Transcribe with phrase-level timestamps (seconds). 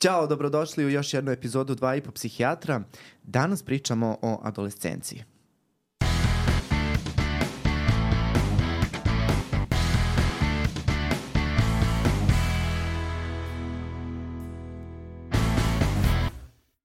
[0.00, 2.82] Ćao, dobrodošli u još jednu epizodu Dva i po psihijatra.
[3.22, 5.24] Danas pričamo o adolescenciji.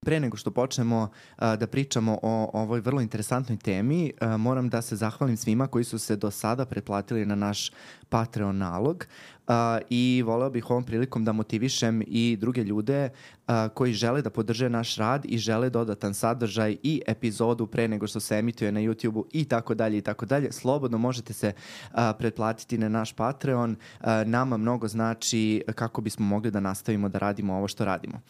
[0.03, 4.81] Pre nego što počnemo a, da pričamo o ovoj vrlo interesantnoj temi, a, moram da
[4.81, 7.71] se zahvalim svima koji su se do sada pretplatili na naš
[8.09, 9.05] Patreon nalog
[9.47, 13.09] a, i voleo bih ovom prilikom da motivišem i druge ljude
[13.47, 18.07] a, koji žele da podrže naš rad i žele dodatan sadržaj i epizodu pre nego
[18.07, 20.51] što se emituje na YouTube-u i tako dalje i tako dalje.
[20.51, 21.53] Slobodno možete se
[21.91, 23.75] a, pretplatiti na naš Patreon.
[23.99, 28.21] A, nama mnogo znači kako bismo mogli da nastavimo da radimo ovo što radimo.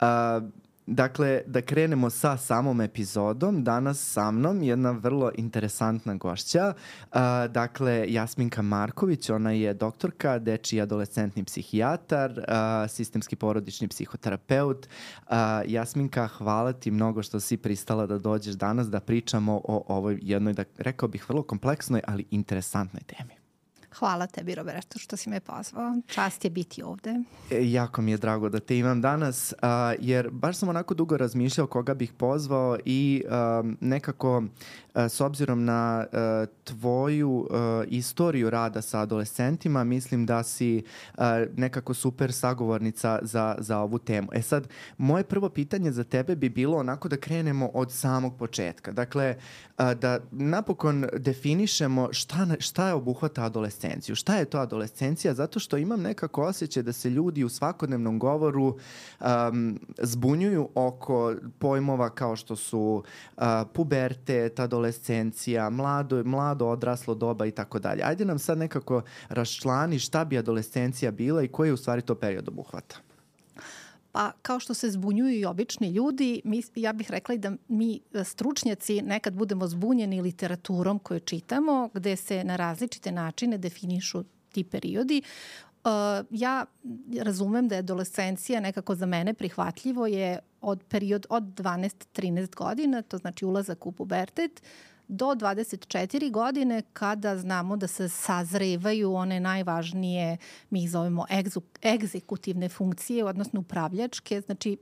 [0.00, 0.40] A,
[0.86, 3.64] Dakle, da krenemo sa samom epizodom.
[3.64, 6.74] Danas sa mnom jedna vrlo interesantna gošća.
[6.74, 7.18] Uh,
[7.50, 14.86] dakle, Jasminka Marković, ona je doktorka, deči adolescentni psihijatar, uh, sistemski porodični psihoterapeut.
[14.86, 15.34] Uh,
[15.66, 20.52] Jasminka, hvala ti mnogo što si pristala da dođeš danas da pričamo o ovoj jednoj,
[20.52, 23.35] da rekao bih, vrlo kompleksnoj, ali interesantnoj temi.
[23.98, 25.96] Hvala tebi, Roberto, što si me pozvao.
[26.06, 27.10] Čast je biti ovde.
[27.50, 31.16] E, jako mi je drago da te imam danas, a, jer baš sam onako dugo
[31.16, 34.42] razmišljao koga bih pozvao i a, nekako
[35.08, 40.82] s obzirom na a, tvoju a, istoriju rada sa adolescentima, mislim da si
[41.56, 44.28] nekako super sagovornica za, za ovu temu.
[44.32, 48.92] E sad, moje prvo pitanje za tebe bi bilo onako da krenemo od samog početka.
[48.92, 49.36] Dakle,
[49.78, 54.14] da napokon definišemo šta, šta je obuhvata adolescenciju.
[54.14, 55.34] Šta je to adolescencija?
[55.34, 58.76] Zato što imam nekako osjećaj da se ljudi u svakodnevnom govoru
[59.20, 63.02] um, zbunjuju oko pojmova kao što su
[63.36, 64.85] uh, pubertet, adolescencija,
[65.70, 68.02] mlado, mlado odraslo doba i tako dalje.
[68.04, 72.14] Ajde nam sad nekako raščlani šta bi adolescencija bila i koji je u stvari to
[72.14, 72.96] period obuhvata.
[74.12, 78.00] Pa kao što se zbunjuju i obični ljudi, mi, ja bih rekla i da mi
[78.12, 84.64] e, stručnjaci nekad budemo zbunjeni literaturom koju čitamo, gde se na različite načine definišu ti
[84.64, 85.22] periodi.
[85.86, 85.92] Uh,
[86.30, 86.66] ja
[87.20, 93.18] razumem da je adolescencija nekako za mene prihvatljivo je od period od 12-13 godina, to
[93.18, 94.62] znači ulazak u pubertet,
[95.08, 100.36] do 24 godine kada znamo da se sazrevaju one najvažnije,
[100.70, 101.26] mi ih zovemo
[101.84, 104.76] egzekutivne funkcije, odnosno upravljačke, znači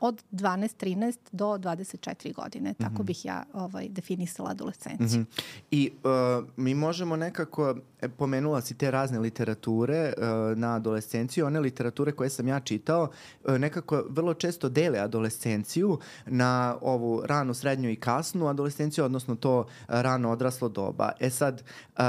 [0.00, 2.74] od 12-13 do 24 godine.
[2.74, 3.02] Tako mm -hmm.
[3.02, 5.20] bih ja ovaj, definisala adolescenciju.
[5.20, 5.42] Mm -hmm.
[5.70, 11.60] I uh, mi možemo nekako, e, pomenula si te razne literature uh, na adolescenciju, one
[11.60, 13.08] literature koje sam ja čitao,
[13.44, 19.66] uh, nekako vrlo često dele adolescenciju na ovu ranu, srednju i kasnu adolescenciju, odnosno to
[19.88, 21.12] rano odraslo doba.
[21.20, 21.62] E sad,
[21.96, 22.02] uh,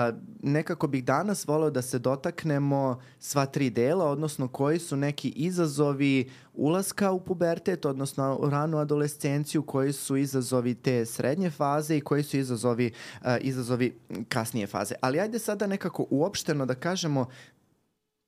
[0.43, 6.29] nekako bih danas voleo da se dotaknemo sva tri dela, odnosno koji su neki izazovi
[6.53, 12.37] ulaska u pubertet, odnosno ranu adolescenciju, koji su izazovi te srednje faze i koji su
[12.37, 12.91] izazovi,
[13.21, 14.95] uh, izazovi kasnije faze.
[15.01, 17.25] Ali ajde sada nekako uopšteno da kažemo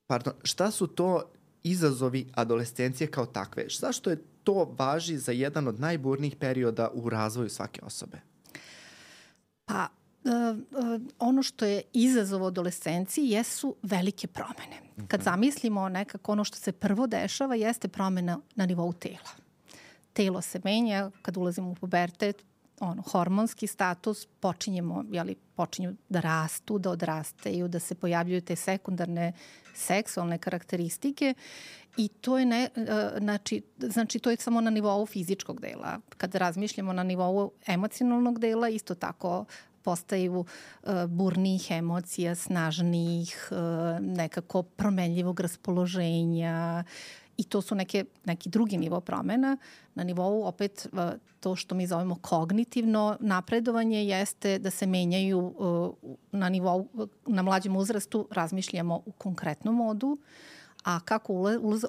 [0.08, 1.24] pardon, šta su to
[1.64, 3.66] izazovi adolescencije kao takve?
[3.80, 8.18] Zašto je to važi za jedan od najburnijih perioda u razvoju svake osobe?
[9.66, 9.88] Pa,
[11.20, 14.78] ono što je izazov adolescenciji jesu velike promene.
[15.08, 15.26] Kad mhm.
[15.26, 19.30] zamislimo nekako ono što se prvo dešava jeste promena na nivou tela.
[20.14, 22.44] Telo se menja kad ulazimo u pubertet,
[22.80, 29.34] ono, hormonski status, počinjemo, jeli, počinju da rastu, da odrastaju, da se pojavljuju te sekundarne
[29.74, 31.34] seksualne karakteristike
[31.98, 32.70] i to je ne,
[33.18, 36.00] znači, znači to je samo na nivou fizičkog dela.
[36.18, 39.46] Kad razmišljamo na nivou emocionalnog dela, isto tako
[39.84, 43.58] postaju uh, burnijih emocija, snažnijih, uh,
[44.06, 46.84] nekako promenljivog raspoloženja
[47.38, 49.58] i to su neke, neki drugi nivo promena.
[49.96, 51.00] Na nivou opet uh,
[51.40, 55.54] to što mi zovemo kognitivno napredovanje jeste da se menjaju
[56.32, 56.88] na nivou,
[57.26, 60.18] na mlađem uzrastu razmišljamo u konkretnom modu,
[60.84, 61.34] a kako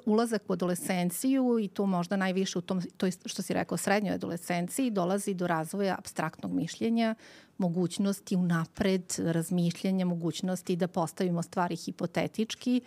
[0.05, 4.91] ulazak u adolescenciju i to možda najviše u tom, to što si rekao, srednjoj adolescenciji,
[4.91, 7.15] dolazi do razvoja abstraktnog mišljenja,
[7.57, 12.81] mogućnosti unapred razmišljanja, mogućnosti da postavimo stvari hipotetički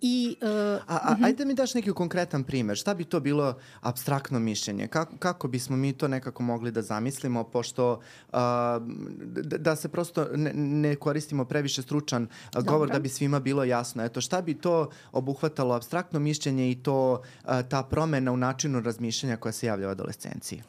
[0.00, 1.24] I, uh, a, a, uh -huh.
[1.24, 2.76] Ajde mi daš neki konkretan primer.
[2.76, 4.86] Šta bi to bilo abstraktno mišljenje?
[4.86, 8.38] Kako, kako bismo mi to nekako mogli da zamislimo, pošto uh,
[9.58, 12.22] da, se prosto ne, ne koristimo previše stručan
[12.56, 14.04] uh, govor da bi svima bilo jasno.
[14.04, 19.36] Eto, šta bi to obuhvatalo abstraktno mišljenje i to uh, ta promena u načinu razmišljanja
[19.36, 20.62] koja se javlja u adolescenciji?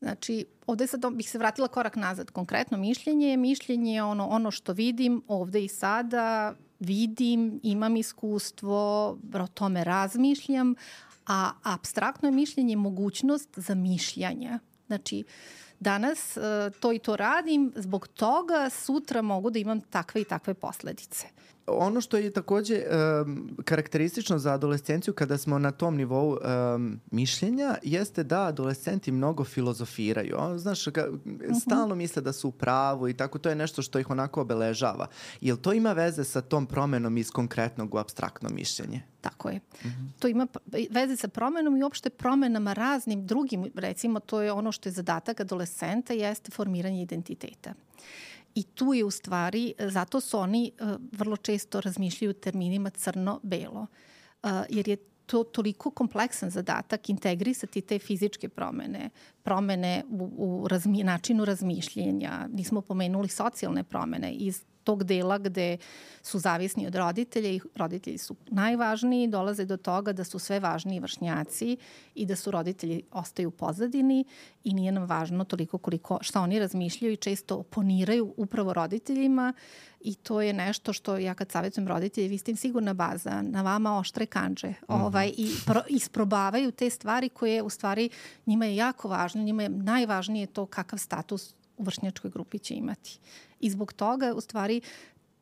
[0.00, 2.30] Znači, ovde sad bih se vratila korak nazad.
[2.30, 9.46] Konkretno mišljenje mišljenje je ono, ono što vidim ovde i sada, vidim, imam iskustvo, o
[9.54, 10.74] tome razmišljam,
[11.30, 14.58] A abstraktno je mišljenje mogućnost za mišljanje.
[14.86, 15.24] Znači,
[15.80, 16.42] danas uh,
[16.80, 21.26] to i to radim, zbog toga sutra mogu da imam takve i takve posledice
[21.66, 22.82] ono što je takođe
[23.22, 26.36] um, karakteristično za adolescenciju kada smo na tom nivou
[26.74, 30.34] um, mišljenja jeste da adolescenti mnogo filozofiraju.
[30.38, 31.54] On, znaš, ka, mhm.
[31.54, 35.06] stalno misle da su u pravu i tako, to je nešto što ih onako obeležava.
[35.40, 39.02] Jel to ima veze sa tom promenom iz konkretnog u abstraktno mišljenje?
[39.20, 39.56] Tako je.
[39.56, 40.08] Mm -hmm.
[40.18, 40.46] To ima
[40.90, 45.40] veze sa promenom i uopšte promenama raznim drugim, recimo to je ono što je zadatak
[45.40, 47.74] adolescenta, jeste formiranje identiteta.
[48.54, 53.86] I tu je u stvari, zato su oni uh, vrlo često razmišljaju terminima crno-belo,
[54.42, 59.10] uh, jer je to toliko kompleksan zadatak integrisati te fizičke promene,
[59.42, 65.76] promene u, u razmi, načinu razmišljenja, nismo pomenuli socijalne promene iz tog dela gde
[66.22, 71.00] su zavisni od roditelja i roditelji su najvažniji, dolaze do toga da su sve važniji
[71.00, 71.76] vršnjaci
[72.14, 74.24] i da su roditelji ostaju u pozadini
[74.64, 79.52] i nije nam važno toliko koliko šta oni razmišljaju i često oponiraju upravo roditeljima
[80.00, 83.62] i to je nešto što ja kad savjetujem roditelje, vi ste im sigurna baza, na
[83.62, 88.10] vama oštre kanđe mm ovaj, i pro, isprobavaju te stvari koje u stvari
[88.46, 93.18] njima je jako važno, njima je najvažnije to kakav status u vršnjačkoj grupi će imati.
[93.60, 94.80] I zbog toga, u stvari,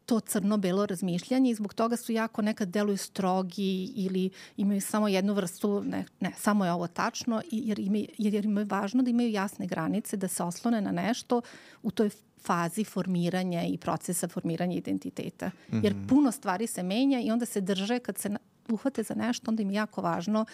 [0.06, 5.34] to crno-belo razmišljanje i zbog toga su jako nekad deluju strogi ili imaju samo jednu
[5.34, 9.30] vrstu, ne, ne samo je ovo tačno, jer, imaju, jer im je važno da imaju
[9.30, 11.42] jasne granice, da se oslone na nešto
[11.82, 15.50] u toj fazi formiranja i procesa formiranja identiteta.
[15.72, 16.06] Jer mhm.
[16.06, 18.36] puno stvari se menja i onda se drže kad se
[18.72, 20.44] uhvate za nešto, onda im je jako važno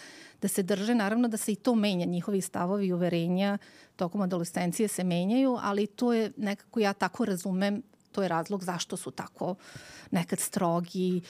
[0.41, 3.57] da se drže, naravno da se i to menja, njihovi stavovi i uverenja
[3.95, 7.81] tokom adolescencije se menjaju, ali to je nekako, ja tako razumem,
[8.11, 9.55] to je razlog zašto su tako
[10.11, 11.21] nekad strogi,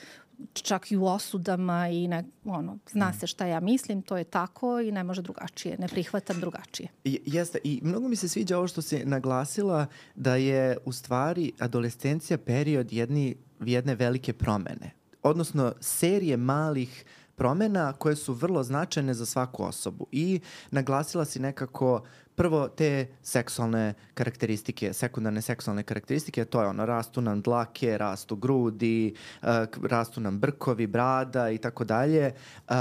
[0.53, 4.79] čak i u osudama i ne, ono, zna se šta ja mislim, to je tako
[4.79, 6.89] i ne može drugačije, ne prihvatam drugačije.
[7.03, 12.37] Jeste, i mnogo mi se sviđa ovo što si naglasila da je u stvari adolescencija
[12.37, 14.91] period jedni, jedne velike promene
[15.25, 17.05] odnosno serije malih
[17.35, 20.07] promena koje su vrlo značajne za svaku osobu.
[20.11, 20.39] I
[20.71, 22.03] naglasila si nekako
[22.35, 29.13] prvo te seksualne karakteristike, sekundarne seksualne karakteristike, to je ono, rastu nam dlake, rastu grudi,
[29.41, 29.47] uh,
[29.83, 32.33] rastu nam brkovi, brada i tako dalje.
[32.69, 32.75] Uh,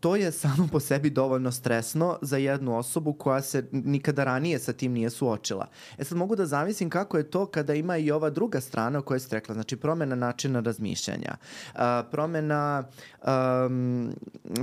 [0.00, 4.72] to je samo po sebi dovoljno stresno za jednu osobu koja se nikada ranije sa
[4.72, 5.66] tim nije suočila.
[5.98, 9.02] E sad mogu da zamislim kako je to kada ima i ova druga strana o
[9.02, 11.36] kojoj ste rekla, znači promena načina razmišljanja,
[11.74, 12.84] uh, promena,
[13.66, 14.12] um,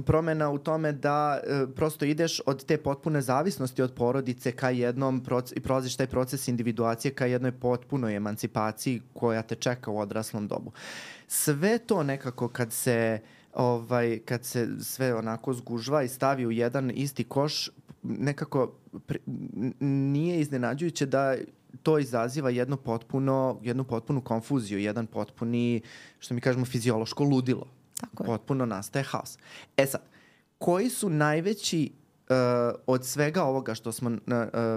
[0.05, 1.39] promena u tome da
[1.75, 5.23] prosto ideš od te potpune zavisnosti od porodi porodice ka jednom
[5.55, 10.71] i prolaziš taj proces individuacije ka jednoj potpunoj emancipaciji koja te čeka u odraslom dobu.
[11.27, 13.21] Sve to nekako kad se
[13.53, 17.69] ovaj, kad se sve onako zgužva i stavi u jedan isti koš,
[18.03, 18.73] nekako
[19.07, 19.19] pri,
[19.79, 21.35] nije iznenađujuće da
[21.83, 25.81] to izaziva jedno potpuno, jednu potpunu konfuziju, jedan potpuni,
[26.19, 27.67] što mi kažemo, fiziološko ludilo.
[28.01, 28.27] Tako je.
[28.27, 29.37] Potpuno nastaje haos.
[29.77, 30.01] E sad,
[30.57, 31.98] koji su najveći
[32.87, 34.17] od svega ovoga što smo uh,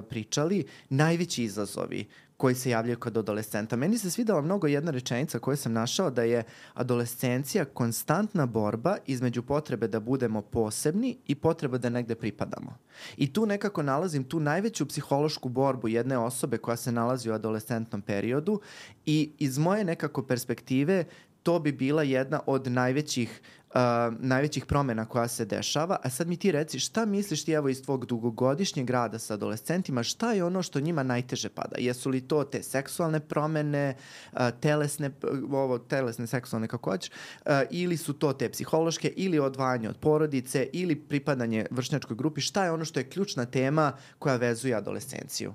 [0.09, 2.07] pričali, najveći izazovi
[2.43, 3.77] koji se javljaju kod adolescenta.
[3.77, 6.43] Meni se svidela mnogo jedna rečenica koju sam našao da je
[6.75, 12.79] adolescencija konstantna borba između potrebe da budemo posebni i potrebe da negde pripadamo.
[13.17, 18.03] I tu nekako nalazim tu najveću psihološku borbu jedne osobe koja se nalazi u adolescentnom
[18.03, 18.61] periodu
[19.07, 21.05] i iz moje nekako perspektive
[21.43, 23.41] to bi bila jedna od najvećih
[23.75, 23.81] uh,
[24.19, 27.83] najvećih promena koja se dešava, a sad mi ti reci šta misliš ti evo iz
[27.83, 31.77] tvog dugogodišnjeg rada sa adolescentima, šta je ono što njima najteže pada?
[31.79, 33.97] Jesu li to te seksualne promene,
[34.33, 35.11] uh, telesne,
[35.53, 40.69] ovo, telesne seksualne kako hoćeš, uh, ili su to te psihološke, ili odvajanje od porodice,
[40.73, 45.55] ili pripadanje vršnjačkoj grupi, šta je ono što je ključna tema koja vezuje adolescenciju?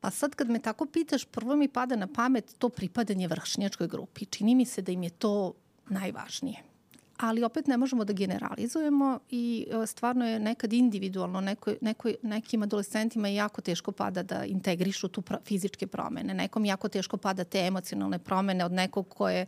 [0.00, 4.26] Pa sad kad me tako pitaš, prvo mi pada na pamet to pripadanje vršnjačkoj grupi.
[4.26, 5.54] Čini mi se da im je to
[5.88, 6.71] najvažnije
[7.16, 12.62] ali opet ne možemo da generalizujemo i e, stvarno je nekad individualno, neko, neko, nekim
[12.62, 17.44] adolescentima je jako teško pada da integrišu tu pro, fizičke promene, nekom jako teško pada
[17.44, 19.46] te emocionalne promene od nekog ko je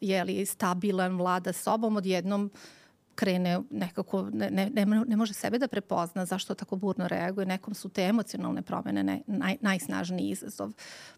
[0.00, 2.60] jeli, stabilan, vlada sobom, odjednom uh,
[3.18, 7.46] krene nekako, ne, ne, ne, ne može sebe da prepozna zašto tako burno reaguje.
[7.46, 10.70] Nekom su te emocionalne promene ne, naj, najsnažniji izazov.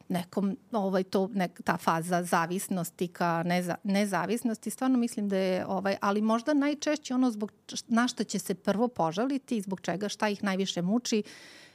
[0.09, 5.97] Nekom ovaj, to, nek, ta faza zavisnosti ka neza, nezavisnosti, stvarno mislim da je, ovaj,
[6.01, 7.53] ali možda najčešće ono zbog
[7.89, 11.23] na što će se prvo požaliti i zbog čega šta ih najviše muči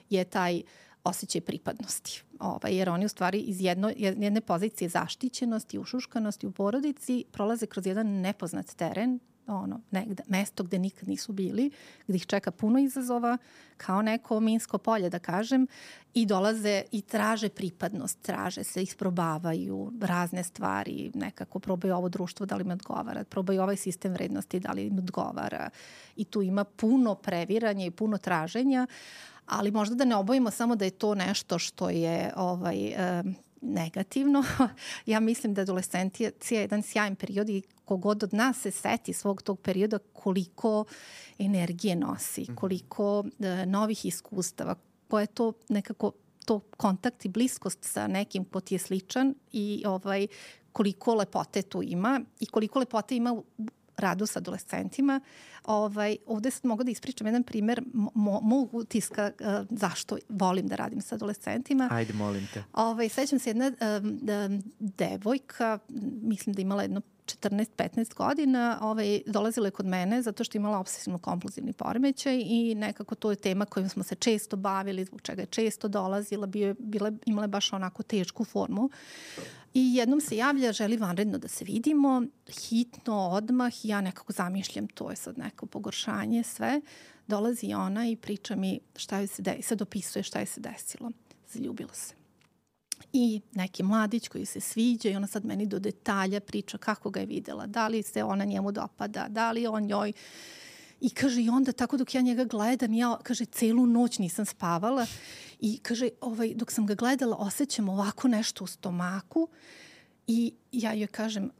[0.09, 0.61] je taj
[1.03, 2.23] osjećaj pripadnosti.
[2.39, 7.87] Ovaj, jer oni u stvari iz jedno, jedne pozicije zaštićenosti, ušuškanosti u porodici prolaze kroz
[7.87, 11.71] jedan nepoznat teren ono, negde, mesto gde nikad nisu bili,
[12.07, 13.37] gde ih čeka puno izazova,
[13.77, 15.67] kao neko minsko polje, da kažem,
[16.13, 22.55] i dolaze i traže pripadnost, traže se, isprobavaju razne stvari, nekako probaju ovo društvo da
[22.55, 25.69] li im odgovara, probaju ovaj sistem vrednosti da li im odgovara.
[26.15, 28.87] I tu ima puno previranja i puno traženja,
[29.45, 32.95] ali možda da ne obojimo samo da je to nešto što je ovaj,
[33.65, 34.43] negativno.
[35.05, 39.41] ja mislim da adolescencija je jedan sjajan period i kogod od nas se seti svog
[39.41, 40.85] tog perioda koliko
[41.39, 42.55] energije nosi, mhm.
[42.55, 44.75] koliko e, novih iskustava,
[45.07, 46.11] koje je to nekako
[46.45, 50.27] to kontakt i bliskost sa nekim ko ti je sličan i ovaj
[50.71, 53.41] koliko lepote tu ima i koliko lepote ima
[53.97, 55.19] radu sa adolescentima.
[55.63, 60.75] Ovaj, ovde sad mogu da ispričam jedan primer mo, mog utiska uh, zašto volim da
[60.75, 61.87] radim sa adolescentima.
[61.91, 62.63] Ajde, molim te.
[62.73, 63.71] Ovaj, sećam se jedna
[64.01, 65.79] um, um, devojka,
[66.21, 70.79] mislim da imala jedno 14-15 godina ovaj, dolazila je kod mene zato što je imala
[70.79, 75.41] obsesivno kompluzivni poremećaj i nekako to je tema kojom smo se često bavili, zbog čega
[75.41, 78.89] je često dolazila, bio je, bila, imala je baš onako tešku formu.
[79.73, 82.23] I jednom se javlja, želi vanredno da se vidimo,
[82.69, 86.81] hitno, odmah, ja nekako zamišljam, to je sad neko pogoršanje, sve.
[87.27, 91.11] Dolazi ona i priča mi šta je se desilo, sad opisuje šta je se desilo.
[91.47, 92.24] Zaljubila se
[93.13, 97.19] i neki mladić koji se sviđa i ona sad meni do detalja priča kako ga
[97.19, 100.13] je videla, da li se ona njemu dopada, da li on njoj
[101.01, 105.05] I kaže, i onda tako dok ja njega gledam, ja, kaže, celu noć nisam spavala
[105.59, 109.47] i kaže, ovaj, dok sam ga gledala, osjećam ovako nešto u stomaku
[110.27, 111.51] i ja joj kažem,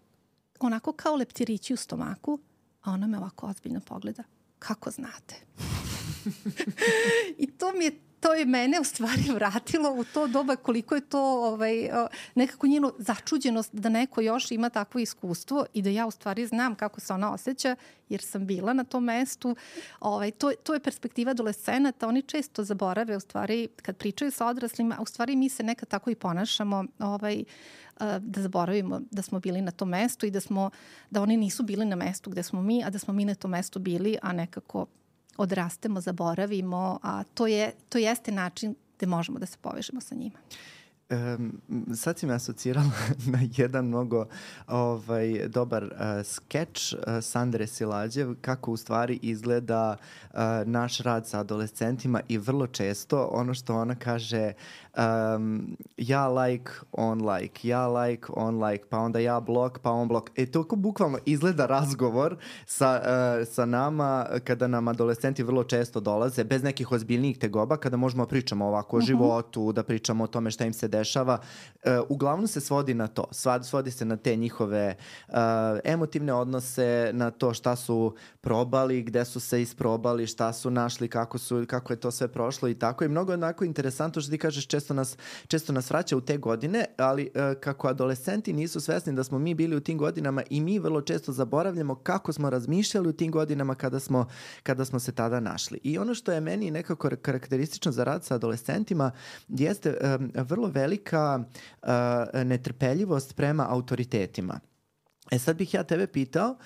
[0.60, 2.40] onako kao leptirići u stomaku,
[2.82, 4.24] a ona me ovako ozbiljno pogleda.
[4.60, 5.36] Kako znate?
[7.44, 11.02] I to mi je to je mene u stvari vratilo u to doba koliko je
[11.02, 11.90] to ovaj,
[12.36, 16.76] nekako njeno začuđenost da neko još ima takvo iskustvo i da ja u stvari znam
[16.76, 17.76] kako se ona osjeća
[18.10, 19.56] jer sam bila na tom mestu.
[20.00, 22.08] Ovaj, to, to je perspektiva adolescenata.
[22.08, 25.90] Oni često zaborave u stvari kad pričaju sa odraslima, a u stvari mi se nekad
[25.90, 27.44] tako i ponašamo ovaj,
[28.20, 30.70] da zaboravimo da smo bili na tom mestu i da smo
[31.10, 33.52] da oni nisu bili na mestu gde smo mi, a da smo mi na tom
[33.52, 34.86] mestu bili, a nekako
[35.38, 40.38] odrastemo, zaboravimo, a to, je, to jeste način gde možemo da se povežemo sa njima.
[41.10, 41.62] Um,
[41.96, 42.92] sad si me asocirala
[43.34, 44.26] na jedan mnogo
[44.68, 45.92] ovaj, dobar uh,
[46.24, 52.68] skeč uh, Sandre Silađev kako u stvari izgleda uh, naš rad sa adolescentima i vrlo
[52.68, 54.54] često ono što ona kaže
[54.98, 60.08] um, ja like, on like, ja like, on like, pa onda ja blok, pa on
[60.08, 60.30] blok.
[60.36, 66.44] E, toliko bukvalno izgleda razgovor sa, uh, sa nama kada nam adolescenti vrlo često dolaze,
[66.44, 69.14] bez nekih ozbiljnijih tegoba, kada možemo da pričamo ovako o uh mhm.
[69.14, 69.18] -huh.
[69.18, 71.38] životu, da pričamo o tome šta im se dešava.
[71.74, 73.26] Uh, uglavnom se svodi na to.
[73.32, 74.96] Svad, svodi se na te njihove
[75.28, 75.36] uh,
[75.84, 81.38] emotivne odnose, na to šta su probali, gde su se isprobali, šta su našli, kako,
[81.38, 83.06] su, kako je to sve prošlo i tako.
[83.06, 86.22] I mnogo je onako interesantno što ti kažeš često često nas, često nas vraća u
[86.22, 90.44] te godine, ali uh, kako adolescenti nisu svesni da smo mi bili u tim godinama
[90.50, 94.28] i mi vrlo često zaboravljamo kako smo razmišljali u tim godinama kada smo,
[94.64, 95.80] kada smo se tada našli.
[95.84, 99.12] I ono što je meni nekako karakteristično za rad sa adolescentima
[99.48, 101.90] jeste um, vrlo velika uh,
[102.44, 104.60] netrpeljivost prema autoritetima.
[105.32, 106.58] E sad bih ja tebe pitao uh,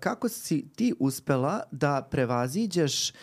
[0.00, 3.14] kako si ti uspela da prevaziđeš uh,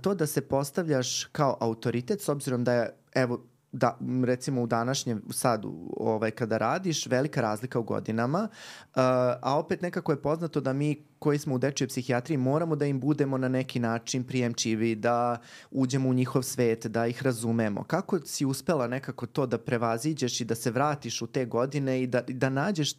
[0.00, 5.22] to da se postavljaš kao autoritet s obzirom da je evo da, recimo u današnjem,
[5.30, 5.64] sad
[5.96, 9.00] ovaj, kada radiš, velika razlika u godinama, uh,
[9.42, 13.00] a opet nekako je poznato da mi koji smo u dečjoj psihijatriji moramo da im
[13.00, 15.38] budemo na neki način prijemčivi, da
[15.70, 17.84] uđemo u njihov svet, da ih razumemo.
[17.84, 22.06] Kako si uspela nekako to da prevaziđeš i da se vratiš u te godine i
[22.06, 22.94] da, da nađeš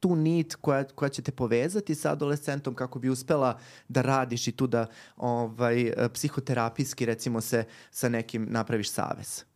[0.00, 3.58] tu nit koja, koja će te povezati sa adolescentom kako bi uspela
[3.88, 9.47] da radiš i tu da ovaj, psihoterapijski recimo se sa nekim napraviš savez?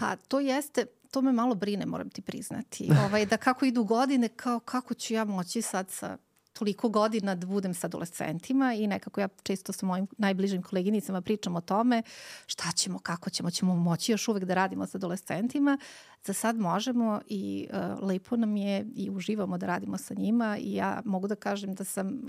[0.00, 2.90] Pa to jeste, to me malo brine, moram ti priznati.
[3.06, 6.18] Ovaj, da kako idu godine, kao kako ću ja moći sad sa
[6.52, 11.56] toliko godina da budem sa adolescentima i nekako ja često sa mojim najbližim koleginicama pričam
[11.56, 12.02] o tome
[12.46, 15.78] šta ćemo, kako ćemo, ćemo moći još uvek da radimo sa adolescentima.
[16.24, 20.74] Za sad možemo i uh, lepo nam je i uživamo da radimo sa njima i
[20.74, 22.20] ja mogu da kažem da sam,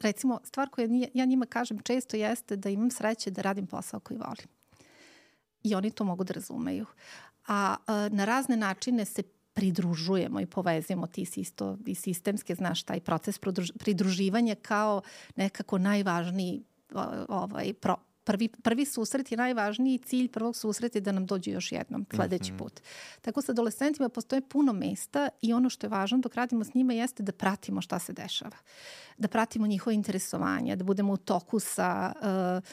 [0.00, 4.18] recimo stvar koju ja njima kažem često jeste da imam sreće da radim posao koji
[4.18, 4.56] volim
[5.66, 6.86] i oni to mogu da razumeju.
[7.46, 9.22] A, a na razne načine se
[9.54, 13.38] pridružujemo i povezujemo ti si isto i sistemske, znaš, taj proces
[13.78, 15.02] pridruživanja kao
[15.36, 16.62] nekako najvažniji
[17.28, 21.72] ovaj, pro, prvi, prvi susret je najvažniji cilj prvog susreta je da nam dođe još
[21.72, 22.58] jednom sledeći Mhm.
[22.58, 22.80] put.
[23.20, 26.92] Tako sa adolescentima postoje puno mesta i ono što je važno dok radimo s njima
[26.92, 28.56] jeste da pratimo šta se dešava.
[29.18, 32.64] Da pratimo njihove interesovanja, da budemo u toku sa uh,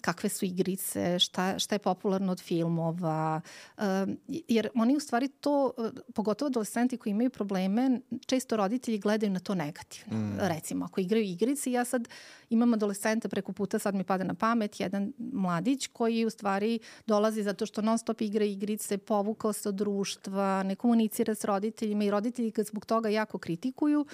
[0.00, 3.40] kakve su igrice, šta, šta je popularno od filmova,
[3.76, 3.82] uh,
[4.28, 9.40] jer oni u stvari to, uh, pogotovo adolescenti koji imaju probleme, često roditelji gledaju na
[9.40, 10.18] to negativno.
[10.18, 10.38] Mm.
[10.40, 12.08] Recimo, ako igraju igrice, ja sad
[12.50, 17.42] imam adolescenta preko puta, sad mi pada na pamet, jedan mladić koji u stvari dolazi
[17.42, 22.10] zato što non stop igra igrice, povukao se od društva, ne komunicira s roditeljima i
[22.10, 24.06] roditelji ga zbog toga jako kritikuju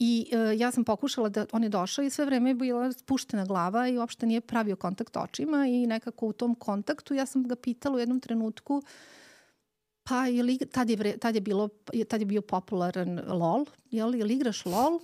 [0.00, 3.44] I e, ja sam pokušala da on je došao i sve vreme je bila spuštena
[3.44, 7.56] glava i uopšte nije pravio kontakt očima i nekako u tom kontaktu ja sam ga
[7.56, 8.82] pitala u jednom trenutku
[10.10, 11.68] pa je li, tad, je vre, tad, je bilo,
[12.08, 15.00] tad je bio popularan LOL, jel, jel igraš LOL?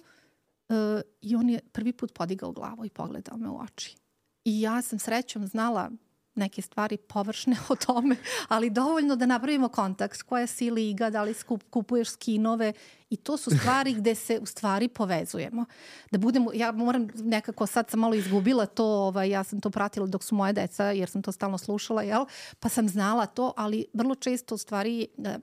[0.68, 3.96] E, I on je prvi put podigao glavu i pogledao me u oči.
[4.44, 5.90] I ja sam srećom znala
[6.36, 8.16] neke stvari površne o tome,
[8.48, 12.72] ali dovoljno da napravimo kontakt, koja si liga, da li skup, kupuješ skinove
[13.10, 15.64] i to su stvari gde se u stvari povezujemo.
[16.10, 20.06] Da budemo, ja moram nekako, sad sam malo izgubila to, ovaj, ja sam to pratila
[20.06, 22.26] dok su moje deca, jer sam to stalno slušala, jel?
[22.60, 25.06] pa sam znala to, ali vrlo često u stvari...
[25.24, 25.38] Eh,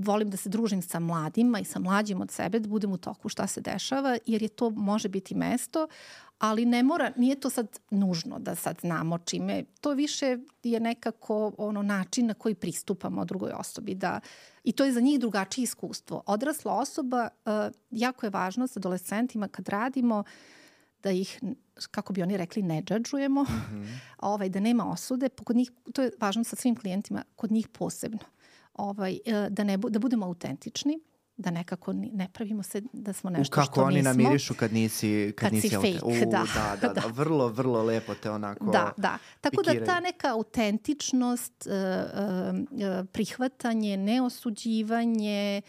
[0.00, 3.28] volim da se družim sa mladima i sa mlađim od sebe, da budem u toku
[3.28, 5.88] šta se dešava, jer je to može biti mesto,
[6.40, 9.64] ali ne mora, nije to sad nužno da sad znamo čime.
[9.80, 13.94] To više je nekako ono način na koji pristupamo drugoj osobi.
[13.94, 14.20] Da,
[14.64, 16.22] I to je za njih drugačije iskustvo.
[16.26, 17.52] Odrasla osoba, uh,
[17.90, 20.24] jako je važno sa adolescentima kad radimo,
[21.02, 21.40] da ih,
[21.90, 23.98] kako bi oni rekli, ne džadžujemo, mm -hmm.
[24.18, 25.28] ovaj, da nema osude.
[25.28, 28.24] Kod njih, to je važno sa svim klijentima, kod njih posebno
[28.74, 29.18] ovaj,
[29.50, 31.00] da, ne, da budemo autentični,
[31.40, 33.74] da nekako ne pravimo se da smo nešto što nismo.
[33.74, 36.44] Kako oni namirišu kad nisi kad, kad nisi si fake, U, da.
[36.54, 37.02] da, da, da.
[37.06, 39.18] Vrlo, vrlo lepo te onako Da, da.
[39.40, 39.80] Tako pikiraju.
[39.80, 45.62] da ta neka autentičnost, uh, uh, prihvatanje, neosuđivanje,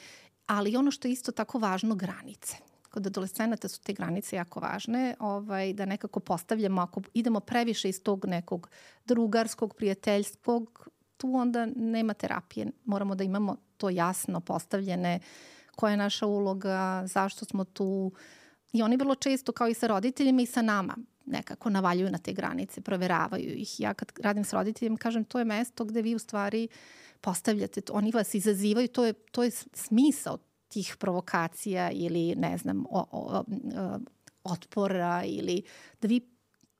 [0.45, 2.55] ali ono što je isto tako važno, granice
[2.91, 8.03] kod adolescenata su te granice jako važne, ovaj, da nekako postavljamo, ako idemo previše iz
[8.03, 8.69] tog nekog
[9.05, 12.67] drugarskog, prijateljskog, tu onda nema terapije.
[12.85, 15.19] Moramo da imamo to jasno postavljene,
[15.81, 18.11] koja je naša uloga, zašto smo tu.
[18.73, 22.33] I oni vrlo često, kao i sa roditeljima i sa nama, nekako navaljuju na te
[22.33, 23.79] granice, proveravaju ih.
[23.79, 26.67] Ja kad radim s roditeljima, kažem, to je mesto gde vi u stvari
[27.21, 33.05] postavljate, oni vas izazivaju, to je, to je smisao tih provokacija ili, ne znam, o,
[33.11, 33.99] o, o,
[34.43, 35.63] otpora ili
[36.01, 36.21] da vi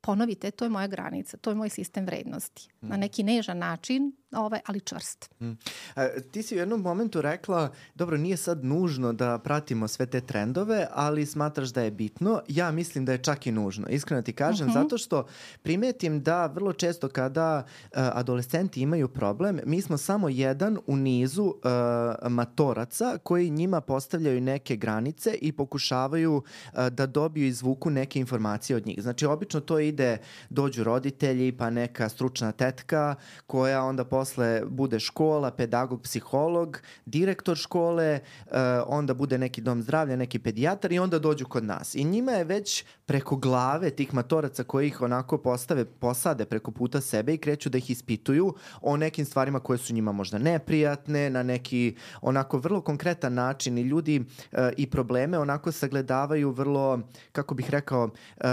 [0.01, 2.69] ponovite, to je moja granica, to je moj sistem vrednosti.
[2.81, 5.29] Na neki nežan način, ovaj, ali čvrst.
[5.39, 5.51] Mm.
[5.95, 10.21] A, ti si u jednom momentu rekla, dobro, nije sad nužno da pratimo sve te
[10.21, 12.41] trendove, ali smatraš da je bitno.
[12.47, 13.87] Ja mislim da je čak i nužno.
[13.87, 14.81] Iskreno ti kažem, uh -huh.
[14.81, 15.25] zato što
[15.61, 21.43] primetim da vrlo često kada uh, adolescenti imaju problem, mi smo samo jedan u nizu
[21.43, 28.19] uh, matoraca koji njima postavljaju neke granice i pokušavaju uh, da dobiju i zvuku neke
[28.19, 29.01] informacije od njih.
[29.01, 30.17] Znači, obično to ide,
[30.49, 33.15] dođu roditelji, pa neka stručna tetka
[33.47, 38.53] koja onda posle bude škola, pedagog, psiholog, direktor škole, uh,
[38.85, 41.95] onda bude neki dom zdravlja, neki pedijatar i onda dođu kod nas.
[41.95, 47.01] I njima je već preko glave tih matoraca koji ih onako postave, posade preko puta
[47.01, 51.43] sebe i kreću da ih ispituju o nekim stvarima koje su njima možda neprijatne, na
[51.43, 56.99] neki onako vrlo konkretan način i ljudi uh, i probleme onako sagledavaju vrlo,
[57.31, 58.45] kako bih rekao, uh,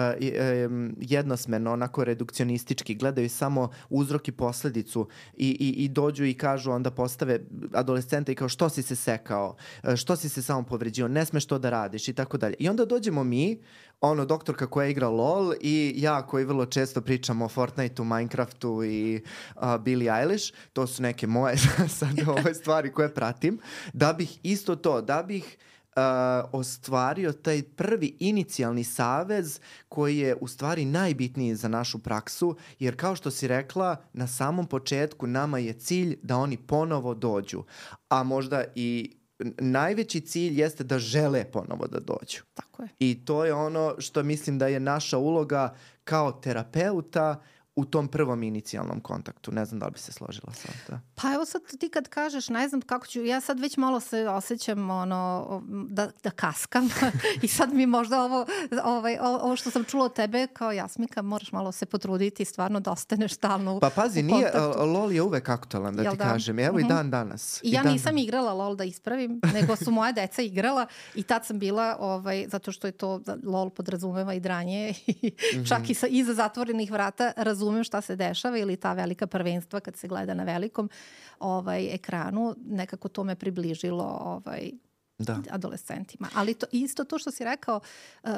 [1.01, 6.91] jednosmerno, onako redukcionistički, gledaju samo uzrok i posledicu i, i, i dođu i kažu, onda
[6.91, 7.41] postave
[7.73, 9.57] adolescenta i kao što si se sekao,
[9.97, 12.09] što si se samo povređio, ne smeš to da radiš?
[12.09, 12.55] I tako dalje.
[12.59, 13.61] I onda dođemo mi,
[14.01, 19.23] ono, doktorka koja igra LOL i ja koji vrlo često pričam o Fortniteu, Minecraftu i
[19.57, 21.57] uh, Billie Eilish, to su neke moje
[21.99, 23.59] sad ove stvari koje pratim,
[23.93, 25.57] da bih isto to, da bih
[25.99, 32.97] uh, ostvario taj prvi inicijalni savez koji je u stvari najbitniji za našu praksu, jer
[32.97, 37.63] kao što si rekla, na samom početku nama je cilj da oni ponovo dođu,
[38.09, 39.19] a možda i
[39.59, 42.43] najveći cilj jeste da žele ponovo da dođu.
[42.55, 42.89] Tako je.
[42.99, 47.43] I to je ono što mislim da je naša uloga kao terapeuta
[47.79, 49.53] u tom prvom inicijalnom kontaktu.
[49.53, 50.99] Ne znam da li bi se složila sa to.
[51.15, 54.29] Pa evo sad ti kad kažeš, ne znam kako ću, ja sad već malo se
[54.29, 56.89] osjećam ono, da, da kaskam
[57.43, 58.47] i sad mi možda ovo,
[58.85, 62.91] ovaj, ovo što sam čula od tebe kao Jasmika, moraš malo se potruditi stvarno da
[62.91, 64.53] ostaneš stalno Pa pazi, u nije.
[64.77, 66.25] LOL je uvek aktualan, da Jel ti da?
[66.25, 66.59] kažem.
[66.59, 66.81] Evo uh -huh.
[66.81, 66.95] i Mhm.
[66.95, 67.61] dan danas.
[67.63, 71.47] I ja dan nisam igrala LOL da ispravim, nego su moja deca igrala i tad
[71.47, 75.33] sam bila, ovaj, zato što je to, LOL podrazumeva i dranje, i
[75.69, 79.81] čak i sa, iza zatvorenih vrata razumela razumem šta se dešava ili ta velika prvenstva
[79.81, 80.91] kad se gleda na velikom
[81.39, 84.71] ovaj, ekranu, nekako to me približilo ovaj,
[85.19, 85.43] da.
[85.51, 86.29] adolescentima.
[86.35, 87.81] Ali to, isto to što si rekao,
[88.23, 88.31] uh,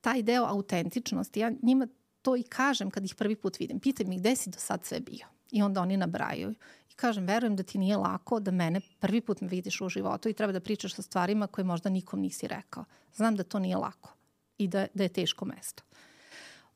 [0.00, 1.86] taj deo autentičnosti, ja njima
[2.22, 3.80] to i kažem kad ih prvi put vidim.
[3.80, 5.26] Pitaj mi gde si do sad sve bio.
[5.50, 6.50] I onda oni nabrajaju.
[6.90, 10.28] I kažem, verujem da ti nije lako, da mene prvi put me vidiš u životu
[10.28, 12.84] i treba da pričaš sa stvarima koje možda nikom nisi rekao.
[13.14, 14.14] Znam da to nije lako
[14.58, 15.82] i da, da je teško mesto.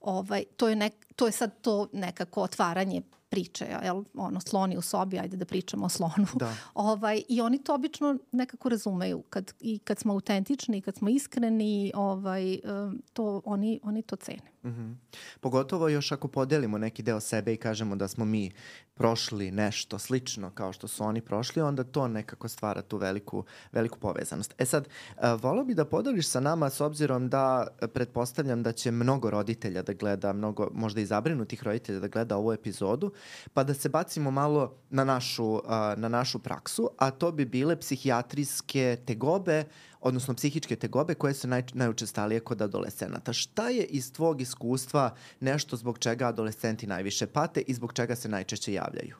[0.02, 4.82] Ovaj, to, je nek, to je sad to nekako otvaranje priče, jel, ono, sloni u
[4.82, 6.26] sobi, ajde da pričamo o slonu.
[6.34, 6.54] Da.
[6.74, 9.22] ovaj, I oni to obično nekako razumeju.
[9.30, 12.58] Kad, I kad smo autentični, kad smo iskreni, ovaj,
[13.12, 14.52] to, oni, oni to cene.
[14.64, 14.94] Mm -hmm.
[15.40, 18.50] Pogotovo još ako podelimo neki deo sebe i kažemo da smo mi
[18.94, 23.98] prošli nešto slično kao što su oni prošli, onda to nekako stvara tu veliku, veliku
[23.98, 24.54] povezanost.
[24.58, 24.88] E sad,
[25.40, 29.92] volao bi da podeliš sa nama s obzirom da pretpostavljam da će mnogo roditelja da
[29.92, 33.12] gleda, mnogo možda i zabrinutih roditelja da gleda ovu epizodu,
[33.54, 35.60] pa da se bacimo malo na našu,
[35.96, 39.64] na našu praksu, a to bi bile psihijatrijske tegobe,
[40.00, 43.32] odnosno psihičke tegobe koje su naj, najučestalije kod adolescenata.
[43.32, 48.28] Šta je iz tvog iskustva nešto zbog čega adolescenti najviše pate i zbog čega se
[48.28, 49.16] najčešće javljaju?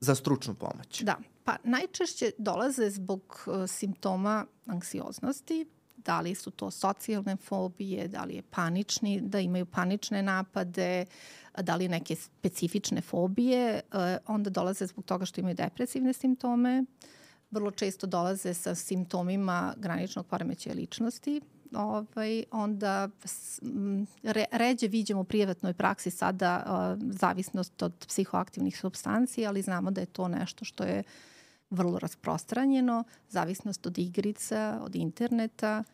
[0.00, 1.02] Za stručnu pomoć.
[1.02, 5.66] Da, pa najčešće dolaze zbog uh, simptoma anksioznosti,
[6.04, 11.04] da li su to socijalne fobije, da li je panični, da imaju panične napade,
[11.62, 16.84] da li neke specifične fobije, uh, onda dolaze zbog toga što imaju depresivne simptome,
[17.50, 21.40] vrlo često dolaze sa simptomima graničnog poremećaja ličnosti,
[21.74, 23.08] ovaj, onda
[24.22, 30.00] re, ređe vidimo u privatnoj praksi sada uh, zavisnost od psihoaktivnih substanci, ali znamo da
[30.00, 31.02] je to nešto što je
[31.70, 35.84] vrlo rasprostranjeno, zavisnost od igrica, od interneta,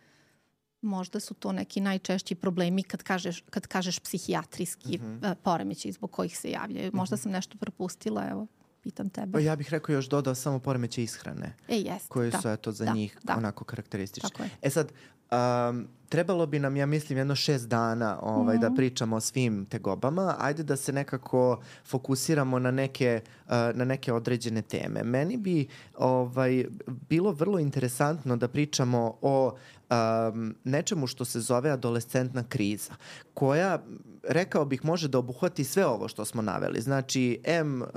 [0.83, 5.35] možda su to neki najčešći problemi kad kažeš, kad kažeš psihijatrijski mm -hmm.
[5.35, 6.91] poremeći zbog kojih se javljaju.
[6.95, 7.23] Možda mm -hmm.
[7.23, 8.47] sam nešto propustila, evo,
[8.83, 9.33] pitam tebe.
[9.33, 11.57] Pa ja bih rekao još dodao samo poremeće ishrane.
[11.69, 12.09] E, jest.
[12.09, 13.37] Koje da, su eto za da, njih da.
[13.37, 14.51] onako karakteristične.
[14.62, 14.93] E sad,
[15.31, 18.77] um, trebalo bi nam, ja mislim, jedno šest dana ovaj, mm da mhm.
[18.77, 20.37] pričamo o svim tegobama.
[20.39, 25.03] Ajde da se nekako fokusiramo na neke, uh, na neke određene teme.
[25.03, 26.65] Meni bi ovaj,
[27.09, 29.55] bilo vrlo interesantno da pričamo o
[29.91, 32.93] um, nečemu što se zove adolescentna kriza,
[33.35, 33.83] koja,
[34.29, 36.81] rekao bih, može da obuhvati sve ovo što smo naveli.
[36.81, 37.89] Znači, M, uh,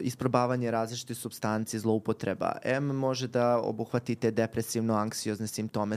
[0.00, 5.96] isprobavanje različite substancije, zloupotreba, M može da obuhvati te depresivno-anksiozne simptome,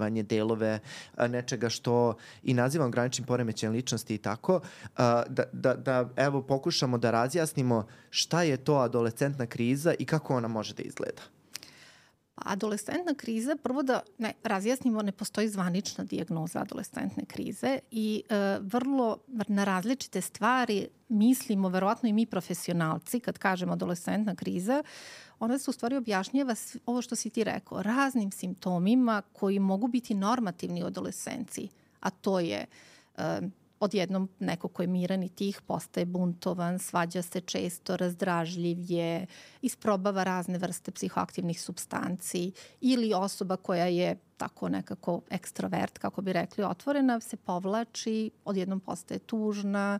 [0.00, 0.80] samopovređivanje, delove
[1.28, 4.60] nečega što i nazivam graničnim poremećajem ličnosti i tako,
[5.28, 10.48] da, da, da evo pokušamo da razjasnimo šta je to adolescentna kriza i kako ona
[10.48, 11.22] može da izgleda.
[12.36, 19.18] Adolescentna kriza, prvo da ne, razjasnimo, ne postoji zvanična dijagnoza adolescentne krize i e, vrlo
[19.48, 24.82] na različite stvari mislimo, verovatno i mi profesionalci, kad kažemo adolescentna kriza,
[25.40, 26.54] ona se u stvari objašnjava
[26.86, 31.68] ovo što si ti rekao, raznim simptomima koji mogu biti normativni u adolescenciji,
[32.00, 32.66] a to je
[33.80, 39.26] odjednom neko ko je miran i tih postaje buntovan, svađa se često, razdražljiv je,
[39.62, 46.64] isprobava razne vrste psihoaktivnih substanci ili osoba koja je tako nekako ekstrovert, kako bi rekli,
[46.64, 49.98] otvorena, se povlači, odjednom postaje tužna,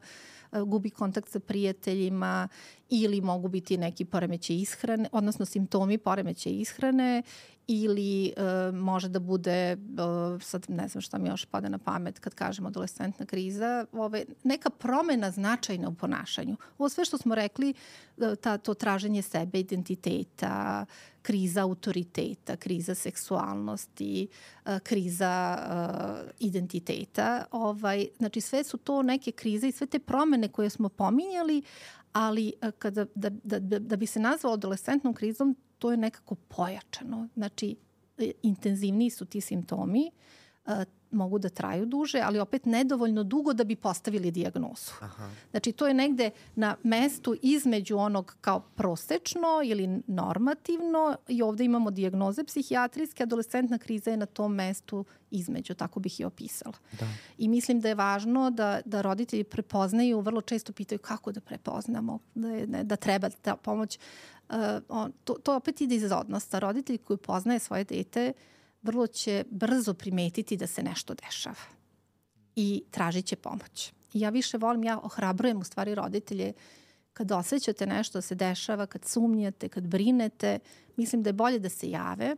[0.52, 2.48] e, gubi kontakt sa prijateljima
[2.88, 7.22] ili mogu biti neki poremeće ishrane, odnosno simptomi poremeće ishrane
[7.72, 12.18] ili uh, može da bude, uh, sad ne znam šta mi još pada na pamet
[12.18, 16.56] kad kažemo adolescentna kriza, ove, neka promena značajna u ponašanju.
[16.78, 17.74] Ovo sve što smo rekli,
[18.16, 20.86] uh, ta, to traženje sebe, identiteta,
[21.22, 24.28] kriza autoriteta, kriza seksualnosti,
[24.66, 30.48] uh, kriza uh, identiteta, ovaj, znači sve su to neke krize i sve te promene
[30.48, 31.62] koje smo pominjali,
[32.12, 37.28] ali kada, da, da, da, da bi se nazvao adolescentnom krizom, to je nekako pojačano.
[37.34, 37.76] Znači,
[38.18, 40.10] e, intenzivniji su ti simptomi,
[40.66, 44.92] e, mogu da traju duže, ali opet nedovoljno dugo da bi postavili dijagnozu.
[45.00, 45.30] Aha.
[45.50, 51.90] Znači, to je negde na mestu između onog kao prosečno ili normativno i ovde imamo
[51.90, 56.74] dijagnoze psihijatrijske, adolescentna kriza je na tom mestu između, tako bih je opisala.
[57.00, 57.06] Da.
[57.38, 62.18] I mislim da je važno da, da roditelji prepoznaju, vrlo često pitaju kako da prepoznamo,
[62.34, 63.98] da, je, ne, da treba ta pomoć.
[64.50, 64.56] Uh,
[64.88, 66.58] on, to, to opet ide iz odnosa.
[66.58, 68.42] Roditelj koji poznaje svoje dete uh,
[68.82, 71.64] vrlo će brzo primetiti da se nešto dešava
[72.56, 73.92] i tražit će pomoć.
[74.12, 76.52] Ja više volim, ja ohrabrujem u stvari roditelje
[77.12, 80.58] kad osjećate nešto da se dešava, kad sumnjate, kad brinete,
[80.96, 82.36] mislim da je bolje da se jave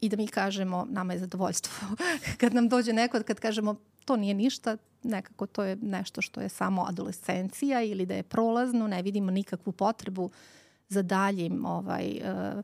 [0.00, 1.72] i da mi kažemo, nama je zadovoljstvo
[2.40, 3.74] kad nam dođe neko, kad kažemo
[4.04, 8.88] to nije ništa, nekako to je nešto što je samo adolescencija ili da je prolazno,
[8.88, 10.30] ne vidimo nikakvu potrebu
[10.88, 12.62] za daljim ovaj, uh,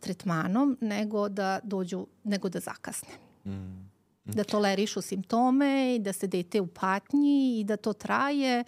[0.00, 3.14] tretmanom, nego da dođu, nego da zakasne.
[3.44, 3.90] Mm.
[4.24, 8.64] Da tolerišu simptome i da se dete u patnji i da to traje,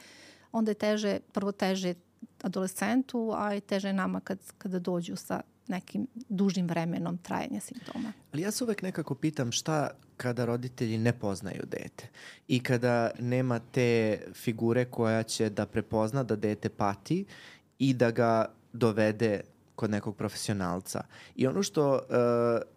[0.52, 1.94] onda je teže, prvo teže
[2.42, 8.12] adolescentu, a i teže nama kad, kada dođu sa nekim dužim vremenom trajanja simptoma.
[8.32, 12.08] Ali ja se uvek nekako pitam šta kada roditelji ne poznaju dete
[12.48, 17.24] i kada nema te figure koja će da prepozna da dete pati
[17.78, 19.40] i da ga dovede
[19.74, 21.04] kod nekog profesionalca.
[21.36, 22.00] I ono što uh,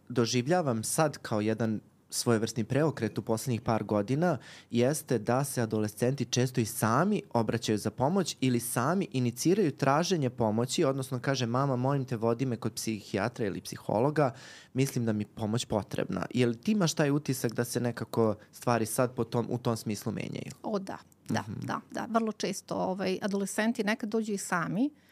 [0.09, 4.38] doživljavam sad kao jedan svojevrsni preokret u poslednjih par godina
[4.71, 10.83] jeste da se adolescenti često i sami obraćaju za pomoć ili sami iniciraju traženje pomoći,
[10.83, 14.33] odnosno kaže mama molim te vodi me kod psihijatra ili psihologa,
[14.73, 16.25] mislim da mi pomoć potrebna.
[16.33, 20.12] Jel ti imaš taj utisak da se nekako stvari sad po tom, u tom smislu
[20.12, 20.51] menjaju?
[20.63, 20.97] O da,
[21.29, 21.65] da, mm -hmm.
[21.65, 22.07] da, da.
[22.09, 25.09] Vrlo često ovaj, adolescenti nekad dođu i sami, uh,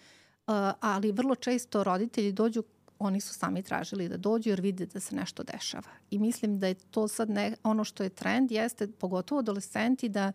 [0.80, 2.64] ali vrlo često roditelji dođu
[3.00, 5.90] oni su sami tražili da dođu jer vide da se nešto dešava.
[6.12, 10.32] I mislim da je to sad ne, ono što je trend jeste pogotovo adolescenti da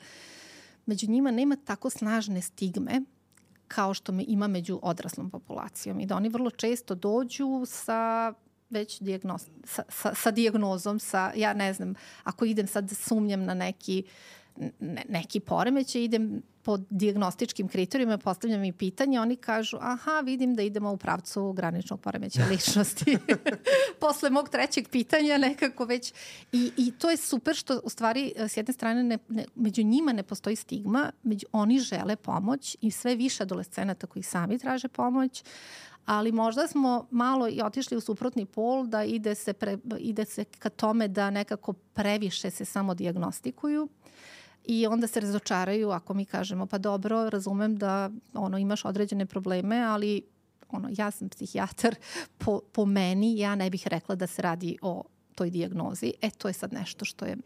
[0.86, 3.02] među njima nema tako snažne stigme
[3.68, 8.32] kao što me ima među odraslom populacijom i da oni vrlo često dođu sa
[8.70, 11.94] već diagnoz, sa, sa, sa diagnozom, sa, ja ne znam,
[12.24, 14.04] ako idem sad da sumnjam na neki
[14.80, 20.62] ne, neki poremeće, idem po diagnostičkim kriterijima, postavljam i pitanje, oni kažu, aha, vidim da
[20.62, 23.18] idemo u pravcu graničnog poremeća ličnosti.
[24.00, 26.12] Posle mog trećeg pitanja nekako već,
[26.52, 30.12] i, i to je super što u stvari s jedne strane ne, ne, među njima
[30.12, 35.44] ne postoji stigma, među, oni žele pomoć i sve više adolescenata koji sami traže pomoć,
[36.04, 40.44] ali možda smo malo i otišli u suprotni pol da ide se, pre, ide se
[40.44, 43.88] ka tome da nekako previše se samo diagnostikuju
[44.64, 49.80] i onda se razočaraju ako mi kažemo pa dobro, razumem da ono imaš određene probleme,
[49.80, 50.22] ali
[50.70, 51.94] ono, ja sam psihijatar,
[52.38, 55.02] po, po meni ja ne bih rekla da se radi o
[55.34, 56.12] toj dijagnozi.
[56.22, 57.36] E, to je sad nešto što je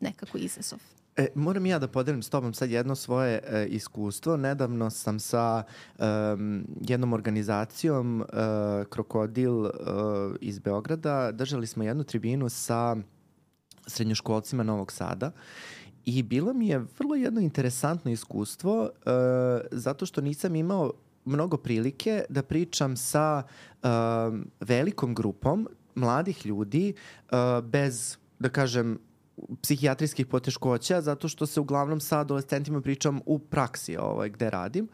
[0.00, 0.78] nekako izazov.
[1.16, 4.36] E, moram ja da podelim s tobom sad jedno svoje e, iskustvo.
[4.36, 5.62] Nedavno sam sa
[5.98, 8.26] um, jednom organizacijom uh,
[8.88, 9.70] Krokodil uh,
[10.40, 12.96] iz Beograda držali smo jednu tribinu sa
[13.86, 15.32] srednjoškolcima Novog Sada
[16.04, 18.90] I bilo mi je vrlo jedno interesantno iskustvo uh,
[19.70, 20.92] zato što nisam imao
[21.24, 23.42] mnogo prilike da pričam sa
[23.82, 23.88] uh,
[24.60, 26.94] velikom grupom mladih ljudi
[27.32, 28.98] uh, bez, da kažem,
[29.62, 34.88] psihijatrijskih poteškoća, zato što se uglavnom sa adolescentima pričam u praksi ovaj, gde radim.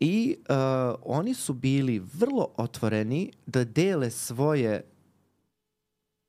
[0.00, 0.54] I uh,
[1.02, 4.82] oni su bili vrlo otvoreni da dele svoje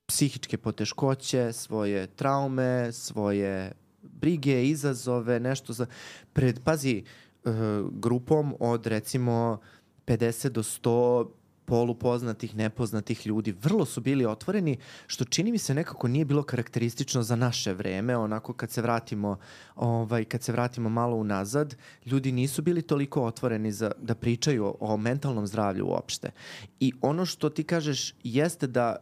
[0.07, 3.71] psihičke poteškoće, svoje traume, svoje
[4.21, 5.85] brige, izazove, nešto za...
[6.33, 7.03] Pred, pazi,
[7.43, 7.53] uh,
[7.91, 9.59] grupom od recimo
[10.05, 11.27] 50 do 100
[11.69, 14.77] polupoznatih, nepoznatih ljudi, vrlo su bili otvoreni,
[15.07, 19.37] što čini mi se nekako nije bilo karakteristično za naše vreme, onako kad se vratimo,
[19.75, 24.75] ovaj, kad se vratimo malo unazad, ljudi nisu bili toliko otvoreni za, da pričaju o,
[24.79, 26.31] o mentalnom zdravlju uopšte.
[26.79, 28.95] I ono što ti kažeš jeste da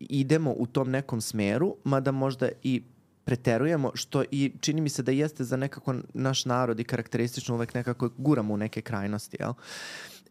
[0.00, 2.82] idemo u tom nekom smeru, mada možda i
[3.28, 7.74] preterujemo, što i čini mi se da jeste za nekako naš narod i karakteristično uvek
[7.74, 9.52] nekako guramo u neke krajnosti, jel?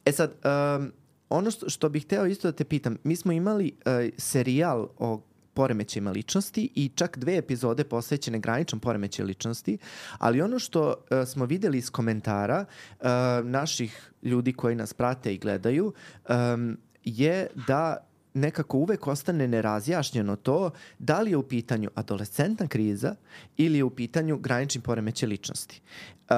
[0.06, 0.92] E sad, um,
[1.30, 5.22] ono što, što bih hteo isto da te pitam, mi smo imali uh, serijal o
[5.54, 9.78] poremećajima ličnosti i čak dve epizode posvećene graničnom poremećaju ličnosti,
[10.18, 13.08] ali ono što uh, smo videli iz komentara uh,
[13.44, 15.94] naših ljudi koji nas prate i gledaju
[16.30, 18.07] um, je da
[18.38, 23.16] nekako uvek ostane nerazjašnjeno to da li je u pitanju adolescentna kriza
[23.58, 25.82] ili je u pitanju granični poremeće ličnosti.
[26.30, 26.36] Uh,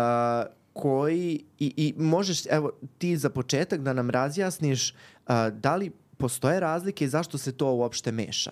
[0.74, 6.60] koji, i, i možeš, evo, ti za početak da nam razjasniš uh, da li postoje
[6.60, 8.52] razlike i zašto se to uopšte meša?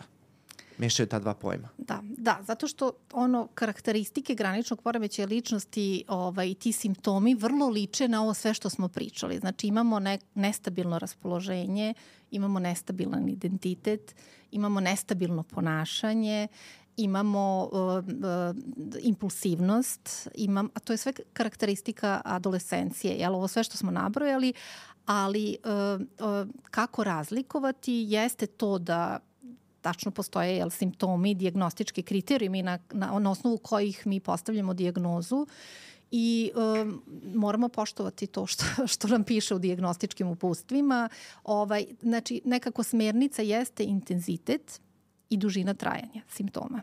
[0.77, 1.69] Mešaju ta dva pojma.
[1.77, 8.23] Da, da, zato što ono karakteristike graničnog poremećaja ličnosti ovaj, ti simptomi vrlo liče na
[8.23, 9.39] ovo sve što smo pričali.
[9.39, 11.93] Znači imamo ne, nestabilno raspoloženje,
[12.31, 14.15] imamo nestabilan identitet,
[14.51, 16.47] imamo nestabilno ponašanje,
[16.97, 23.77] imamo uh, uh, impulsivnost, imam, a to je sve karakteristika adolescencije, jel, ovo sve što
[23.77, 24.53] smo nabrojali,
[25.05, 29.19] ali uh, uh, kako razlikovati jeste to da
[29.88, 35.45] tačno postoje jel, simptomi, diagnostički kriterijumi na, na, na osnovu kojih mi postavljamo diagnozu
[36.12, 37.02] i um,
[37.36, 41.10] moramo poštovati to što, što nam piše u diagnostičkim upustvima.
[41.43, 44.82] Ovaj, znači, nekako smernica jeste intenzitet
[45.30, 46.82] i dužina trajanja simptoma.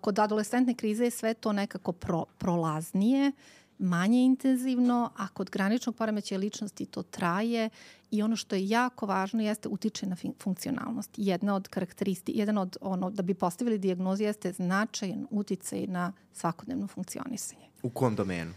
[0.00, 3.32] Kod adolescentne krize je sve to nekako pro, prolaznije,
[3.80, 7.70] manje intenzivno, a kod graničnog poremećaja ličnosti to traje
[8.10, 11.10] i ono što je jako važno jeste utiče na funkcionalnost.
[11.16, 16.86] Jedna od karakteristi, jedan od ono da bi postavili dijagnozu jeste značajan uticaj na svakodnevno
[16.86, 17.66] funkcionisanje.
[17.82, 18.52] U kom domenu?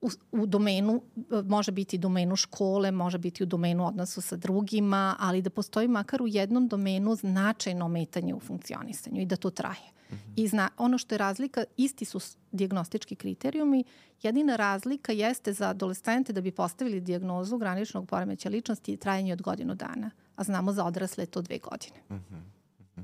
[0.00, 1.02] u, u domenu,
[1.44, 6.22] može biti domenu škole, može biti u domenu odnosu sa drugima, ali da postoji makar
[6.22, 9.97] u jednom domenu značajno ometanje u funkcionisanju i da to traje.
[10.36, 12.20] I zna, ono što je razlika, isti su
[12.52, 13.84] diagnostički kriterijumi,
[14.22, 19.42] jedina razlika jeste za adolescente da bi postavili diagnozu graničnog poremeća ličnosti i trajanje od
[19.42, 22.00] godinu dana, a znamo za odrasle to dve godine.
[22.10, 22.58] Mm -hmm.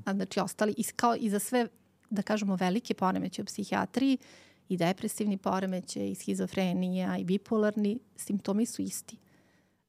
[0.04, 1.68] A znači ostali, kao i za sve,
[2.10, 4.18] da kažemo, velike poremeće u psihijatriji,
[4.68, 9.18] i depresivni poremeće, i schizofrenija, i bipolarni, simptomi su isti.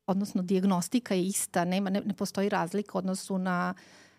[0.08, 3.74] Odnosno, diagnostika je ista, nema, ne, ne postoji razlika odnosu na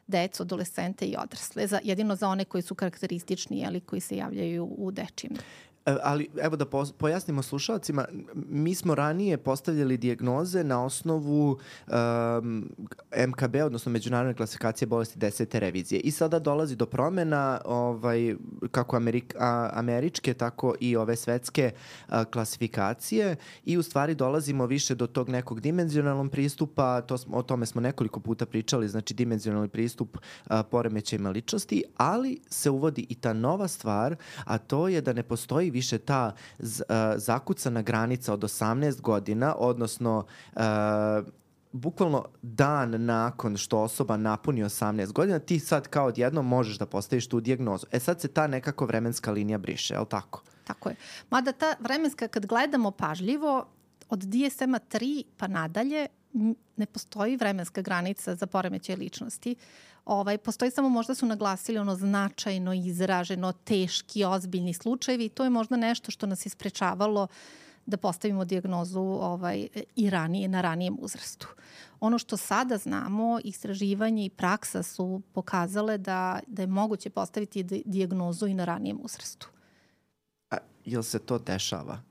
[0.06, 1.66] decu, adolescente i odrasle.
[1.66, 6.28] Za, jedino za one koji su karakteristični, ali koji se javljaju u dečijem E, ali
[6.42, 6.64] evo da
[6.98, 12.70] pojasnimo slušalcima, mi smo ranije postavljali dijagnoze na osnovu um,
[13.28, 16.00] MKB, odnosno Međunarodne klasifikacije bolesti desete revizije.
[16.00, 18.34] I sada dolazi do promena ovaj,
[18.70, 21.70] kako Amerik, a, američke, tako i ove svetske
[22.08, 27.42] a, klasifikacije i u stvari dolazimo više do tog nekog dimenzionalnog pristupa, to smo, o
[27.42, 33.14] tome smo nekoliko puta pričali, znači dimenzionalni pristup a, poremećajima ličnosti, ali se uvodi i
[33.14, 38.32] ta nova stvar, a to je da ne postoji više ta z, uh, zakucana granica
[38.32, 40.24] od 18 godina, odnosno
[40.56, 40.62] uh,
[41.72, 47.28] bukvalno dan nakon što osoba napuni 18 godina, ti sad kao odjedno možeš da postaviš
[47.28, 47.86] tu dijagnozu.
[47.92, 50.42] E sad se ta nekako vremenska linija briše, je li tako?
[50.64, 50.96] Tako je.
[51.30, 53.66] Mada ta vremenska, kad gledamo pažljivo,
[54.08, 56.06] od DSM-a 3 pa nadalje
[56.76, 59.56] ne postoji vremenska granica za poremećaj ličnosti.
[60.04, 65.50] Ovaj, postoji samo možda su naglasili ono značajno izraženo, teški, ozbiljni slučajevi i to je
[65.50, 67.26] možda nešto što nas isprečavalo
[67.86, 71.48] da postavimo diagnozu ovaj, i ranije, na ranijem uzrastu.
[72.00, 78.46] Ono što sada znamo, istraživanje i praksa su pokazale da, da je moguće postaviti diagnozu
[78.46, 79.48] i na ranijem uzrastu.
[80.50, 82.02] A, jel se to dešava?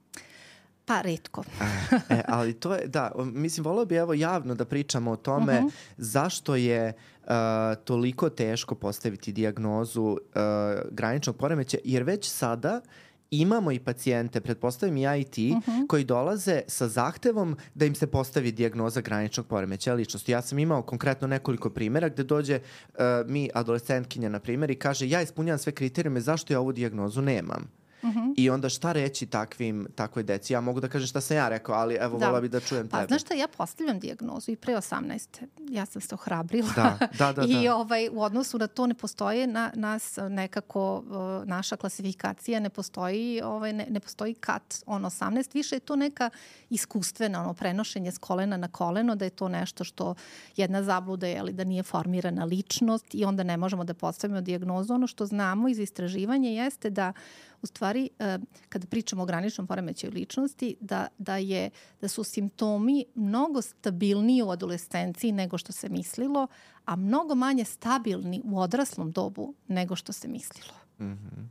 [0.86, 1.44] Pa, redko.
[2.10, 5.60] e, ali to je, da, mislim, volao bi evo javno da pričamo o tome uh
[5.60, 5.68] mhm.
[5.68, 5.72] -huh.
[5.98, 6.94] zašto je
[7.24, 7.30] uh,
[7.84, 10.18] toliko teško postaviti diagnozu uh,
[10.92, 12.82] graničnog poremeća, jer već sada
[13.32, 15.72] imamo i pacijente, pretpostavim i ja i ti, uh mhm.
[15.72, 15.88] -huh.
[15.88, 20.32] koji dolaze sa zahtevom da im se postavi dijagnoza graničnog poremeća ličnosti.
[20.32, 25.10] Ja sam imao konkretno nekoliko primera gde dođe uh, mi adolescentkinja, na primjer, i kaže
[25.10, 27.85] ja ispunjam sve kriterijume, zašto ja ovu dijagnozu nemam?
[28.12, 28.34] -hmm.
[28.38, 30.54] I onda šta reći takvim, takvoj deci?
[30.54, 32.26] Ja mogu da kažem šta sam ja rekao, ali evo, da.
[32.28, 33.08] vola bi da čujem pa, tebe.
[33.08, 35.28] Pa, znaš šta, ja postavljam dijagnozu i pre 18.
[35.70, 36.70] Ja sam se ohrabrila.
[36.76, 37.44] Da, da, da.
[37.50, 37.76] I da.
[37.76, 41.04] ovaj, u odnosu na to ne postoje na, nas nekako,
[41.46, 45.54] naša klasifikacija ne postoji, ovaj, ne, ne postoji kat on 18.
[45.54, 46.30] Više je to neka
[46.70, 50.16] iskustvena, ono, prenošenje s kolena na koleno, da je to nešto što
[50.56, 54.94] jedna zabluda je, ali da nije formirana ličnost i onda ne možemo da postavimo dijagnozu.
[54.94, 57.14] Ono što znamo iz istraživanja jeste da
[57.62, 58.38] u stvari, e,
[58.70, 61.70] kada pričamo o graničnom poremećaju ličnosti, da, da, je,
[62.02, 66.48] da su simptomi mnogo stabilniji u adolescenciji nego što se mislilo,
[66.86, 70.74] a mnogo manje stabilni u odraslom dobu nego što se mislilo.
[71.00, 71.48] Mm -hmm.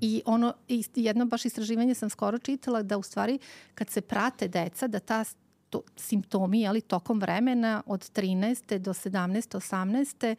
[0.00, 0.54] I ono,
[0.94, 3.38] jedno baš istraživanje sam skoro čitala da u stvari
[3.74, 5.24] kad se prate deca, da ta
[5.70, 8.78] to, simptomi ali, tokom vremena od 13.
[8.78, 9.56] do 17.
[9.56, 10.36] 18.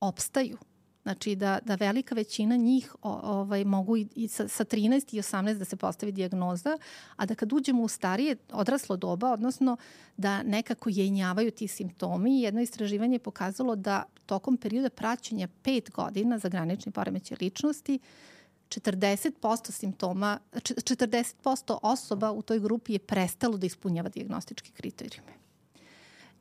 [0.00, 0.58] opstaju
[1.08, 5.58] Znači da, da velika većina njih ovaj, mogu i, i sa, sa 13 i 18
[5.58, 6.78] da se postavi dijagnoza,
[7.16, 9.76] a da kad uđemo u starije odraslo doba, odnosno
[10.16, 16.38] da nekako jenjavaju ti simptomi, jedno istraživanje je pokazalo da tokom perioda praćenja 5 godina
[16.38, 17.98] za granični poremećaj ličnosti
[18.68, 25.47] 40% simptoma, 40% osoba u toj grupi je prestalo da ispunjava diagnostičke kriterijume.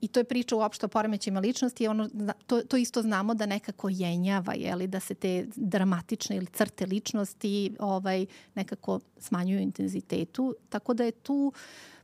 [0.01, 1.87] I to je priča uopšte o poremećima ličnosti.
[1.87, 2.09] Ono,
[2.47, 7.75] to, to isto znamo da nekako jenjava, jeli, da se te dramatične ili crte ličnosti
[7.79, 10.55] ovaj, nekako smanjuju intenzitetu.
[10.69, 11.53] Tako da je tu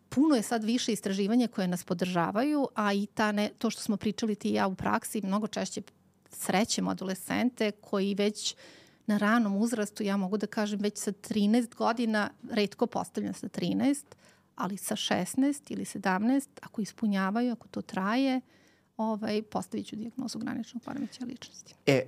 [0.10, 3.98] puno je sad više istraživanja koje nas podržavaju, a i ta ne, to što smo
[3.98, 5.82] pričali ti i ja u praksi, mnogo češće
[6.32, 8.56] srećemo adolescente koji već
[9.06, 14.04] na ranom uzrastu, ja mogu da kažem već sa 13 godina, redko postavljam sa 13,
[14.56, 18.42] ali sa 16 ili 17, ako ispunjavaju, ako to traje,
[18.98, 21.76] ovaj, postavit ću diagnozu graničnog poremeća ličnosti.
[21.86, 22.06] E,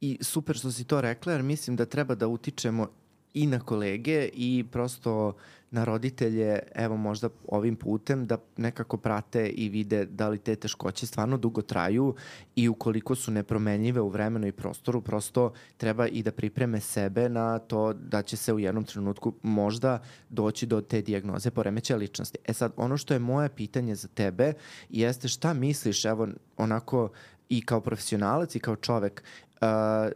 [0.00, 2.88] i super što si to rekla, jer mislim da treba da utičemo
[3.34, 5.34] i na kolege i prosto
[5.70, 11.06] na roditelje, evo možda ovim putem, da nekako prate i vide da li te teškoće
[11.06, 12.14] stvarno dugo traju
[12.56, 17.58] i ukoliko su nepromenljive u vremenu i prostoru, prosto treba i da pripreme sebe na
[17.58, 22.38] to da će se u jednom trenutku možda doći do te dijagnoze poremećaja ličnosti.
[22.44, 24.52] E sad, ono što je moje pitanje za tebe
[24.90, 27.10] jeste šta misliš, evo onako
[27.48, 29.22] i kao profesionalac i kao čovek,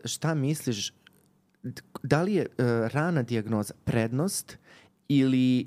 [0.04, 0.92] šta misliš
[2.02, 4.59] da li je uh, rana dijagnoza prednost
[5.09, 5.66] ili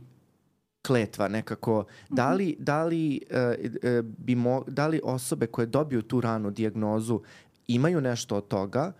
[0.82, 1.86] kletva nekako.
[2.10, 2.38] Da mhm.
[2.38, 7.22] li, da li, uh, bi mo, da li osobe koje dobiju tu ranu dijagnozu
[7.68, 8.94] imaju nešto od toga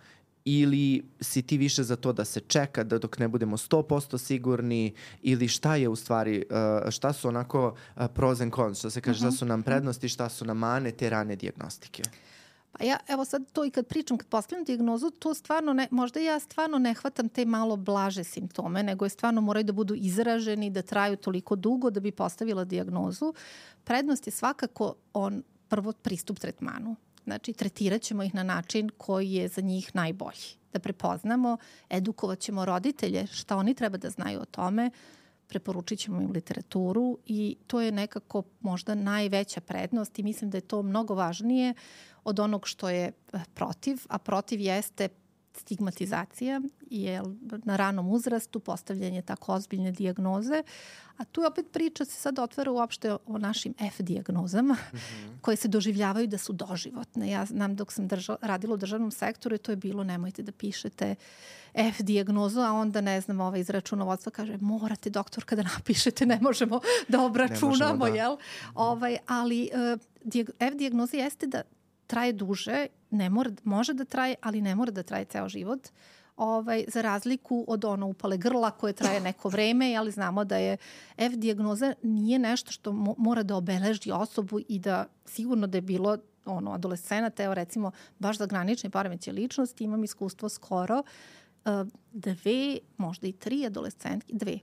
[0.44, 4.94] ili si ti više za to da se čeka da dok ne budemo 100% sigurni
[5.22, 9.00] ili šta je u stvari, uh, šta su onako uh, pros and cons, što se
[9.00, 9.18] kaže, uh -huh.
[9.20, 9.36] šta mhm.
[9.36, 12.02] su nam prednosti, šta su nam mane te rane diagnostike?
[12.82, 16.20] Pa ja, evo sad to i kad pričam, kad postavljam diagnozu, to stvarno ne, možda
[16.20, 20.70] ja stvarno ne hvatam te malo blaže simptome, nego je stvarno moraju da budu izraženi,
[20.70, 23.34] da traju toliko dugo da bi postavila diagnozu.
[23.84, 26.96] Prednost je svakako on prvo pristup tretmanu.
[27.24, 30.58] Znači, tretirat ćemo ih na način koji je za njih najbolji.
[30.72, 31.56] Da prepoznamo,
[31.90, 34.90] edukovat ćemo roditelje šta oni treba da znaju o tome,
[35.52, 40.68] preporučit ćemo im literaturu i to je nekako možda najveća prednost i mislim da je
[40.72, 41.74] to mnogo važnije
[42.24, 45.08] od onog što je eh, protiv, a protiv jeste
[45.56, 47.22] stigmatizacija je
[47.64, 50.62] na ranom uzrastu postavljanje tako ozbiljne dijagnoze,
[51.16, 55.40] a tu je opet priča se sad otvara uopšte o našim F dijagnozama mm -hmm.
[55.40, 57.30] koje se doživljavaju da su doživotne.
[57.30, 60.52] Ja znam dok sam drža, radila u državnom sektoru i to je bilo nemojte da
[60.52, 61.14] pišete
[61.74, 66.38] F dijagnozu, a onda ne znam, ovaj iz računovodstva kaže morate doktor kada napišete, ne
[66.40, 68.16] možemo da obračunamo, možemo, da.
[68.16, 68.36] jel?
[68.74, 71.62] Ovaj, ali uh, F dijagnoza jeste da
[72.06, 75.88] traje duže, ne mora, može da traje, ali ne mora da traje ceo život.
[76.36, 80.76] Ovaj, za razliku od ono upale grla koje traje neko vreme, ali znamo da je
[81.16, 85.82] F dijagnoza nije nešto što mo mora da obeleži osobu i da sigurno da je
[85.82, 90.98] bilo ono, adolescenata, evo recimo baš za granične poremeće ličnosti, imam iskustvo skoro
[91.64, 91.72] uh,
[92.12, 94.58] dve, možda i tri adolescentke, dve,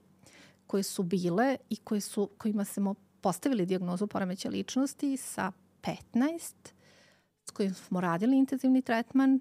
[0.68, 6.54] koje su bile i koje su, kojima smo postavili diagnozu poremeća ličnosti sa 15
[7.50, 9.40] s kojim smo radili intenzivni tretman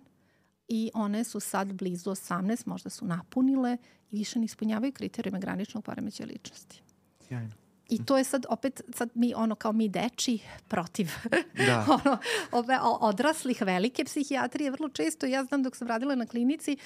[0.69, 3.77] i one su sad blizu 18, možda su napunile
[4.11, 6.83] i više ne ispunjavaju kriterijume graničnog poremeća ličnosti.
[7.21, 7.68] Sjajno.
[7.89, 11.11] I to je sad opet, sad mi ono kao mi deči protiv
[11.66, 11.86] da.
[12.05, 12.18] ono,
[12.53, 14.70] ove odraslih velike psihijatrije.
[14.70, 16.76] Vrlo često, ja znam dok sam radila na klinici,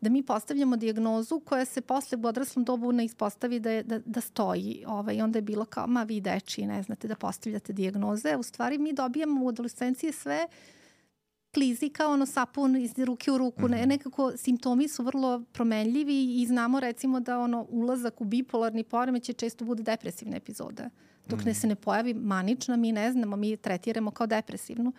[0.00, 3.98] da mi postavljamo diagnozu koja se posle u odraslom dobu ne ispostavi da, je, da,
[3.98, 4.84] da stoji.
[4.86, 8.36] Ovaj, I onda je bilo kao, ma vi deči ne znate da postavljate diagnoze.
[8.36, 10.77] U stvari mi dobijamo u adolescenciji sve uh,
[11.58, 13.62] klizi kao ono sapun iz ruke u ruku.
[13.62, 13.70] Mm -hmm.
[13.70, 19.30] ne, nekako simptomi su vrlo promenljivi i znamo recimo da ono ulazak u bipolarni poremeć
[19.36, 20.90] često bude depresivna epizoda.
[21.28, 21.46] Dok mm -hmm.
[21.46, 24.88] ne se ne pojavi manična, mi ne znamo, mi tretiramo kao depresivnu.
[24.90, 24.96] Uh,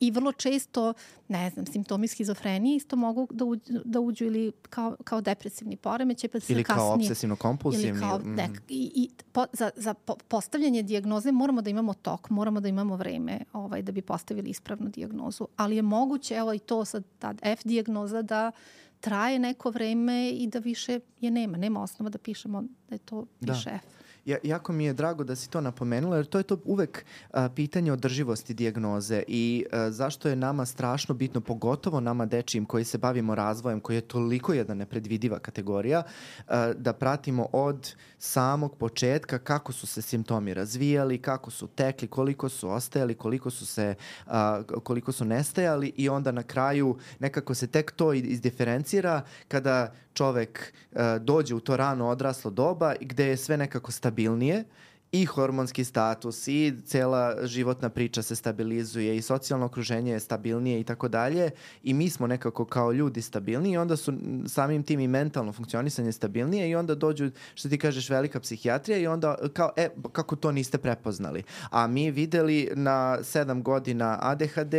[0.00, 0.94] I vrlo često,
[1.28, 6.30] ne znam, simptomi schizofrenije isto mogu da uđu, da uđu ili kao, kao depresivni poremećaj.
[6.30, 7.88] Pa ili kao obsesivno-kompulsivni.
[7.88, 8.38] Ili kao, mm.
[8.68, 12.96] i, i po, za, za po, postavljanje dijagnoze moramo da imamo tok, moramo da imamo
[12.96, 15.46] vreme ovaj, da bi postavili ispravnu dijagnozu.
[15.56, 18.52] Ali je moguće, evo i to sad, ta F dijagnoza da
[19.00, 21.56] traje neko vreme i da više je nema.
[21.56, 23.76] Nema osnova da pišemo da je to više da.
[23.76, 23.97] F
[24.28, 27.48] ja, jako mi je drago da si to napomenula, jer to je to uvek a,
[27.48, 32.98] pitanje održivosti dijagnoze i a, zašto je nama strašno bitno, pogotovo nama dečijim koji se
[32.98, 36.02] bavimo razvojem, koji je toliko jedna nepredvidiva kategorija,
[36.48, 42.48] a, da pratimo od samog početka kako su se simptomi razvijali, kako su tekli, koliko
[42.48, 43.94] su ostajali, koliko su se
[44.26, 50.72] a, koliko su nestajali i onda na kraju nekako se tek to izdiferencira kada čovek
[50.92, 54.64] uh, dođe u to rano odraslo doba gde je sve nekako stabilnije
[55.12, 60.84] i hormonski status i cela životna priča se stabilizuje i socijalno okruženje je stabilnije i
[60.84, 61.50] tako dalje
[61.82, 64.12] i mi smo nekako kao ljudi stabilniji i onda su
[64.46, 69.06] samim tim i mentalno funkcionisanje stabilnije i onda dođu, što ti kažeš, velika psihijatrija i
[69.06, 71.42] onda kao, e, kako to niste prepoznali.
[71.70, 74.74] A mi videli na 7 godina ADHD,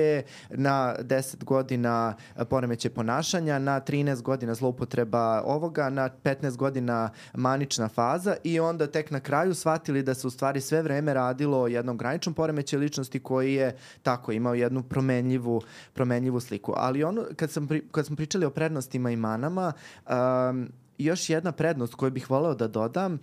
[0.50, 2.16] na 10 godina
[2.50, 9.12] poremeće ponašanja, na 13 godina zloupotreba ovoga, na 15 godina manična faza i onda tek
[9.12, 13.20] na kraju shvatili da se u stvari sve vreme radilo o jednom graničnom poremećaju ličnosti
[13.20, 15.62] koji je tako imao jednu promenljivu,
[15.94, 16.74] promenljivu sliku.
[16.76, 19.74] Ali ono, kad, sam pri, kad smo pričali o prednostima i manama,
[20.10, 23.20] um, još jedna prednost koju bih voleo da dodam, uh,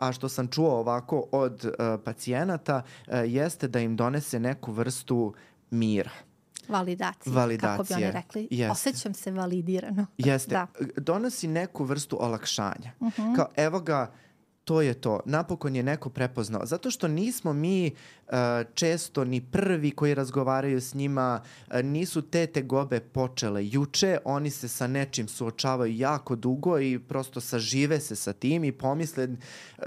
[0.00, 5.34] a što sam čuo ovako od uh, pacijenata, uh, jeste da im donese neku vrstu
[5.70, 6.10] mira
[6.68, 7.76] Validacije, Validacije.
[7.76, 8.48] kako bi oni rekli.
[8.50, 8.72] Jeste.
[8.72, 10.06] Osjećam se validirano.
[10.18, 10.50] Jeste.
[10.50, 10.66] Da.
[10.96, 12.92] Donosi neku vrstu olakšanja.
[13.00, 13.22] Uh Mhm.
[13.22, 13.36] -huh.
[13.36, 14.10] Kao, evo ga,
[14.66, 15.20] to je to.
[15.24, 16.66] Napokon je neko prepoznao.
[16.66, 17.94] Zato što nismo mi
[18.74, 24.68] često ni prvi koji razgovaraju s njima, uh, nisu te tegobe počele juče, oni se
[24.68, 29.84] sa nečim suočavaju jako dugo i prosto sažive se sa tim i pomisle uh,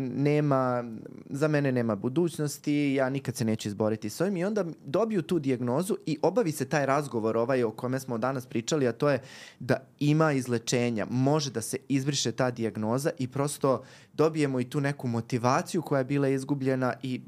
[0.00, 0.84] nema,
[1.30, 4.36] za mene nema budućnosti, ja nikad se neću izboriti s ovim.
[4.36, 8.46] I onda dobiju tu dijagnozu i obavi se taj razgovor ovaj o kome smo danas
[8.46, 9.22] pričali, a to je
[9.60, 13.82] da ima izlečenja, može da se izbriše ta dijagnoza i prosto
[14.12, 17.20] dobijemo i tu neku motivaciju koja je bila izgubljena i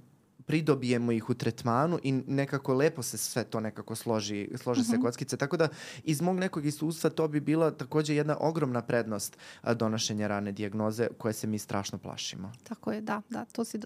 [0.49, 4.91] pridobijemo ih u tretmanu i nekako lepo se sve to nekako složi, slože uh -huh.
[4.91, 5.37] se kockice.
[5.37, 5.69] Tako da
[6.05, 11.09] iz mog nekog iskustva to bi bila takođe jedna ogromna prednost a, donošenja rane dijagnoze
[11.19, 12.53] koje se mi strašno plašimo.
[12.63, 13.81] Tako je, da, da, to si,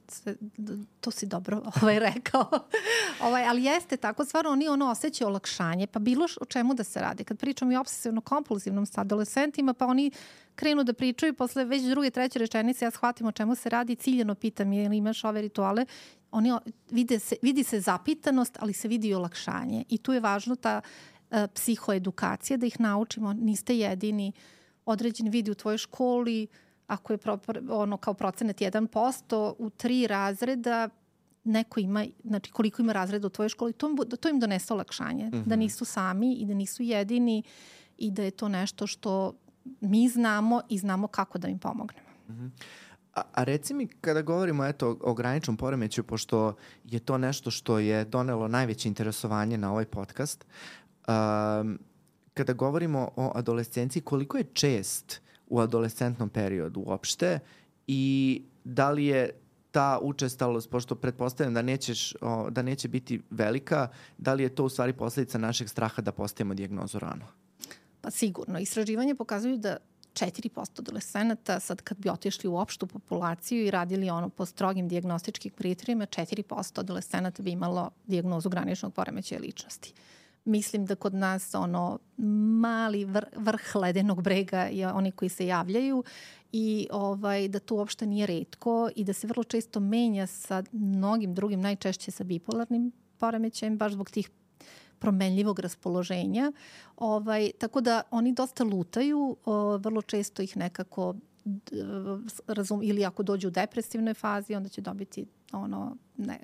[1.00, 2.50] to si dobro ovaj, rekao.
[3.26, 7.00] ovaj, ali jeste tako, stvarno oni ono osjećaju olakšanje, pa bilo o čemu da se
[7.00, 7.24] radi.
[7.24, 10.10] Kad pričamo i obsesivno-kompulzivnom sa adolescentima, pa oni
[10.54, 14.34] krenu da pričaju, posle već druge, treće rečenice ja shvatim o čemu se radi, ciljeno
[14.34, 15.86] pitam je ili imaš ove rituale,
[16.30, 16.52] oni
[16.90, 19.84] vide se, vidi se zapitanost, ali se vidi i olakšanje.
[19.88, 24.32] I tu je važno ta uh, psihoedukacija, da ih naučimo, niste jedini,
[24.86, 26.46] određeni vidi u tvojoj školi,
[26.86, 27.38] ako je pro,
[27.68, 30.88] ono kao procenet 1%, u tri razreda
[31.44, 35.30] neko ima, znači koliko ima razreda u tvojoj školi, to, to im donese olakšanje, mm
[35.30, 35.44] -hmm.
[35.44, 37.42] da nisu sami i da nisu jedini
[37.98, 39.34] i da je to nešto što
[39.80, 42.08] mi znamo i znamo kako da im pomognemo.
[42.28, 42.50] Mm -hmm.
[43.14, 47.78] A, a reci mi, kada govorimo eto, o graničnom poremeću, pošto je to nešto što
[47.78, 50.44] je donelo najveće interesovanje na ovaj podcast,
[51.08, 51.78] um,
[52.34, 57.38] kada govorimo o adolescenciji, koliko je čest u adolescentnom periodu uopšte
[57.86, 59.30] i da li je
[59.70, 63.88] ta učestalost, pošto pretpostavljam da, nećeš, o, da neće biti velika,
[64.18, 67.41] da li je to u stvari posledica našeg straha da postavimo dijagnozu rano?
[68.02, 68.58] Pa sigurno.
[68.58, 69.76] Istraživanje pokazuju da
[70.14, 75.52] 4% adolescenata, sad kad bi otišli u opštu populaciju i radili ono po strogim diagnostičkim
[75.52, 79.92] kriterijima, 4% adolescenata bi imalo diagnozu graničnog poremećaja ličnosti.
[80.44, 81.98] Mislim da kod nas ono
[82.60, 86.04] mali vr, vrh ledenog brega je oni koji se javljaju
[86.52, 91.34] i ovaj, da to uopšte nije redko i da se vrlo često menja sa mnogim
[91.34, 94.30] drugim, najčešće sa bipolarnim poremećajem, baš zbog tih
[95.02, 96.52] promenljivog raspoloženja.
[96.96, 101.14] Ovaj, tako da oni dosta lutaju, o, vrlo često ih nekako
[102.46, 106.38] razum, ili ako dođu u depresivnoj fazi, onda će dobiti ono, ne,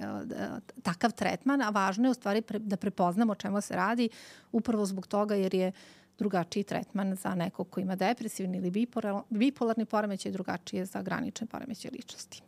[0.83, 4.09] takav tretman, a važno je u stvari pre, da prepoznamo o čemu se radi,
[4.53, 5.73] upravo zbog toga jer je
[6.19, 8.89] drugačiji tretman za nekog ko ima depresivni ili
[9.31, 12.43] bipolarni poremećaj, drugačije za granične poremećaje ličnosti.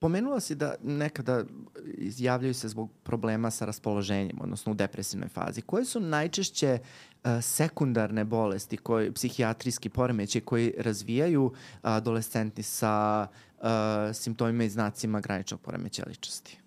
[0.00, 1.44] Pomenula si da nekada
[1.84, 5.60] izjavljaju se zbog problema sa raspoloženjem, odnosno u depresivnoj fazi.
[5.60, 13.26] Koje su najčešće uh, sekundarne bolesti, koji, psihijatrijski poremeće koji razvijaju adolescenti sa
[13.58, 13.66] uh,
[14.14, 16.58] simptomima i znacima graničnog poremeća ličnosti?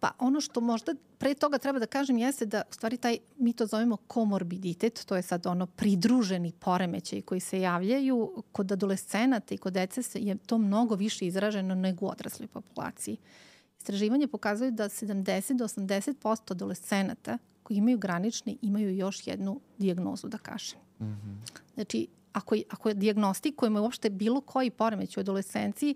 [0.00, 3.52] Pa ono što možda pre toga treba da kažem jeste da u stvari taj, mi
[3.52, 9.58] to zovemo komorbiditet, to je sad ono pridruženi poremećaj koji se javljaju kod adolescenata i
[9.58, 13.16] kod dece je to mnogo više izraženo nego u odrasloj populaciji.
[13.78, 20.38] Istraživanje pokazuje da 70 do 80% adolescenata koji imaju granični imaju još jednu dijagnozu, da
[20.38, 20.78] kažem.
[21.00, 21.36] Mm -hmm.
[21.74, 25.94] Znači, ako, ako diagnostikujemo uopšte bilo koji poremeć u adolescenciji,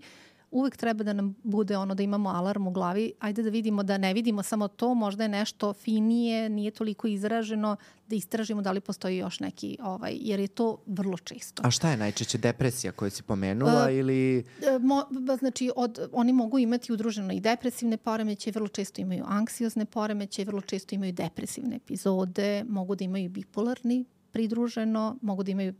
[0.51, 3.97] uvek treba da nam bude ono da imamo alarm u glavi, ajde da vidimo da
[3.97, 7.75] ne vidimo samo to, možda je nešto finije, nije toliko izraženo,
[8.07, 11.63] da istražimo da li postoji još neki, ovaj, jer je to vrlo često.
[11.65, 14.45] A šta je najčešće depresija koju si pomenula uh, ili...
[14.81, 15.03] Mo,
[15.39, 20.61] znači, od, oni mogu imati udruženo i depresivne poremeće, vrlo često imaju anksiozne poremeće, vrlo
[20.61, 25.73] često imaju depresivne epizode, mogu da imaju bipolarni pridruženo, mogu da imaju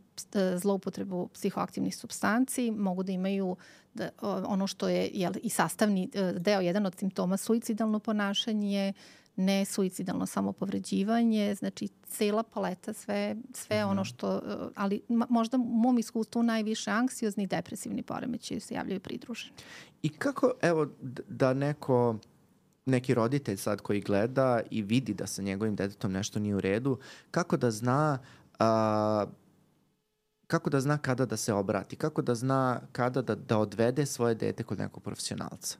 [0.56, 3.56] zloupotrebu psihoaktivnih substanci, mogu da imaju
[3.94, 8.92] da, ono što je jel, i sastavni e, deo, jedan od simptoma suicidalno ponašanje,
[9.36, 13.90] ne suicidalno samopovređivanje, znači cela paleta, sve, sve mm -hmm.
[13.90, 14.40] ono što, e,
[14.74, 19.52] ali možda u mom iskustvu najviše anksiozni i depresivni poremeći se javljaju pridruženi.
[20.02, 20.86] I kako, evo,
[21.28, 22.18] da neko
[22.86, 26.98] neki roditelj sad koji gleda i vidi da sa njegovim detetom nešto nije u redu,
[27.30, 28.18] kako da zna
[28.58, 29.26] a,
[30.46, 34.34] kako da zna kada da se obrati, kako da zna kada da, da odvede svoje
[34.34, 35.78] dete kod nekog profesionalca?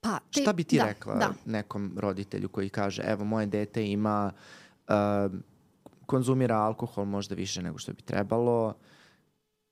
[0.00, 1.32] Pa, te, Šta bi ti da, rekla da.
[1.44, 4.32] nekom roditelju koji kaže, evo, moje dete ima,
[4.88, 4.94] uh,
[6.06, 8.74] konzumira alkohol možda više nego što bi trebalo,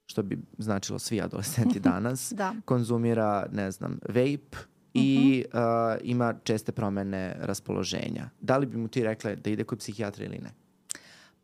[0.07, 2.55] što bi značilo svi adolescenti danas, da.
[2.65, 4.57] konzumira, ne znam, vape
[4.95, 5.61] i uh,
[6.03, 8.31] ima česte promene raspoloženja.
[8.41, 10.51] Da li bi mu ti rekla da ide kod psihijatra ili ne?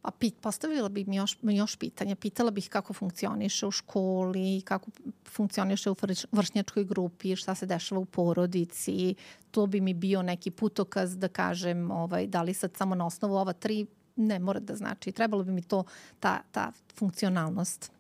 [0.03, 2.17] Pa pit, postavila bih mi još, još pitanja.
[2.17, 4.91] Pitala bih kako funkcioniše u školi, kako
[5.29, 5.97] funkcioniše u
[6.33, 9.15] vršnjačkoj grupi, šta se dešava u porodici.
[9.51, 13.37] To bi mi bio neki putokaz da kažem ovaj, da li sad samo na osnovu
[13.37, 13.87] ova tri
[14.17, 15.13] ne mora da znači.
[15.13, 15.85] Trebalo bi mi to,
[16.21, 17.93] ta, ta funkcionalnost.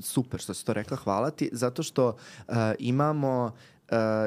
[0.00, 3.52] Super što si to rekla, hvala ti, zato što uh, imamo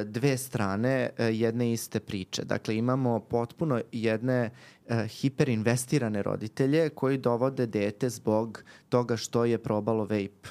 [0.05, 2.43] dve strane uh, jedne iste priče.
[2.43, 4.49] Dakle, imamo potpuno jedne
[4.85, 10.49] uh, hiperinvestirane roditelje koji dovode dete zbog toga što je probalo vape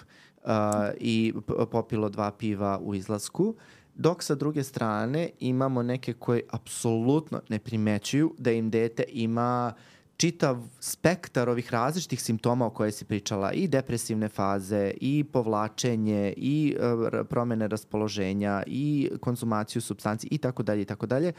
[0.99, 1.33] i
[1.71, 3.55] popilo dva piva u izlasku,
[3.95, 9.94] dok sa druge strane imamo neke koji apsolutno ne primećuju da im dete ima uh,
[10.17, 16.77] čitav spektar ovih različitih simptoma o koje si pričala, i depresivne faze, i povlačenje, i
[16.77, 21.33] uh, promene raspoloženja, i konzumaciju substanci, i tako dalje, i tako dalje.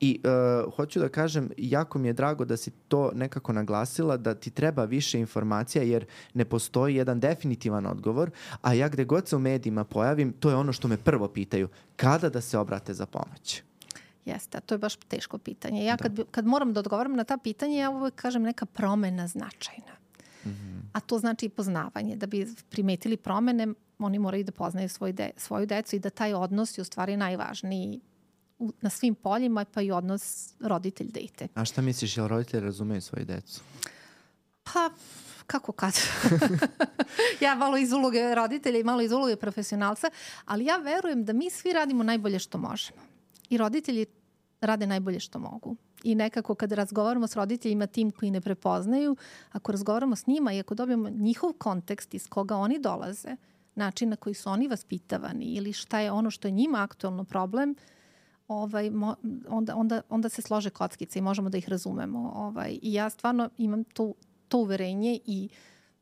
[0.00, 4.34] I uh, hoću da kažem, jako mi je drago da si to nekako naglasila, da
[4.34, 8.30] ti treba više informacija, jer ne postoji jedan definitivan odgovor,
[8.62, 11.68] a ja gde god se u medijima pojavim, to je ono što me prvo pitaju,
[11.96, 13.62] kada da se obrate za pomoć?
[14.26, 15.84] Jeste, a to je baš teško pitanje.
[15.84, 16.02] Ja da.
[16.02, 19.92] kad, kad moram da odgovaram na ta pitanja, ja uvek kažem neka promena značajna.
[20.44, 20.80] Mm -hmm.
[20.92, 22.16] A to znači i poznavanje.
[22.16, 23.68] Da bi primetili promene,
[23.98, 27.16] oni moraju da poznaju svoj de, svoju decu i da taj odnos je u stvari
[27.16, 28.00] najvažniji
[28.58, 31.48] u, na svim poljima, pa i odnos roditelj-dete.
[31.54, 33.60] A šta misliš, jel roditelji razumeju svoju decu?
[34.62, 34.90] Pa,
[35.46, 35.94] kako kad?
[37.44, 40.10] ja malo iz uloge roditelja i malo iz uloge profesionalca,
[40.44, 43.00] ali ja verujem da mi svi radimo najbolje što možemo.
[43.50, 44.06] I roditelji
[44.60, 45.76] rade najbolje što mogu.
[46.04, 49.16] I nekako kad razgovaramo s roditeljima tim koji ne prepoznaju,
[49.52, 53.36] ako razgovaramo s njima i ako dobijemo njihov kontekst iz koga oni dolaze,
[53.74, 57.74] način na koji su oni vaspitavani ili šta je ono što je njima aktualno problem,
[58.48, 59.14] ovaj, mo,
[59.48, 62.32] onda, onda, onda se slože kockice i možemo da ih razumemo.
[62.34, 64.12] Ovaj, I ja stvarno imam to,
[64.48, 65.48] to uverenje i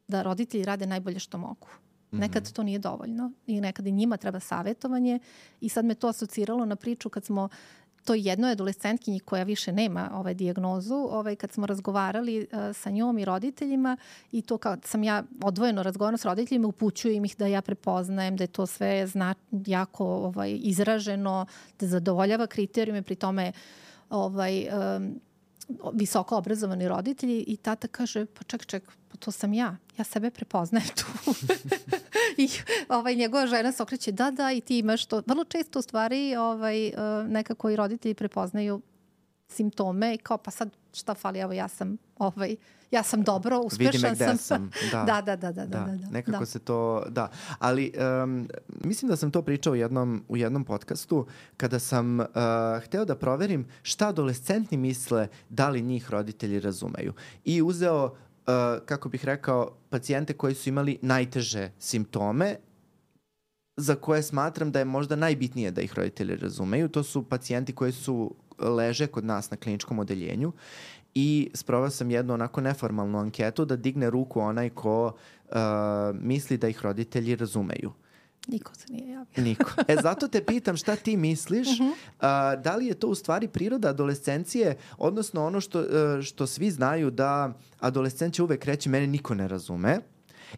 [0.08, 1.68] da roditelji rade najbolje što mogu.
[2.10, 2.52] Nekad mhm.
[2.52, 5.18] to nije dovoljno i nekad i njima treba savetovanje
[5.60, 7.48] i sad me to asociralo na priču kad smo
[8.04, 13.18] to jednoj adolescentkinji koja više nema ovaj dijagnozu, ovaj, kad smo razgovarali uh, sa njom
[13.18, 13.96] i roditeljima
[14.32, 18.44] i to kad sam ja odvojeno razgovarala s roditeljima, upućujem ih da ja prepoznajem da
[18.44, 21.46] je to sve zna, jako ovaj, izraženo,
[21.80, 23.52] da zadovoljava kriterijume, pri tome
[24.10, 25.20] ovaj, um,
[25.92, 30.30] visoko obrazovani roditelji i tata kaže, pa ček, ček, pa to sam ja, ja sebe
[30.30, 31.06] prepoznajem tu.
[32.36, 32.48] I
[32.88, 35.22] ovaj, njegova žena se okreće, da, da, i ti imaš to.
[35.26, 36.94] Vrlo često u stvari ovaj, eh,
[37.28, 38.80] nekako i roditelji prepoznaju
[39.48, 42.56] simptome i kao pa sad šta fali, evo ja sam ovaj,
[42.90, 44.38] ja sam dobro, uspešan sam.
[44.38, 44.70] sam.
[44.92, 45.04] Da.
[45.04, 46.10] da, da, da, da, da, da, da.
[46.10, 46.46] Nekako da.
[46.46, 47.30] se to, da.
[47.58, 47.92] Ali
[48.24, 48.48] um,
[48.84, 51.26] mislim da sam to pričao u jednom, u jednom podcastu
[51.56, 52.26] kada sam uh,
[52.84, 57.12] hteo da proverim šta adolescentni misle da li njih roditelji razumeju.
[57.44, 58.14] I uzeo,
[58.46, 62.56] uh, kako bih rekao, pacijente koji su imali najteže simptome
[63.76, 66.88] za koje smatram da je možda najbitnije da ih roditelji razumeju.
[66.88, 70.52] To su pacijenti koji su leže kod nas na kliničkom odeljenju
[71.14, 75.56] i sprovao sam jednu onako neformalnu anketu da digne ruku onaj ko uh,
[76.20, 77.92] misli da ih roditelji razumeju.
[78.48, 79.44] Niko se nije javio.
[79.44, 79.70] Niko.
[79.88, 81.90] E, zato te pitam šta ti misliš, uh -huh.
[82.56, 85.86] uh, da li je to u stvari priroda adolescencije, odnosno ono što, uh,
[86.22, 89.98] što svi znaju da adolescencija uvek reći mene niko ne razume,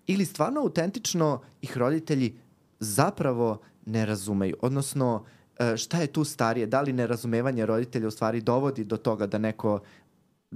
[0.06, 2.38] ili stvarno autentično ih roditelji
[2.80, 5.14] zapravo ne razumeju, odnosno
[5.60, 9.38] uh, šta je tu starije, da li nerazumevanje roditelja u stvari dovodi do toga da
[9.38, 9.80] neko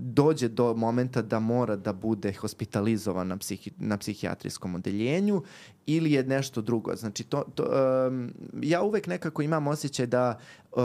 [0.02, 5.42] dođe do momenta da mora da bude hospitalizovan na, psihi, na psihijatrijskom odeljenju
[5.86, 6.96] ili je nešto drugo.
[6.96, 7.64] Znači, to, to,
[8.08, 8.32] um,
[8.62, 10.38] ja uvek nekako imam osjećaj da
[10.72, 10.80] uh,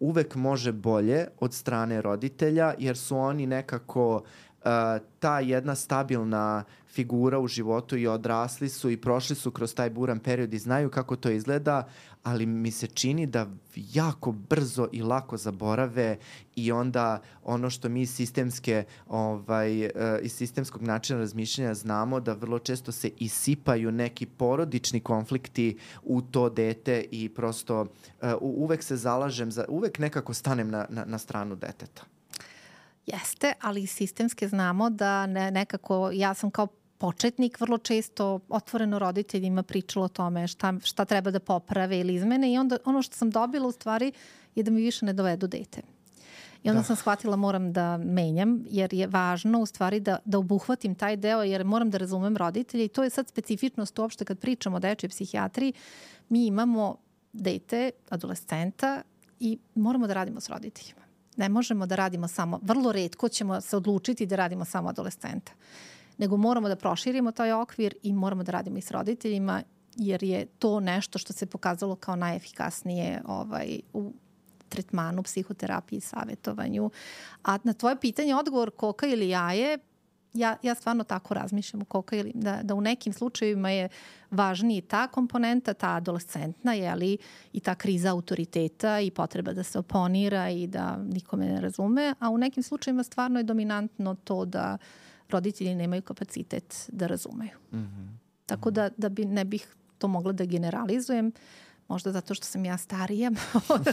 [0.00, 4.70] uvek može bolje od strane roditelja, jer su oni nekako uh,
[5.18, 10.18] ta jedna stabilna figura u životu i odrasli su i prošli su kroz taj buran
[10.18, 11.88] period i znaju kako to izgleda,
[12.26, 16.16] ali mi se čini da jako brzo i lako zaborave
[16.56, 19.90] i onda ono što mi sistemske ovaj uh,
[20.22, 26.48] iz sistemskog načina razmišljanja znamo da vrlo često se isipaju neki porodični konflikti u to
[26.48, 27.88] dete i prosto uh,
[28.40, 32.02] uvek se zalažem za uvek nekako stanem na na, na stranu deteta.
[33.06, 36.68] Jeste, ali sistemske znamo da ne, nekako ja sam kao
[36.98, 42.52] početnik vrlo često otvoreno roditeljima pričalo o tome šta, šta treba da poprave ili izmene
[42.52, 44.12] i onda ono što sam dobila u stvari
[44.54, 45.82] je da mi više ne dovedu dete.
[46.62, 46.86] I onda da.
[46.86, 51.42] sam shvatila moram da menjam jer je važno u stvari da, da obuhvatim taj deo
[51.42, 55.08] jer moram da razumem roditelje i to je sad specifičnost uopšte kad pričamo o dečoj
[55.08, 55.72] psihijatriji.
[56.28, 56.96] Mi imamo
[57.32, 59.02] dete, adolescenta
[59.40, 61.00] i moramo da radimo s roditeljima.
[61.36, 65.52] Ne možemo da radimo samo, vrlo redko ćemo se odlučiti da radimo samo adolescenta.
[66.18, 69.62] Nego moramo da proširimo taj okvir i moramo da radimo i s roditeljima
[69.96, 74.12] jer je to nešto što se pokazalo kao najefikasnije ovaj, u
[74.68, 76.90] tretmanu, psihoterapiji, savjetovanju.
[77.42, 79.78] A na tvoje pitanje odgovor koka ili jaje,
[80.34, 83.88] ja, ja stvarno tako razmišljam koka ili, da, da u nekim slučajevima je
[84.30, 87.18] važniji ta komponenta, ta adolescentna, jeli,
[87.52, 92.30] i ta kriza autoriteta i potreba da se oponira i da nikome ne razume, a
[92.30, 94.78] u nekim slučajevima stvarno je dominantno to da
[95.30, 97.58] roditelji nemaju kapacitet da razumeju.
[97.72, 98.16] Mm -hmm.
[98.46, 101.32] Tako da, da bi, ne bih to mogla da generalizujem,
[101.88, 103.30] možda zato što sam ja starija
[103.74, 103.88] od,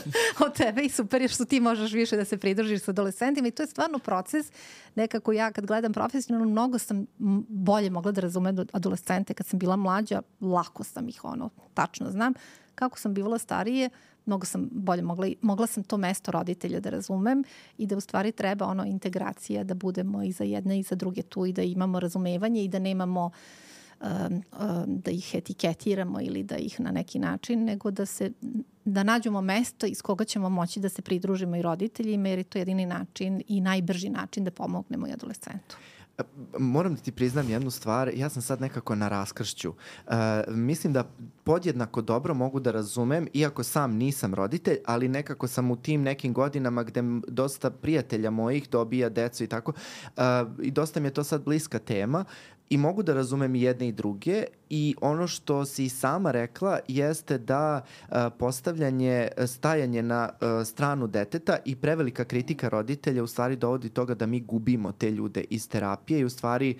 [0.45, 3.51] od tebe i super je što ti možeš više da se pridružiš sa adolescentima i
[3.51, 4.51] to je stvarno proces.
[4.95, 7.05] Nekako ja kad gledam profesionalno, mnogo sam
[7.47, 12.33] bolje mogla da razumem adolescente kad sam bila mlađa, lako sam ih ono, tačno znam.
[12.75, 13.89] Kako sam bivala starije,
[14.25, 17.43] mnogo sam bolje mogla, mogla sam to mesto roditelja da razumem
[17.77, 21.21] i da u stvari treba ono integracija da budemo i za jedne i za druge
[21.21, 23.31] tu i da imamo razumevanje i da nemamo
[24.03, 28.31] Um, um, da ih etiketiramo ili da ih na neki način, nego da se
[28.85, 32.57] da nađemo mesto iz koga ćemo moći da se pridružimo i roditeljima, jer je to
[32.57, 35.77] jedini način i najbrži način da pomognemo i adolescentu.
[36.59, 39.69] Moram da ti priznam jednu stvar, ja sam sad nekako na raskršću.
[39.69, 40.13] Uh,
[40.47, 41.09] mislim da
[41.43, 46.33] podjednako dobro mogu da razumem, iako sam nisam roditelj, ali nekako sam u tim nekim
[46.33, 49.73] godinama gde dosta prijatelja mojih dobija decu i tako,
[50.17, 50.23] uh,
[50.61, 52.25] i dosta mi je to sad bliska tema,
[52.69, 57.37] i mogu da razumem i jedne i druge i ono što si sama rekla jeste
[57.37, 63.89] da uh, postavljanje, stajanje na uh, stranu deteta i prevelika kritika roditelja u stvari dovodi
[63.89, 66.77] toga da mi gubimo te ljude iz terapije i u stvari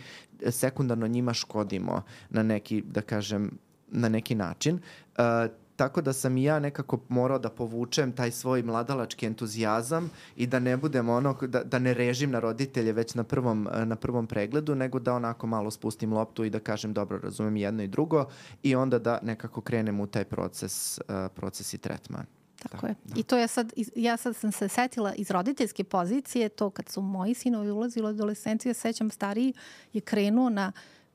[0.50, 3.52] sekundarno njima škodimo na neki, da kažem,
[3.92, 4.80] na neki način.
[5.18, 10.48] Uh, Tako da sam i ja nekako morao da povučem taj svoj mladalački entuzijazam i
[10.48, 14.28] da ne budem ono, da, da ne režim na roditelje već na prvom, na prvom
[14.28, 18.26] pregledu, nego da onako malo spustim loptu i da kažem dobro, razumem jedno i drugo
[18.64, 21.04] i onda da nekako krenem u taj proces, uh,
[21.36, 22.26] proces i tretman.
[22.70, 22.96] Tako da, je.
[23.04, 23.20] Da.
[23.20, 27.02] I to ja sad, ja sad sam se setila iz roditeljske pozicije, to kad su
[27.02, 29.54] moji sinovi ulazili u adolescenciju, ja sećam stariji
[29.94, 30.72] je krenuo na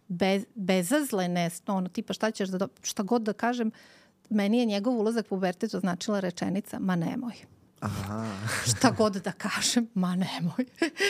[0.08, 3.97] bez, bezazlene, ono, tipa šta ćeš da, šta god da kažem, uh,
[4.30, 7.34] meni je njegov ulazak u pubertetu značila rečenica, ma nemoj.
[7.80, 8.26] Aha.
[8.70, 10.64] Šta god da kažem, ma nemoj.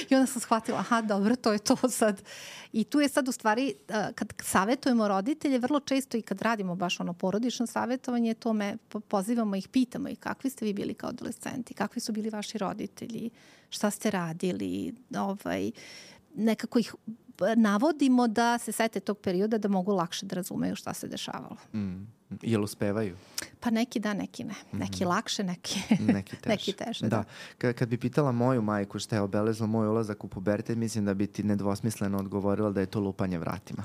[0.08, 2.22] I onda sam shvatila, aha, dobro, to je to sad.
[2.72, 3.74] I tu je sad u stvari,
[4.14, 8.76] kad savetujemo roditelje, vrlo često i kad radimo baš ono porodično savetovanje, to me
[9.08, 13.30] pozivamo ih, pitamo ih kakvi ste vi bili kao adolescenti, kakvi su bili vaši roditelji,
[13.70, 15.70] šta ste radili, ovaj,
[16.34, 16.94] nekako ih
[17.56, 21.56] navodimo da se sete tog perioda da mogu lakše da razumeju šta se dešavalo.
[21.74, 22.06] Mm.
[22.42, 23.16] Jel uspevaju?
[23.60, 24.54] Pa neki da, neki ne.
[24.72, 25.08] Neki mm.
[25.08, 25.80] lakše, neki,
[26.16, 26.48] neki teže.
[26.48, 27.08] neki teže da.
[27.08, 27.24] da.
[27.58, 31.14] Kad, kad bi pitala moju majku šta je obeležilo moj ulazak u pubertet, mislim da
[31.14, 33.82] bi ti nedvosmisleno odgovorila da je to lupanje vratima.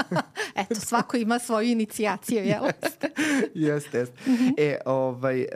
[0.62, 2.64] Eto, svako ima svoju inicijaciju, jel?
[3.54, 4.30] jeste, jeste.
[4.30, 4.54] Mm -hmm.
[4.58, 5.46] E, ovaj, uh,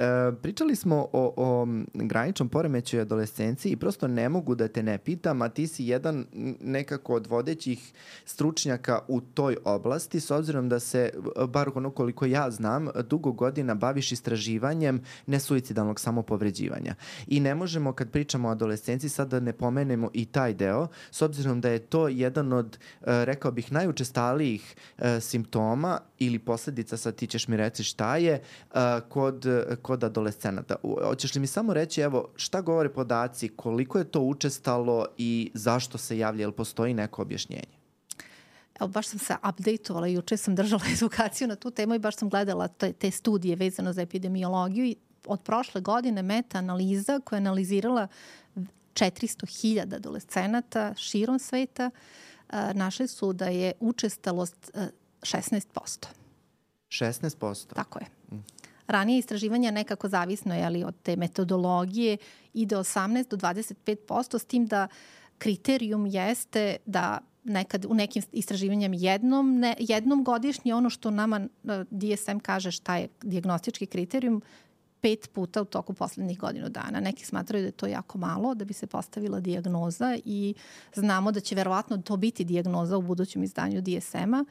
[0.42, 5.42] pričali smo o, o graničnom poremećaju adolescenciji i prosto ne mogu da te ne pitam,
[5.42, 6.26] a ti si jedan
[6.60, 7.92] nekako od vodećih
[8.24, 11.10] stručnjaka u toj oblasti, s obzirom da se,
[11.48, 16.94] bar ono koliko ja znam, dugo godina baviš istraživanjem nesuicidalnog samopovređivanja.
[17.26, 21.22] I ne možemo kad pričamo o adolescenciji sad da ne pomenemo i taj deo, s
[21.22, 27.14] obzirom da je to jedan od, e, rekao bih, najučestalijih e, simptoma ili posledica, sad
[27.14, 28.40] ti ćeš mi reći šta je, e,
[29.08, 29.46] kod,
[29.82, 30.76] kod adolescenata.
[30.82, 35.98] Hoćeš li mi samo reći, evo, šta govore podaci, koliko je to učestalo i zašto
[35.98, 37.83] se javlja, jel postoji neko objašnjenje?
[38.80, 42.28] Evo, baš sam se update-ovala, juče sam držala edukaciju na tu temu i baš sam
[42.28, 44.96] gledala te, te studije vezano za epidemiologiju i
[45.26, 48.08] od prošle godine meta-analiza koja je analizirala
[48.94, 51.90] 400.000 adolescenata širom sveta,
[52.74, 54.70] našli su da je učestalost
[55.20, 56.06] 16%.
[56.88, 57.74] 16%?
[57.74, 58.06] Tako je.
[58.30, 58.44] Mm.
[58.86, 62.16] Ranije istraživanja nekako zavisno je ali od te metodologije
[62.54, 64.88] ide 18 do 25% s tim da
[65.38, 71.84] kriterijum jeste da nekad u nekim istraživanjem jednom, ne, jednom godišnje ono što nama e,
[71.90, 74.42] DSM kaže šta je diagnostički kriterijum,
[75.00, 77.00] pet puta u toku poslednjih godinu dana.
[77.00, 80.54] Neki smatraju da je to jako malo da bi se postavila diagnoza i
[80.94, 84.44] znamo da će verovatno to biti diagnoza u budućem izdanju DSM-a,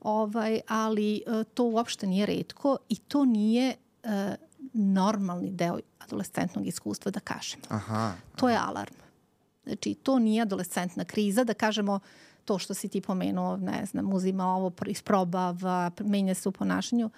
[0.00, 3.74] ovaj, ali e, to uopšte nije redko i to nije
[4.04, 4.10] uh,
[4.72, 7.62] normalni deo adolescentnog iskustva, da kažemo.
[7.68, 8.94] Aha, to je alarm.
[9.64, 12.00] Znači, to nije adolescentna kriza, da kažemo
[12.44, 17.10] to što si ti pomenuo, ne znam, uzima ovo, isprobava, menja se u ponašanju.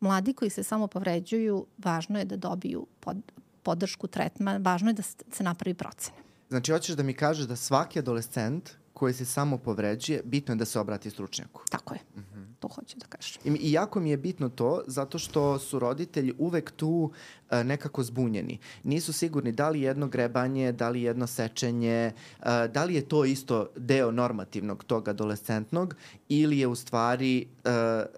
[0.00, 3.16] Mladi koji se samo povređuju, važno je da dobiju pod,
[3.62, 6.16] podršku, tretman, važno je da se napravi procene.
[6.48, 10.64] Znači, hoćeš da mi kažeš da svaki adolescent koji se samo povređuje, bitno je da
[10.64, 11.62] se obrati stručnjaku.
[11.70, 12.00] Tako je.
[12.16, 12.33] Mm -hmm.
[12.64, 13.42] To hoću da kažem.
[13.44, 18.02] I, I jako mi je bitno to, zato što su roditelji uvek tu uh, nekako
[18.02, 18.58] zbunjeni.
[18.82, 23.24] Nisu sigurni da li jedno grebanje, da li jedno sečenje, uh, da li je to
[23.24, 25.96] isto deo normativnog tog adolescentnog
[26.28, 27.70] ili je u stvari uh,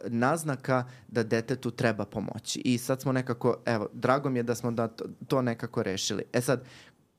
[0.07, 2.61] naznaka da detetu treba pomoći.
[2.65, 6.23] I sad smo nekako, evo, drago mi je da smo da to, to nekako rešili.
[6.33, 6.65] E sad,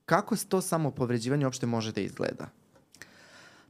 [0.05, 2.47] kako to samo povređivanje uopšte može da izgleda?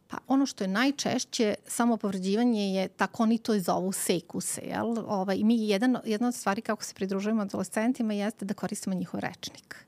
[0.08, 4.62] Pa ono što je najčešće samopovređivanje je tako oni to zovu sekuse.
[4.62, 4.95] Jel?
[5.08, 9.87] Ovaj, mi jedan, jedna od stvari kako se pridružujemo adolescentima jeste da koristimo njihov rečnik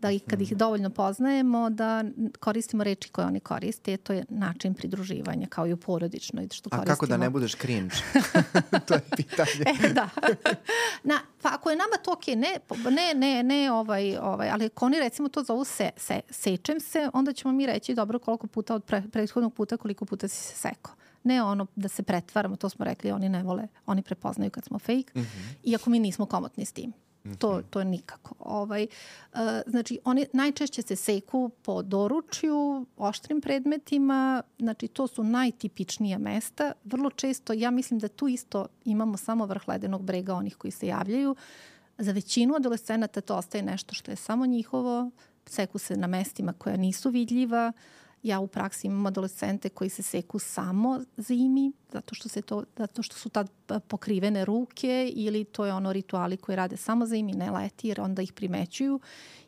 [0.00, 2.04] da ih, kad ih dovoljno poznajemo, da
[2.40, 6.48] koristimo reči koje oni koriste, to je način pridruživanja, kao i u porodičnoj.
[6.52, 6.94] Što A koristimo.
[6.94, 7.94] kako da ne budeš cringe?
[8.86, 9.64] to je pitanje.
[9.84, 10.08] e, da.
[11.10, 14.64] Na, pa ako je nama to okej, okay, ne, ne, ne, ne ovaj, ovaj, ali
[14.64, 18.46] ako oni recimo to zovu se, se, sečem se, onda ćemo mi reći dobro koliko
[18.46, 22.56] puta od pre, prethodnog puta, koliko puta si se sekao ne ono da se pretvaramo,
[22.56, 25.54] to smo rekli, oni ne vole, oni prepoznaju kad smo fake, mm -hmm.
[25.62, 26.92] iako mi nismo komotni s tim.
[27.38, 27.66] To, mhm.
[27.70, 28.34] to je nikako.
[28.38, 28.86] Ovaj,
[29.32, 36.72] uh, znači, oni najčešće se seku po doručju, oštrim predmetima, znači to su najtipičnija mesta.
[36.84, 40.86] Vrlo često, ja mislim da tu isto imamo samo vrh ledenog brega onih koji se
[40.86, 41.36] javljaju.
[41.98, 45.10] Za većinu adolescenata to ostaje nešto što je samo njihovo,
[45.46, 47.80] seku se na mestima koja nisu vidljiva, uh,
[48.22, 53.02] Ja u praksi imam adolescente koji se seku samo zimi, zato što, se to, zato
[53.02, 53.50] što su tad
[53.88, 58.22] pokrivene ruke ili to je ono rituali koji rade samo zimi, ne leti, jer onda
[58.22, 59.00] ih primećuju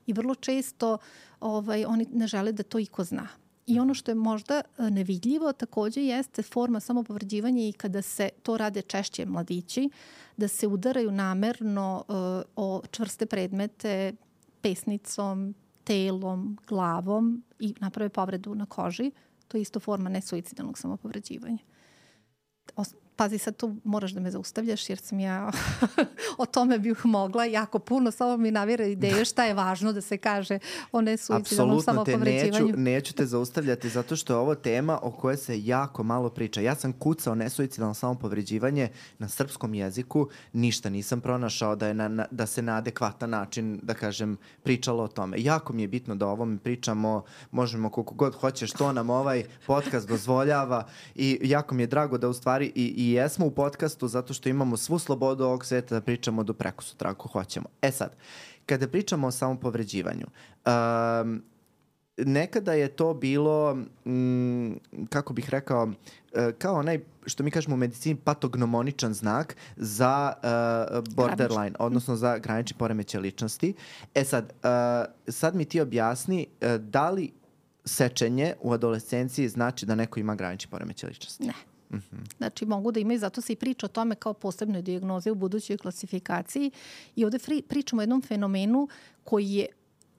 [0.07, 0.99] i vrlo često
[1.41, 3.29] ovaj, oni ne žele da to iko zna.
[3.67, 8.57] I ono što je možda e, nevidljivo takođe jeste forma samopovređivanja i kada se to
[8.57, 9.91] rade češće mladići,
[10.37, 12.15] da se udaraju namerno uh,
[12.57, 14.13] o čvrste predmete
[14.61, 15.55] pesnicom,
[15.85, 19.11] telom, glavom i naprave povredu na koži,
[19.49, 21.59] to je isto forma nesuicidalnog samopovređivanja
[23.23, 25.51] pazi sad tu moraš da me zaustavljaš jer sam ja
[26.39, 30.17] o tome bih mogla jako puno, samo mi navira ideje šta je važno da se
[30.17, 30.59] kaže
[30.93, 32.67] o nesuicidalnom samopovređivanju.
[32.67, 36.61] Neću, neću te zaustavljati zato što je ovo tema o kojoj se jako malo priča.
[36.61, 42.27] Ja sam kucao nesuicidalno samopovređivanje na srpskom jeziku, ništa nisam pronašao da, je na, na,
[42.31, 45.37] da se na adekvatan način, da kažem, pričalo o tome.
[45.41, 49.45] Jako mi je bitno da o ovome pričamo, možemo koliko god hoćeš, to nam ovaj
[49.67, 54.09] podcast dozvoljava i jako mi je drago da u stvari i, i jesmo u podcastu
[54.09, 57.67] zato što imamo svu slobodu ovog sveta da pričamo do preko sutra ako hoćemo.
[57.83, 58.17] E sad,
[58.67, 60.27] kada pričamo o samopovređivanju,
[60.67, 61.43] um,
[62.17, 63.75] nekada je to bilo,
[64.07, 64.73] mm,
[65.09, 65.93] kako bih rekao,
[66.33, 72.39] e, kao onaj, što mi kažemo u medicini, patognomoničan znak za uh, borderline, odnosno za
[72.39, 73.75] granični poremeće ličnosti.
[74.15, 77.33] E sad, uh, sad mi ti objasni uh, da li
[77.85, 81.47] sečenje u adolescenciji znači da neko ima granični poremeće ličnosti?
[81.47, 81.53] Ne.
[81.93, 82.37] Mm -hmm.
[82.37, 85.79] Znači mogu da imaju, zato se i priča o tome kao posebnoj diagnoze u budućoj
[85.79, 86.71] klasifikaciji
[87.17, 87.39] i ovde
[87.69, 88.89] pričamo o jednom fenomenu
[89.25, 89.67] koji je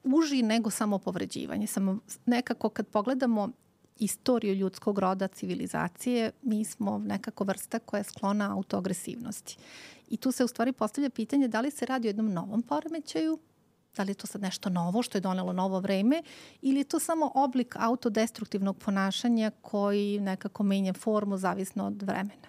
[0.03, 1.67] uži nego samo povređivanje.
[1.67, 3.49] Samo nekako kad pogledamo
[3.99, 9.57] istoriju ljudskog roda, civilizacije, mi smo nekako vrsta koja je sklona autoagresivnosti.
[10.09, 13.39] I tu se u stvari postavlja pitanje da li se radi o jednom novom poremećaju
[13.95, 16.23] Da li je to sad nešto novo što je donelo novo vreme
[16.61, 22.47] ili je to samo oblik autodestruktivnog ponašanja koji nekako menja formu zavisno od vremena.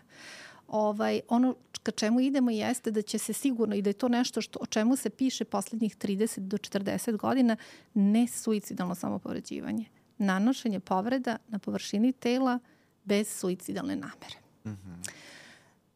[0.69, 4.41] Ovaj, ono ka čemu idemo jeste da će se sigurno i da je to nešto
[4.41, 7.57] što, o čemu se piše poslednjih 30 do 40 godina
[7.95, 9.85] ne suicidalno samopovređivanje.
[10.19, 12.59] Nanošenje povreda na površini tela
[13.05, 14.37] bez suicidalne namere.
[14.65, 15.11] Mm -hmm.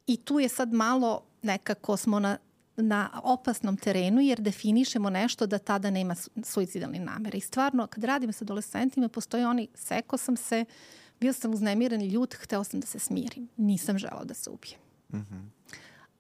[0.06, 2.38] I tu je sad malo nekako smo na
[2.82, 7.38] na opasnom terenu jer definišemo nešto da tada nema suicidalni namere.
[7.38, 10.64] I stvarno, kad radim sa adolescentima, postoji oni, seko sam se,
[11.20, 13.48] bio sam uznemiren ljut, hteo sam da se smirim.
[13.56, 14.80] Nisam želao da se ubijem.
[15.12, 15.48] Mm -hmm.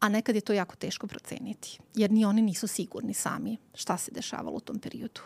[0.00, 4.10] A nekad je to jako teško proceniti, jer ni oni nisu sigurni sami šta se
[4.12, 5.20] dešavalo u tom periodu.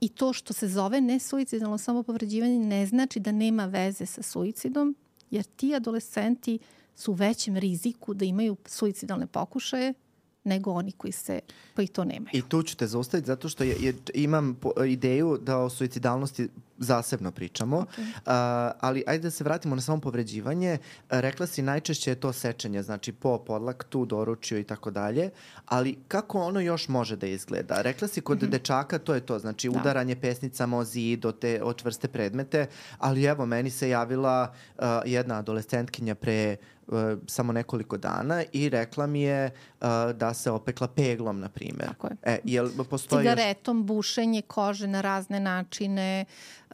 [0.00, 4.96] I to što se zove nesuicidalno samopovređivanje ne znači da nema veze sa suicidom,
[5.30, 6.58] jer ti adolescenti
[6.94, 9.94] su u većem riziku da imaju suicidalne pokušaje
[10.44, 11.40] nego oni koji se
[11.74, 12.30] koji to nemaju.
[12.32, 16.48] I tu ću te zaustaviti zato što je, je, imam ideju da o suicidalnosti
[16.82, 18.00] zasebno pričamo, okay.
[18.02, 20.78] uh, ali ajde da se vratimo na samo povređivanje.
[21.10, 25.30] Rekla si najčešće je to sečenje, znači po podlaktu, doručju i tako dalje,
[25.66, 27.82] ali kako ono još može da izgleda?
[27.82, 28.50] Rekla si kod mm -hmm.
[28.50, 29.80] dečaka to je to, znači da.
[29.80, 32.66] udaranje pesnicama o zid, o, te, o čvrste predmete,
[32.98, 36.56] ali evo, meni se javila uh, jedna adolescentkinja pre
[36.86, 36.94] uh,
[37.26, 41.88] samo nekoliko dana i rekla mi je uh, da se opekla peglom, na primjer.
[41.88, 42.16] Tako je.
[42.22, 43.86] E, jel postoji Cigaretom, još...
[43.86, 46.24] bušenje kože na razne načine,
[46.70, 46.71] uh,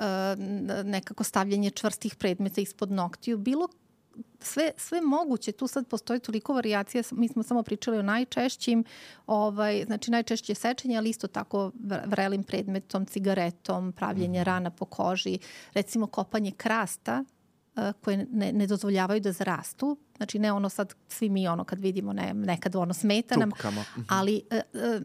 [0.84, 3.68] nekako stavljanje čvrstih predmeta ispod noktiju, bilo
[4.40, 8.84] sve, sve moguće, tu sad postoji toliko variacija, mi smo samo pričali o najčešćim,
[9.26, 11.72] ovaj, znači najčešće sečenje, ali isto tako
[12.06, 14.46] vrelim predmetom, cigaretom, pravljenje mhm.
[14.46, 15.38] rana po koži,
[15.74, 17.24] recimo kopanje krasta,
[18.00, 19.96] koje ne, ne dozvoljavaju da zarastu.
[20.16, 23.80] Znači ne ono sad svi mi ono kad vidimo ne, nekad ono smeta nam, Tupkamo.
[23.80, 24.02] Mhm.
[24.08, 24.42] ali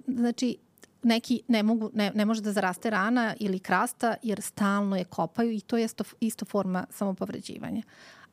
[0.08, 0.58] znači
[1.04, 5.51] neki ne, mogu, ne, ne može da zaraste rana ili krasta jer stalno je kopaju
[5.51, 7.82] i to je isto, isto forma samopovređivanja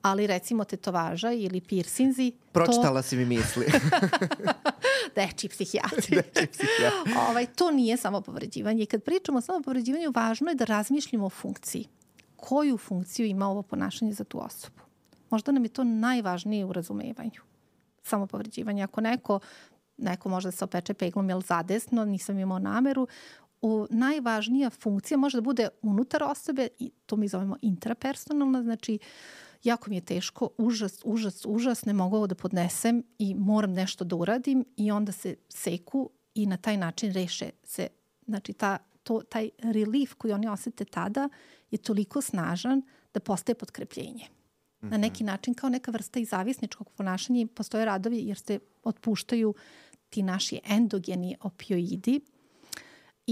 [0.03, 2.33] ali recimo tetovaža ili piercinzi...
[2.53, 3.09] Pročitala to...
[3.09, 3.67] si mi misli.
[5.17, 6.17] Deči psihijatri.
[6.35, 7.13] Deči psihijatri.
[7.29, 8.83] ovaj, to nije samo povređivanje.
[8.83, 11.89] I kad pričamo o samo povređivanju, važno je da razmišljamo o funkciji.
[12.37, 14.81] Koju funkciju ima ovo ponašanje za tu osobu?
[15.31, 17.41] Možda nam je to najvažnije u razumevanju.
[18.03, 18.83] Samo povređivanje.
[18.83, 19.41] Ako neko,
[20.01, 23.09] neko može da se opeče peglom, jel zadesno, nisam imao nameru,
[23.63, 29.51] u, najvažnija funkcija može da bude unutar osobe, i to mi zovemo intrapersonalna, znači uh,
[29.65, 34.05] jako mi je teško, užas, užas, užas, ne mogu ovo da podnesem i moram nešto
[34.05, 37.89] da uradim i onda se seku i na taj način reše se,
[38.27, 41.29] znači ta, to, taj relief koji oni osete tada
[41.71, 42.83] je toliko snažan
[43.15, 44.27] da postaje potkrepljenje.
[44.81, 45.01] Na mhm.
[45.01, 49.55] neki način kao neka vrsta i zavisničkog ponašanja postoje radovi jer se otpuštaju
[50.11, 52.21] ti naši endogeni opioidi,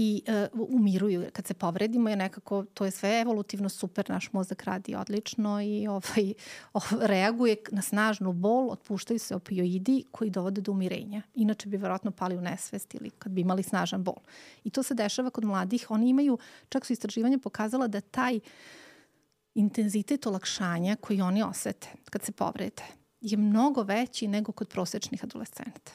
[0.01, 0.21] i
[0.53, 4.95] uh, umiruju kad se povredimo je nekako, to je sve evolutivno super, naš mozak radi
[4.95, 6.33] odlično i ovaj,
[6.73, 11.21] ovaj, reaguje na snažnu bol, otpuštaju se opioidi koji dovode do umirenja.
[11.35, 14.15] Inače bi verovatno pali u nesvest ili kad bi imali snažan bol.
[14.63, 15.91] I to se dešava kod mladih.
[15.91, 16.37] Oni imaju,
[16.69, 18.39] čak su istraživanja pokazala da taj
[19.55, 22.83] intenzitet olakšanja koji oni osete kad se povrede
[23.21, 25.91] je mnogo veći nego kod prosečnih adolescenata.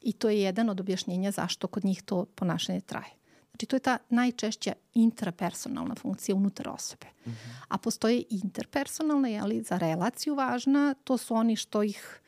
[0.00, 3.12] I to je jedan od objašnjenja zašto kod njih to ponašanje traje.
[3.50, 7.06] Znači, to je ta najčešća intrapersonalna funkcija unutar osobe.
[7.26, 7.64] Mm -hmm.
[7.68, 12.20] A postoje interpersonalna, ali za relaciju važna, to su oni što ih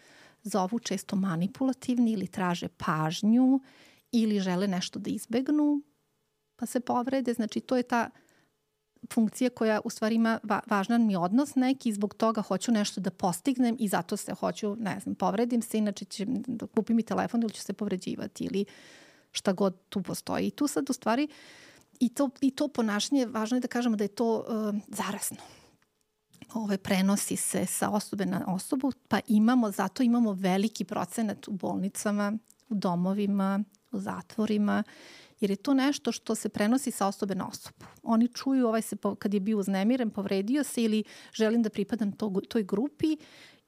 [0.43, 3.61] zovu često manipulativni ili traže pažnju
[4.13, 5.83] ili žele nešto da izbegnu
[6.57, 7.35] pa se povrede.
[7.35, 8.11] Znači, to je ta
[9.13, 13.11] funkcija koja u stvari ima va važan mi odnos neki zbog toga hoću nešto da
[13.11, 17.43] postignem i zato se hoću, ne znam, povredim se, inače će da kupim mi telefon
[17.43, 18.65] ili ću se povređivati ili
[19.33, 20.47] šta god tu postoji.
[20.47, 21.29] I tu sad u stvari
[22.01, 25.37] i to, i to ponašanje, važno je da kažemo da je to uh, zarasno.
[26.55, 32.33] Ove, prenosi se sa osobe na osobu, pa imamo, zato imamo veliki procenat u bolnicama,
[32.69, 34.83] u domovima, u zatvorima
[35.43, 37.85] jer je to nešto što se prenosi sa osobe na osobu.
[38.03, 42.33] Oni čuju ovaj se, kad je bio uznemiren, povredio se ili želim da pripadam to,
[42.49, 43.17] toj grupi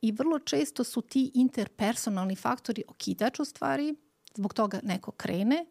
[0.01, 3.95] i vrlo često su ti interpersonalni faktori okidač u stvari,
[4.35, 5.67] zbog toga neko krene,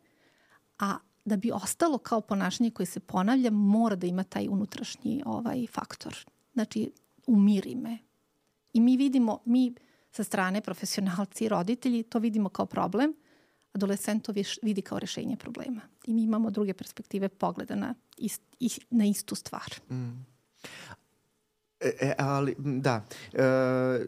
[0.80, 5.68] a da bi ostalo kao ponašanje koje se ponavlja, mora da ima taj unutrašnji ovaj
[5.72, 6.26] faktor.
[6.54, 6.92] Znači,
[7.28, 7.98] umiri me.
[8.74, 9.76] I mi vidimo, mi
[10.12, 13.14] sa strane profesionalci, roditelji, to vidimo kao problem,
[13.74, 15.82] adolescent to vidi kao rešenje problema.
[16.06, 18.42] I mi imamo druge perspektive pogleda na, ist,
[18.90, 19.74] na istu stvar.
[19.92, 20.26] Mm.
[21.84, 23.02] E, e, ali, da,
[23.34, 23.42] e,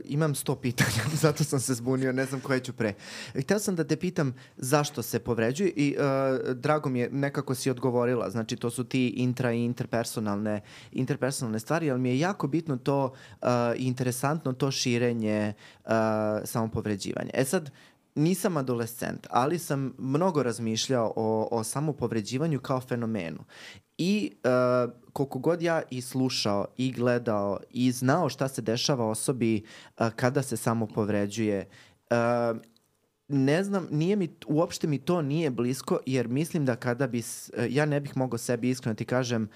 [0.06, 2.94] imam sto pitanja, zato sam se zbunio, ne znam koje ću pre.
[3.42, 7.70] Hteo sam da te pitam zašto se povređuje i e, drago mi je, nekako si
[7.70, 10.62] odgovorila, znači to su ti intra i interpersonalne,
[10.92, 15.54] interpersonalne stvari, ali mi je jako bitno to, e, interesantno to širenje
[15.86, 15.90] e,
[16.44, 17.32] samopovređivanja.
[17.34, 17.72] E sad,
[18.16, 23.40] nisam adolescent, ali sam mnogo razmišljao o, o samopovređivanju kao fenomenu.
[23.98, 29.64] I uh, koliko god ja i slušao i gledao i znao šta se dešava osobi
[30.00, 31.68] uh, kada se samo povređuje,
[32.12, 32.58] uh,
[33.28, 37.24] ne znam, nije mi, uopšte mi to nije blisko, jer mislim da kada bi,
[37.70, 39.50] ja ne bih mogao sebi iskreno da ti kažem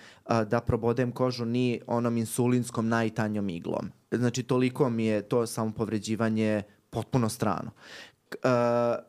[0.47, 3.91] da probodem kožu ni onom insulinskom najtanjom iglom.
[4.11, 7.71] Znači, toliko mi je to samopovređivanje potpuno strano
[8.43, 9.05] uh,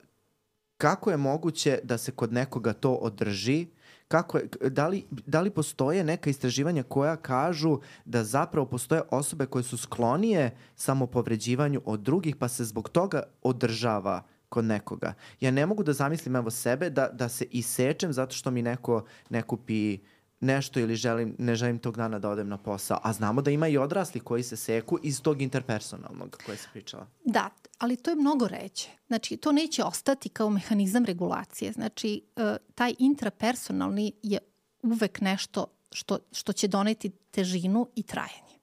[0.76, 3.66] kako je moguće da se kod nekoga to održi,
[4.08, 9.46] kako je, da, li, da li postoje neka istraživanja koja kažu da zapravo postoje osobe
[9.46, 15.14] koje su sklonije samopovređivanju od drugih pa se zbog toga održava kod nekoga.
[15.40, 19.04] Ja ne mogu da zamislim evo sebe da, da se isečem zato što mi neko
[19.28, 19.98] ne kupi
[20.40, 22.98] nešto ili želim, ne želim tog dana da odem na posao.
[23.02, 27.06] A znamo da ima i odrasli koji se seku iz tog interpersonalnog koje se pričala.
[27.24, 28.88] Da, ali to je mnogo reće.
[29.06, 31.72] Znači, to neće ostati kao mehanizam regulacije.
[31.72, 34.38] Znači, e, taj intrapersonalni je
[34.82, 38.60] uvek nešto što, što će doneti težinu i trajanje.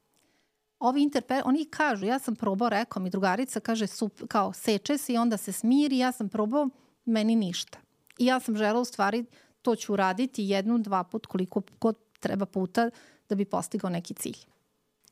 [0.79, 5.13] Ovi interper, oni kažu, ja sam probao, rekao mi drugarica, kaže, sup, kao seče se
[5.13, 6.69] i onda se smiri, ja sam probao,
[7.05, 7.77] meni ništa.
[8.17, 9.25] I ja sam žela u stvari
[9.67, 12.89] to ću uraditi jednu, dva put, koliko god treba puta
[13.29, 14.37] da bi postigao neki cilj.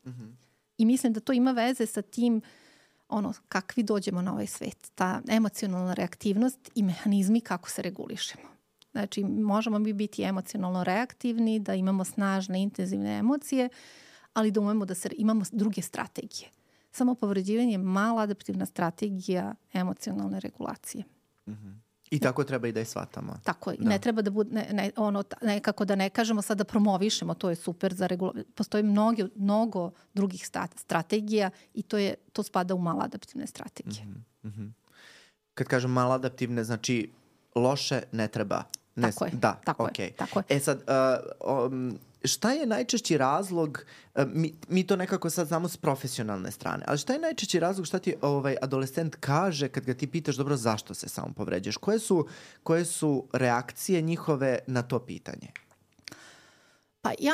[0.06, 0.36] Mm -hmm.
[0.78, 2.42] I mislim da to ima veze sa tim
[3.10, 4.92] ono, kakvi dođemo na ovaj svet.
[4.96, 8.44] Ta emocionalna reaktivnost i mehanizmi kako se regulišemo.
[8.92, 13.70] Znači, možemo mi biti emocionalno reaktivni, da imamo snažne, intenzivne emocije,
[14.34, 16.50] ali da umemo da se, imamo druge strategije.
[16.92, 21.04] Samo povređivanje je mala adaptivna strategija emocionalne regulacije.
[21.48, 21.85] Mm -hmm.
[22.16, 23.34] I tako treba i da je shvatamo.
[23.44, 23.78] Tako je.
[23.80, 23.90] Da.
[23.90, 27.50] Ne treba da bude, ne, ne, ono, nekako da ne kažemo sad da promovišemo, to
[27.50, 28.44] je super za regulaciju.
[28.56, 34.06] Postoji mnogo, mnogo drugih strategija i to, je, to spada u maladaptivne strategije.
[34.06, 34.72] Mm -hmm, mm -hmm.
[35.54, 37.12] Kad kažem maladaptivne, znači
[37.56, 38.64] loše ne treba.
[38.96, 39.32] Ne, tako je.
[39.34, 40.02] Da, tako okay.
[40.02, 40.12] je.
[40.12, 40.46] Tako je.
[40.50, 40.84] E sad,
[41.42, 46.52] uh, um, šta je najčešći razlog, e, mi, mi to nekako sad znamo s profesionalne
[46.52, 50.36] strane, ali šta je najčešći razlog šta ti ovaj adolescent kaže kad ga ti pitaš
[50.36, 51.78] dobro zašto se samo povređuješ?
[51.78, 52.28] Koje su,
[52.64, 55.48] koje su reakcije njihove na to pitanje?
[57.02, 57.34] Pa ja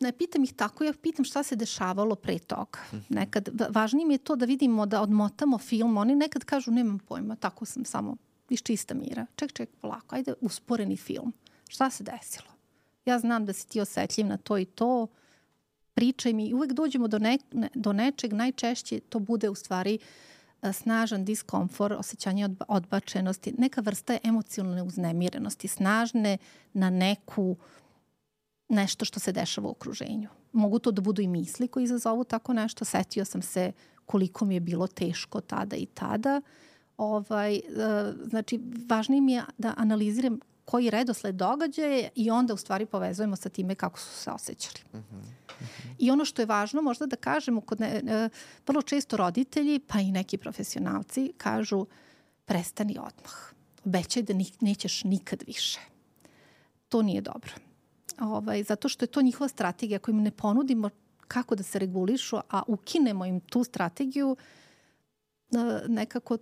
[0.00, 2.78] ne pitam ih tako, ja pitam šta se dešavalo pre toga.
[2.92, 3.00] Mhm.
[3.08, 5.96] Nekad, važnije mi je to da vidimo, da odmotamo film.
[5.96, 8.16] Oni nekad kažu, nemam pojma, tako sam samo
[8.48, 9.26] iz čista mira.
[9.36, 11.32] Ček, ček, polako, ajde usporeni film.
[11.68, 12.57] Šta se desilo?
[13.08, 15.06] Ja znam da si ti osetljiv na to i to,
[15.94, 17.38] pričaj mi i uvek dođemo do, ne,
[17.74, 19.98] do nečeg, najčešće to bude u stvari
[20.62, 26.38] e, snažan diskomfor, osjećanje odbačenosti, neka vrsta emocionalne uznemirenosti, snažne
[26.72, 27.56] na neku
[28.68, 30.28] nešto što se dešava u okruženju.
[30.52, 32.84] Mogu to da budu i misli koji izazovu tako nešto.
[32.84, 33.72] Setio sam se
[34.06, 36.40] koliko mi je bilo teško tada i tada.
[36.96, 37.60] Ovaj, e,
[38.24, 43.48] znači, važnije mi je da analiziram koji redosled događaje i onda u stvari povezujemo sa
[43.48, 44.80] time kako su se osjećali.
[44.92, 45.22] Uh -huh.
[45.98, 48.28] I ono što je važno možda da kažemo, kod ne, ne,
[48.66, 51.86] vrlo često roditelji, pa i neki profesionalci kažu
[52.44, 53.52] prestani odmah.
[53.84, 55.80] Obećaj da ni, nećeš nikad više.
[56.88, 57.52] To nije dobro.
[58.20, 59.96] Ovaj, zato što je to njihova strategija.
[59.96, 60.90] Ako im ne ponudimo
[61.28, 64.36] kako da se regulišu, a ukinemo im tu strategiju,
[65.88, 66.38] nekako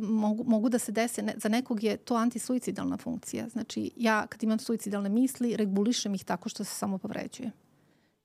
[0.00, 3.48] mogu, mogu da se dese, za nekog je to antisuicidalna funkcija.
[3.48, 7.50] Znači, ja kad imam suicidalne misli, regulišem ih tako što se samo povređuje.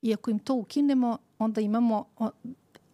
[0.02, 2.06] I ako im to ukinemo, onda imamo,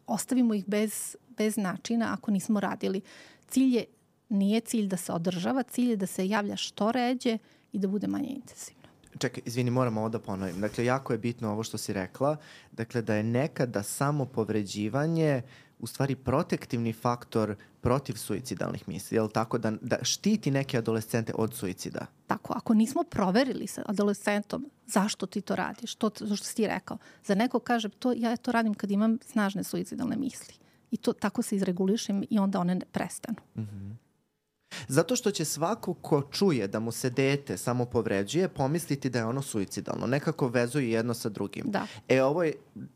[0.07, 3.01] ostavimo ih bez, bez načina ako nismo radili.
[3.47, 3.85] Cilj je,
[4.29, 7.37] nije cilj da se održava, cilj je da se javlja što ređe
[7.71, 8.77] i da bude manje intenzivno.
[9.19, 10.61] Čekaj, izvini, moram ovo da ponovim.
[10.61, 12.37] Dakle, jako je bitno ovo što si rekla,
[12.71, 15.41] dakle da je nekada samo povređivanje
[15.79, 21.33] u stvari protektivni faktor protiv suicidalnih misli, je li tako da, da štiti neke adolescente
[21.35, 22.05] od suicida?
[22.27, 26.67] Tako, ako nismo proverili sa adolescentom zašto ti to radiš, to, to što si ti
[26.67, 30.53] rekao, za neko kaže to, ja to radim kad imam snažne suicidalne misli.
[30.91, 33.37] I to tako se izregulišem i onda one prestanu.
[33.55, 34.06] Mm -hmm.
[34.87, 39.25] Zato što će svako ko čuje da mu se dete samo povređuje, pomisliti da je
[39.25, 40.07] ono suicidalno.
[40.07, 41.63] Nekako vezuje jedno sa drugim.
[41.67, 41.87] Da.
[42.07, 42.53] E, ovo je,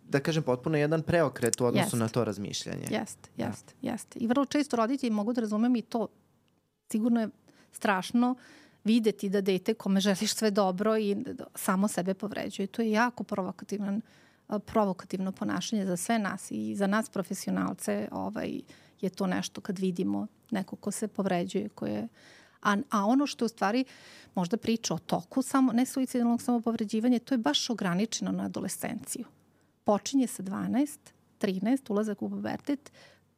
[0.10, 2.00] da kažem, potpuno jedan preokret u odnosu jest.
[2.00, 2.88] na to razmišljanje.
[2.90, 3.92] Jeste, jeste, da.
[3.92, 4.20] jeste.
[4.20, 6.08] I vrlo često roditelji mogu da razumem i to.
[6.92, 7.30] Sigurno je
[7.72, 8.36] strašno
[8.84, 11.18] videti da dete kome želiš sve dobro i
[11.56, 12.68] samo sebe povređuje.
[12.68, 14.02] To je jako provokativan
[14.60, 18.62] provokativno ponašanje za sve nas i za nas profesionalce ovaj,
[19.02, 22.08] je to nešto kad vidimo neko ko se povređuje, ko je
[22.62, 23.86] A, a ono što u stvari
[24.36, 29.26] možda priča o toku samo, ne suicidalnog samopovređivanja, to je baš ograničeno na adolescenciju.
[29.84, 30.98] Počinje sa 12,
[31.40, 32.92] 13, ulazak u pubertet,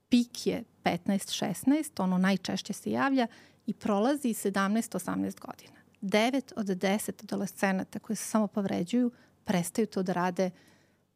[0.09, 3.27] pik je 15, 16, ono najčešće se javlja
[3.65, 5.79] i prolazi 17, 18 godina.
[6.01, 9.11] 9 od 10 adolescenata koji se samo povređuju
[9.43, 10.51] prestaju to da rade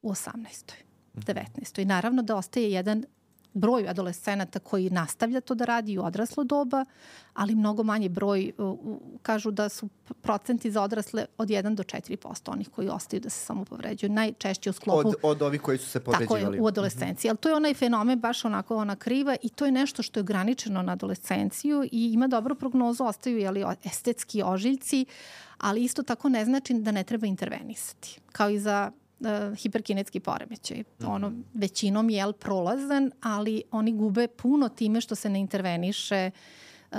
[0.02, 0.74] u 18.
[1.14, 1.82] 19.
[1.82, 3.06] I naravno da ostaje jedan
[3.54, 6.86] broj adolescenata koji nastavlja to da radi u odraslo doba,
[7.34, 8.52] ali mnogo manji broj,
[9.22, 9.90] kažu da su
[10.22, 14.12] procenti za odrasle od 1 do 4% onih koji ostaju da se samo povređuju.
[14.12, 15.08] Najčešće u sklopu...
[15.08, 16.44] Od, od ovih koji su se povređivali.
[16.44, 17.30] Tako je, u adolescenciji.
[17.30, 20.22] Ali to je onaj fenomen baš onako ona kriva i to je nešto što je
[20.22, 25.06] ograničeno na adolescenciju i ima dobru prognozu, ostaju jeli, estetski ožiljci,
[25.58, 28.20] ali isto tako ne znači da ne treba intervenisati.
[28.32, 30.78] Kao i za uh, hiperkinetski poremećaj.
[30.78, 31.08] -hmm.
[31.08, 36.32] Ono, većinom je prolazan, ali oni gube puno time što se ne interveniše
[36.92, 36.98] uh,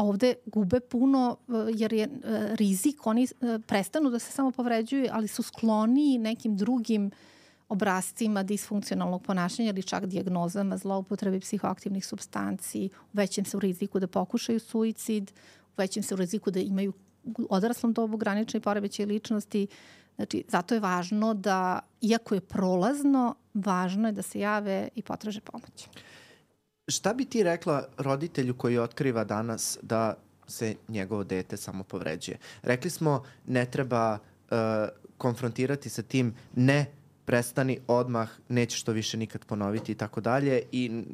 [0.00, 2.08] a ovde gube puno e, jer je
[2.54, 3.26] rizik, oni
[3.66, 7.10] prestanu da se samo povređuju, ali su skloni nekim drugim
[7.68, 14.60] obrazcima disfunkcionalnog ponašanja ili čak diagnozama zloupotrebe psihoaktivnih substanci, u većem su riziku da pokušaju
[14.60, 16.92] suicid, u većem su riziku da imaju
[17.24, 19.66] u odraslom dobu granične porebeće ličnosti.
[20.20, 25.40] Znači, zato je važno da, iako je prolazno, važno je da se jave i potraže
[25.40, 25.88] pomoć.
[26.88, 30.14] Šta bi ti rekla roditelju koji otkriva danas da
[30.46, 32.38] se njegovo dete samo povređuje?
[32.62, 34.58] Rekli smo ne treba uh,
[35.16, 36.86] konfrontirati sa tim ne
[37.24, 41.04] prestani odmah, nećeš to više nikad ponoviti i tako dalje i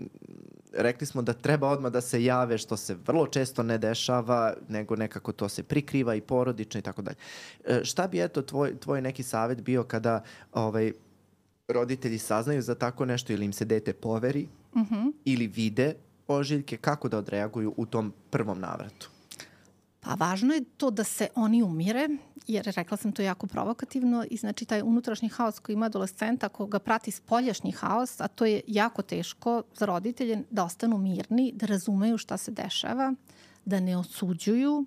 [0.78, 4.96] rekli smo da treba odmah da se jave što se vrlo često ne dešava, nego
[4.96, 7.16] nekako to se prikriva i porodično i tako dalje.
[7.64, 10.22] E, šta bi eto tvoj, tvoj neki savet bio kada
[10.52, 10.92] ovaj,
[11.68, 14.94] roditelji saznaju za tako nešto ili im se dete poveri mhm.
[14.94, 15.12] -huh.
[15.24, 15.94] ili vide
[16.28, 19.15] ožiljke, kako da odreaguju u tom prvom navratu?
[20.06, 22.08] Pa važno je to da se oni umire,
[22.46, 26.66] jer rekla sam to jako provokativno i znači taj unutrašnji haos koji ima adolescent, ako
[26.66, 31.66] ga prati spoljašnji haos, a to je jako teško za roditelje da ostanu mirni, da
[31.66, 33.14] razumeju šta se dešava,
[33.64, 34.84] da ne osuđuju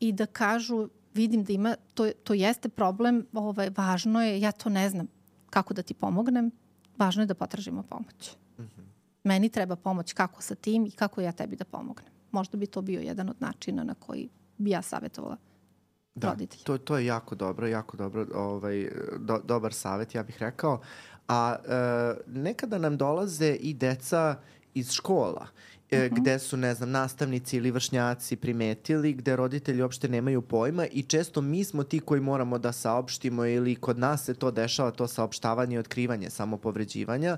[0.00, 4.68] i da kažu vidim da ima, to, to jeste problem, ovaj, važno je, ja to
[4.68, 5.06] ne znam
[5.50, 6.50] kako da ti pomognem,
[6.98, 8.36] važno je da potražimo pomoć.
[8.58, 8.84] Mm -hmm.
[9.24, 12.82] Meni treba pomoć kako sa tim i kako ja tebi da pomognem možda bi to
[12.82, 15.36] bio jedan od načina na koji bi ja savjetovala
[16.14, 16.64] da, roditelja.
[16.64, 18.88] To, to je jako dobro, jako dobro, ovaj,
[19.18, 20.80] do, dobar savjet, ja bih rekao.
[21.28, 24.36] A e, nekada nam dolaze i deca
[24.74, 25.46] iz škola
[25.90, 26.14] e, uh mhm.
[26.14, 26.20] -huh.
[26.20, 31.40] gde su, ne znam, nastavnici ili vršnjaci primetili, gde roditelji uopšte nemaju pojma i često
[31.40, 35.76] mi smo ti koji moramo da saopštimo ili kod nas se to dešava, to saopštavanje
[35.76, 37.36] i otkrivanje samopovređivanja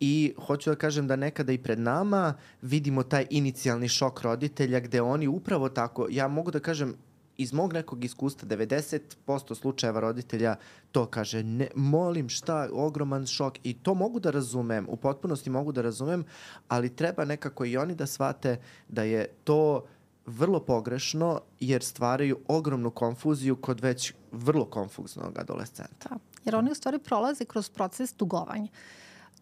[0.00, 5.02] i hoću da kažem da nekada i pred nama vidimo taj inicijalni šok roditelja gde
[5.02, 6.94] oni upravo tako, ja mogu da kažem
[7.36, 10.56] iz mog nekog iskustva 90% slučajeva roditelja
[10.92, 15.72] to kaže ne, molim šta, ogroman šok i to mogu da razumem, u potpunosti mogu
[15.72, 16.24] da razumem,
[16.68, 19.84] ali treba nekako i oni da shvate da je to
[20.26, 26.08] vrlo pogrešno jer stvaraju ogromnu konfuziju kod već vrlo konfuznog adolescenta.
[26.08, 28.68] Da, jer oni u stvari prolaze kroz proces tugovanja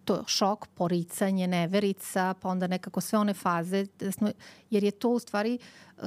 [0.04, 4.30] to šok, poricanje, neverica, pa onda nekako sve one faze, da smo,
[4.70, 6.02] jer je to u stvari e,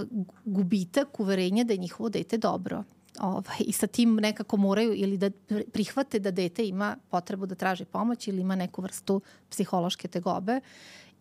[0.46, 2.84] gubitak uverenja da je njihovo dete dobro.
[3.20, 5.30] Ovaj, I sa tim nekako moraju ili da
[5.74, 10.60] prihvate da dete ima potrebu da traži pomoć ili ima neku vrstu psihološke tegobe.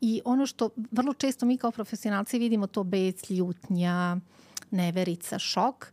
[0.00, 4.16] I ono što vrlo često mi kao profesionalci vidimo to bec, ljutnja,
[4.70, 5.92] neverica, šok,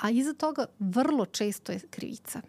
[0.00, 2.40] a iza toga vrlo često je krivica.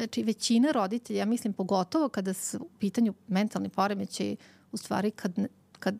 [0.00, 4.36] Znači, većina roditelja, ja mislim pogotovo kada su u pitanju mentalni poremećaj,
[4.72, 5.38] u stvari kad,
[5.78, 5.94] kad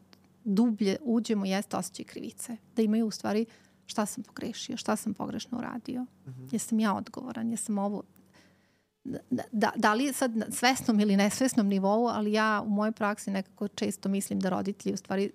[0.45, 2.57] dublje uđemo jeste osjećaj krivice.
[2.77, 3.47] Da imaju u stvari
[3.87, 6.49] šta sam pogrešio, šta sam pogrešno uradio, mm -hmm.
[6.53, 8.03] jesam ja odgovoran, jesam ovo...
[9.05, 9.19] Da,
[9.53, 13.69] da, da li sad na svesnom ili nesvesnom nivou, ali ja u mojoj praksi nekako
[13.69, 15.31] često mislim da roditelji u stvari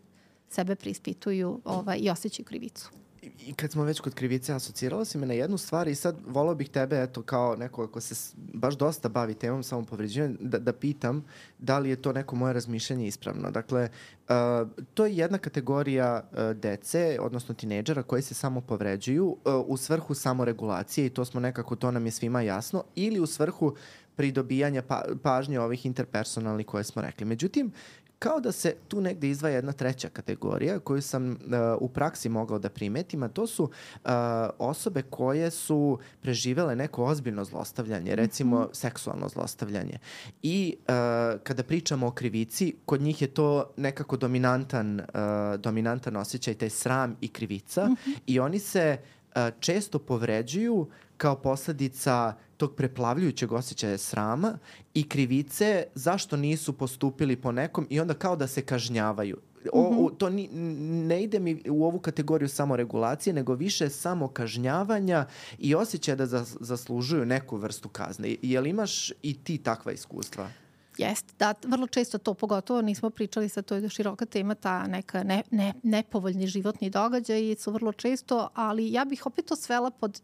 [0.50, 2.90] sebe prispituju ovaj, i osjećaju krivicu
[3.40, 6.56] i kad smo već kod krivice, asocirala si me na jednu stvar i sad volao
[6.56, 11.26] bih tebe, eto, kao neko ko se baš dosta bavi temom samopovređivanja, da, da pitam
[11.60, 13.52] da li je to neko moje razmišljanje ispravno.
[13.52, 13.90] Dakle,
[14.30, 19.38] uh, to je jedna kategorija uh, dece, odnosno tineđera koji se samo povređuju uh,
[19.68, 23.76] u svrhu samoregulacije i to smo nekako, to nam je svima jasno, ili u svrhu
[24.16, 27.26] pridobijanja pa, pažnje ovih interpersonalnih koje smo rekli.
[27.26, 27.72] Međutim,
[28.26, 31.38] kao da se tu negde izdvaja jedna treća kategorija koju sam uh,
[31.80, 34.12] u praksi mogao da primetim, a to su uh,
[34.58, 38.74] osobe koje su preživele neko ozbiljno zlostavljanje, recimo mm -hmm.
[38.74, 40.00] seksualno zlostavljanje.
[40.42, 40.86] I uh,
[41.44, 47.16] kada pričamo o krivici, kod njih je to nekako dominantan, uh, dominantan osjećaj, taj sram
[47.22, 48.18] i krivica mm -hmm.
[48.28, 48.98] i oni se
[49.36, 50.88] uh, često povređuju
[51.18, 54.58] kao posledica tog preplavljujućeg osjećaja srama
[54.94, 59.38] i krivice zašto nisu postupili po nekom i onda kao da se kažnjavaju.
[59.74, 60.16] O, o, mhm.
[60.18, 60.48] to ni,
[61.08, 65.26] ne ide mi u ovu kategoriju samo regulacije, nego više samo kažnjavanja
[65.60, 68.36] i osjećaja da zas, zaslužuju neku vrstu kazne.
[68.42, 70.50] Jel imaš i ti takva iskustva?
[70.98, 75.24] Jeste, da, vrlo često to, pogotovo nismo pričali sa to je široka tema, ta neka
[75.24, 80.22] ne, ne, nepovoljni životni događaj su vrlo često, ali ja bih opet to svela pod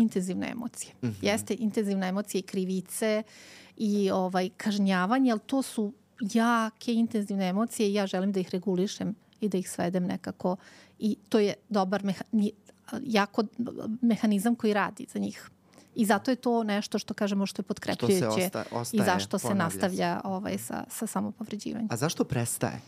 [0.00, 0.94] intenzivne emocije.
[1.02, 1.14] Mm -hmm.
[1.22, 3.22] Jeste intenzivna emocija i krivice
[3.76, 9.14] i ovaj kažnjavanje, ali to su jake intenzivne emocije i ja želim da ih regulišem
[9.40, 10.56] i da ih svedem nekako
[10.98, 12.24] i to je dobar meha,
[13.02, 13.44] jako
[14.02, 15.50] mehanizam koji radi za njih.
[15.94, 19.54] I zato je to nešto što kažemo što je potkrepljujuće osta, ostaje, i zašto se
[19.54, 21.88] nastavlja ovaj, sa, sa samopovređivanjem.
[21.90, 22.80] A zašto prestaje?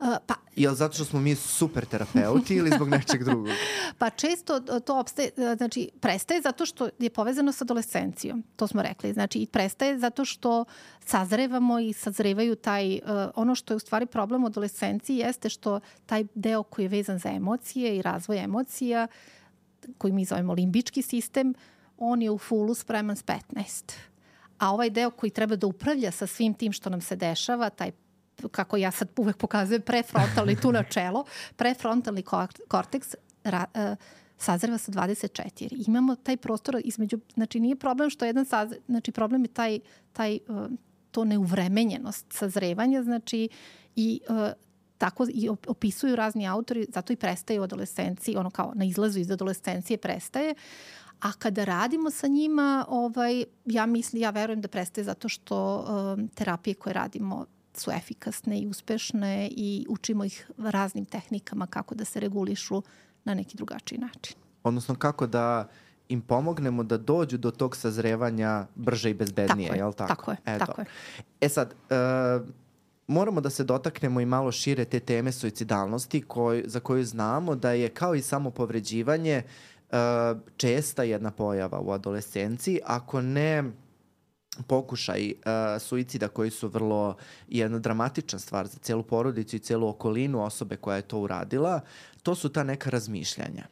[0.00, 3.48] Uh, pa, Jel zato što smo mi super terapeuti ili zbog nečeg drugog?
[3.98, 9.12] Pa često to opstaje, znači prestaje zato što je povezano sa adolescencijom, to smo rekli.
[9.12, 10.64] Znači i prestaje zato što
[11.06, 13.00] sazrevamo i sazrevaju taj, uh,
[13.34, 17.18] ono što je u stvari problem u adolescenciji jeste što taj deo koji je vezan
[17.18, 19.06] za emocije i razvoj emocija,
[19.98, 21.54] koji mi zovemo limbički sistem,
[21.96, 23.92] on je u fullu spreman s 15.
[24.58, 27.92] A ovaj deo koji treba da upravlja sa svim tim što nam se dešava, taj
[28.50, 31.24] kako ja sad uvek pokazujem, prefrontalni tu na čelo,
[31.56, 32.22] prefrontalni
[32.68, 33.96] korteks ra, uh,
[34.36, 35.84] sazreva sa 24.
[35.86, 39.80] Imamo taj prostor između, znači nije problem što jedan sazreva, znači problem je taj,
[40.12, 40.66] taj uh,
[41.10, 43.48] to neuvremenjenost sazrevanja, znači
[43.96, 44.48] i uh,
[44.98, 49.30] tako i opisuju razni autori, zato i prestaje u adolescenciji, ono kao na izlazu iz
[49.30, 50.54] adolescencije prestaje,
[51.18, 56.28] A kada radimo sa njima, ovaj, ja mislim, ja verujem da prestaje zato što um,
[56.28, 57.46] terapije koje radimo
[57.78, 62.82] su efikasne i uspešne i učimo ih raznim tehnikama kako da se regulišu
[63.24, 64.36] na neki drugačiji način.
[64.62, 65.68] Odnosno kako da
[66.08, 70.08] im pomognemo da dođu do tog sazrevanja brže i bezbednije, tako je, li tako?
[70.08, 70.66] Tako je, Eto.
[70.66, 70.86] tako je.
[71.40, 72.48] E sad, uh,
[73.06, 77.72] moramo da se dotaknemo i malo šire te teme suicidalnosti koj, za koju znamo da
[77.72, 79.42] je kao i samo povređivanje
[79.90, 79.96] uh,
[80.56, 83.64] česta jedna pojava u adolescenciji, ako ne
[84.66, 87.16] pokušaj uh, suicida koji su vrlo
[87.48, 91.80] jedna dramatična stvar za celu porodicu i celu okolinu osobe koja je to uradila,
[92.22, 93.66] to su ta neka razmišljanja.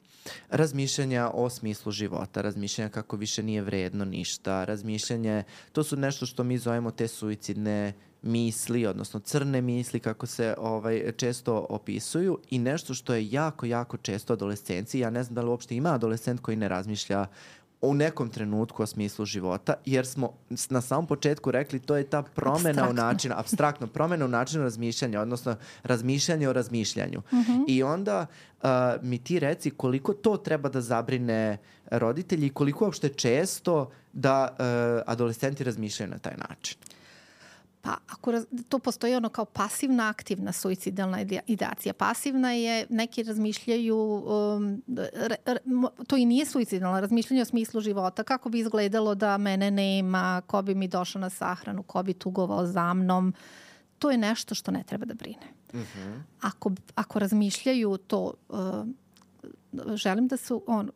[0.51, 6.45] Razmišljanja o smislu života, razmišljanja kako više nije vredno ništa, razmišljanje, to su nešto što
[6.45, 7.93] mi zovemo te suicidne
[8.23, 13.97] misli, odnosno crne misli kako se ovaj često opisuju i nešto što je jako, jako
[13.97, 15.01] često adolescenciji.
[15.01, 17.27] Ja ne znam da li uopšte ima adolescent koji ne razmišlja
[17.81, 20.33] u nekom trenutku o smislu života, jer smo
[20.71, 22.91] na samom početku rekli to je ta promena abstraktno.
[22.91, 27.23] u načinu, abstraktno, promena u načinu razmišljanja, odnosno razmišljanje o razmišljanju.
[27.33, 27.53] Mhm.
[27.53, 27.65] -huh.
[27.69, 28.27] I onda
[28.63, 28.69] uh,
[29.03, 31.59] mi ti reci koliko to treba da zabrine
[31.91, 36.79] roditelji i koliko uopšte često da uh, adolescenti razmišljaju na taj način.
[37.87, 41.95] Pa ako raz, to postoji ono kao pasivna, aktivna suicidalna ideacija.
[41.95, 44.83] Pasivna je, neki razmišljaju, um,
[45.13, 45.57] re, re,
[46.07, 50.63] to i nije suicidalno, razmišljanje o smislu života, kako bi izgledalo da mene nema, ko
[50.63, 53.35] bi mi došao na sahranu, ko bi tugovao za mnom.
[53.99, 55.47] To je nešto što ne treba da brine.
[55.73, 55.85] Uh mhm.
[55.85, 56.23] -huh.
[56.41, 58.87] ako, ako razmišljaju to, uh,
[59.95, 60.91] želim da su, on,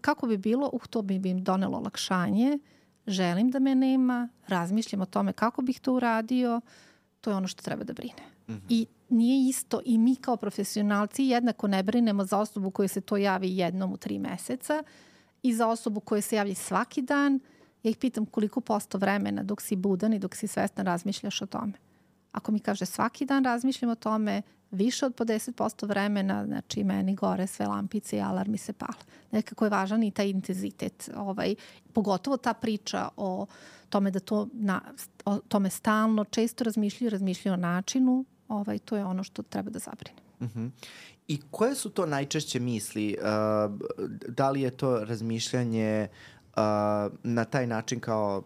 [0.00, 2.58] kako bi bilo, uh, to bi im donelo olakšanje,
[3.06, 6.60] želim da me nema, razmišljam o tome kako bih to uradio,
[7.20, 8.22] to je ono što treba da brine.
[8.48, 8.60] Mm -hmm.
[8.68, 13.16] I nije isto i mi kao profesionalci jednako ne brinemo za osobu koja se to
[13.16, 14.82] javi jednom u tri meseca
[15.42, 17.40] i za osobu koja se javlja svaki dan.
[17.82, 21.46] Ja ih pitam koliko posto vremena dok si budan i dok si svestan razmišljaš o
[21.46, 21.72] tome.
[22.32, 24.42] Ako mi kaže svaki dan razmišljam o tome,
[24.72, 29.04] više od po 10% vremena, znači meni gore sve lampice i alarmi se pale.
[29.30, 31.10] Nekako je važan i taj intenzitet.
[31.16, 31.54] Ovaj,
[31.92, 33.46] pogotovo ta priča o
[33.88, 34.80] tome da to na,
[35.24, 39.78] o tome stalno često razmišljaju, razmišljaju o načinu, ovaj, to je ono što treba da
[39.78, 40.18] zabrine.
[40.40, 40.70] Uh -huh.
[41.28, 43.16] I koje su to najčešće misli?
[43.18, 43.26] Uh,
[44.28, 46.62] da li je to razmišljanje uh,
[47.22, 48.42] na taj način kao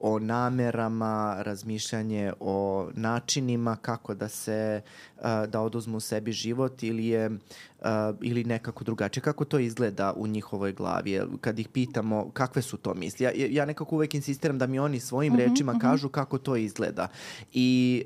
[0.00, 4.82] o namerama, razmišljanje o načinima kako da se
[5.48, 7.30] da oduzmu sebi život ili je
[8.22, 9.22] ili nekako drugačije.
[9.22, 11.20] Kako to izgleda u njihovoj glavi?
[11.40, 13.24] Kad ih pitamo kakve su to misli?
[13.24, 15.86] Ja, ja nekako uvek insistiram da mi oni svojim uh mhm, -huh, rečima uh mhm.
[15.86, 15.90] -huh.
[15.90, 17.08] kažu kako to izgleda.
[17.52, 18.02] I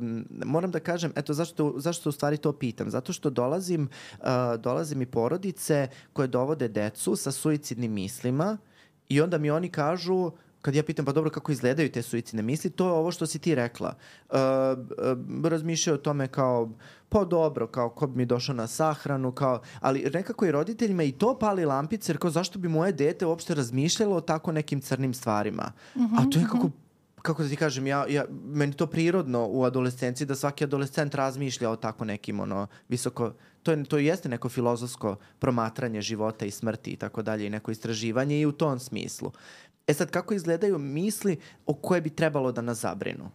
[0.00, 2.90] um, moram da kažem, eto zašto, zašto u stvari to pitam?
[2.90, 3.88] Zato što dolazim,
[4.18, 4.26] uh,
[4.58, 8.58] dolazim i porodice koje dovode decu sa suicidnim mislima
[9.08, 10.30] i onda mi oni kažu
[10.62, 13.38] kad ja pitam pa dobro kako izgledaju te suicidne misli, to je ovo što si
[13.38, 13.94] ti rekla.
[14.30, 16.70] Uh, uh, razmišljaju o tome kao
[17.08, 21.12] pa dobro, kao ko bi mi došao na sahranu, kao, ali nekako i roditeljima i
[21.12, 25.14] to pali lampice, jer kao zašto bi moje dete uopšte razmišljalo o tako nekim crnim
[25.14, 25.72] stvarima.
[25.94, 26.90] Uh -huh, A to je kako uh -huh
[27.22, 31.70] kako da ti kažem, ja, ja, meni to prirodno u adolescenciji da svaki adolescent razmišlja
[31.70, 33.32] o tako nekim ono, visoko,
[33.62, 37.70] to, je, to jeste neko filozofsko promatranje života i smrti i tako dalje i neko
[37.70, 39.32] istraživanje i u tom smislu.
[39.86, 43.30] E sad, kako izgledaju misli o koje bi trebalo da nas zabrinu?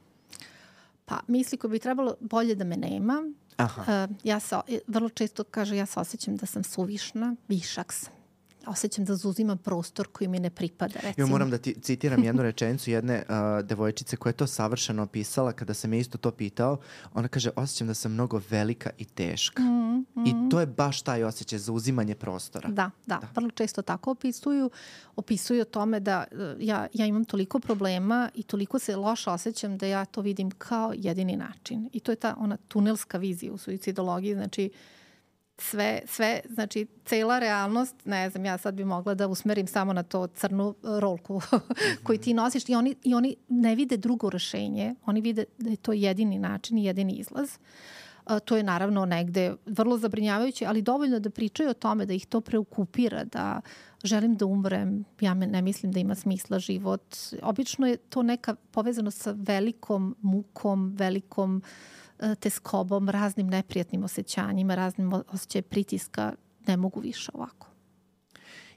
[1.05, 3.31] Pa, misli koje bi trebalo bolje da me nema.
[3.57, 4.05] Aha.
[4.05, 4.55] Uh, ja se,
[4.87, 8.24] vrlo često kaže, ja se osjećam da sam suvišna, višak sam
[8.67, 10.93] osjećam da zauzimam prostor koji mi ne pripada.
[10.93, 11.27] Recimo.
[11.27, 15.51] Ja moram da ti citiram jednu rečenicu jedne uh, devojčice koja je to savršeno opisala
[15.51, 16.77] kada sam je isto to pitao.
[17.13, 19.63] Ona kaže, osjećam da sam mnogo velika i teška.
[19.63, 20.47] Mm -hmm.
[20.47, 22.69] I to je baš taj osjećaj za uzimanje prostora.
[22.69, 23.27] Da, da, da.
[23.35, 24.69] Vrlo često tako opisuju.
[25.15, 29.77] Opisuju o tome da e, ja, ja imam toliko problema i toliko se loše osjećam
[29.77, 31.89] da ja to vidim kao jedini način.
[31.93, 34.33] I to je ta ona tunelska vizija u suicidologiji.
[34.33, 34.69] Znači,
[35.57, 40.03] sve, sve, znači cela realnost, ne znam, ja sad bi mogla da usmerim samo na
[40.03, 41.41] to crnu rolku
[42.03, 45.75] koju ti nosiš i oni, i oni ne vide drugo rešenje, oni vide da je
[45.75, 47.49] to jedini način i jedini izlaz.
[48.25, 52.25] A, to je naravno negde vrlo zabrinjavajuće, ali dovoljno da pričaju o tome, da ih
[52.25, 53.61] to preokupira, da
[54.03, 57.15] želim da umrem, ja ne mislim da ima smisla život.
[57.41, 62.04] Obično je to neka povezano sa velikom mukom, velikom uh, E,
[62.39, 66.33] teskobom, raznim neprijatnim osjećanjima, raznim osjećaj pritiska,
[66.67, 67.67] ne mogu više ovako.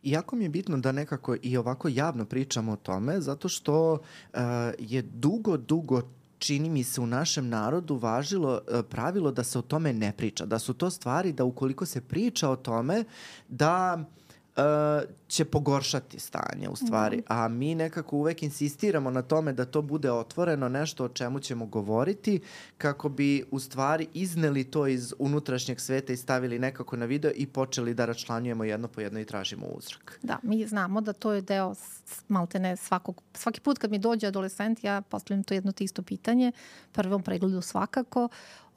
[0.02, 4.40] Iako mi je bitno da nekako i ovako javno pričamo o tome, zato što uh,
[4.78, 6.02] je dugo, dugo
[6.39, 10.47] čini mi se u našem narodu važilo uh, pravilo da se o tome ne priča,
[10.47, 13.05] da su to stvari da ukoliko se priča o tome
[13.48, 14.27] da uh,
[15.28, 17.22] će pogoršati stanje u stvari, mm.
[17.28, 21.66] a mi nekako uvek insistiramo na tome da to bude otvoreno nešto o čemu ćemo
[21.66, 22.40] govoriti
[22.78, 27.47] kako bi u stvari izneli to iz unutrašnjeg sveta i stavili nekako na video i
[27.47, 30.18] počeli da račlanjujemo jedno po jedno i tražimo uzrak.
[30.22, 31.74] Da, mi znamo da to je deo
[32.28, 36.52] maltene svakog, svaki put kad mi dođe adolescent ja postavljam to jedno te isto pitanje,
[36.93, 38.28] prvom pregledu svakako,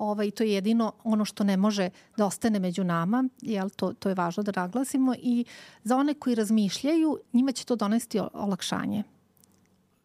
[0.02, 4.10] ovaj, to je jedino ono što ne može da ostane među nama, jel, to, to
[4.10, 5.46] je važno da naglasimo i
[5.84, 9.04] za one koji razmišljaju, njima će to donesti olakšanje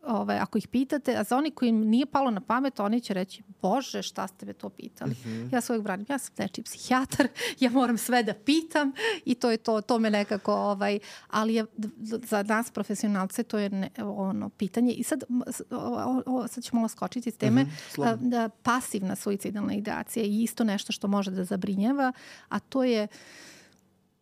[0.06, 3.14] ove, ako ih pitate, a za oni koji im nije palo na pamet, oni će
[3.14, 5.10] reći, bože, šta ste me to pitali?
[5.10, 5.54] Mm -hmm.
[5.54, 7.28] Ja se uvijek branim, ja sam nečiji psihijatar,
[7.60, 8.92] ja moram sve da pitam
[9.24, 10.98] i to je to, to me nekako, ovaj,
[11.30, 11.64] ali je,
[12.02, 14.92] za nas profesionalce to je ne, ono pitanje.
[14.92, 15.24] I sad,
[15.70, 17.66] o, o, sad ću malo skočiti iz teme, mm
[17.96, 22.12] -hmm, da, pasivna suicidalna ideacija je isto nešto što može da zabrinjava,
[22.48, 23.08] a to je,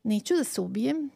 [0.02, 1.10] neću da se ubijem,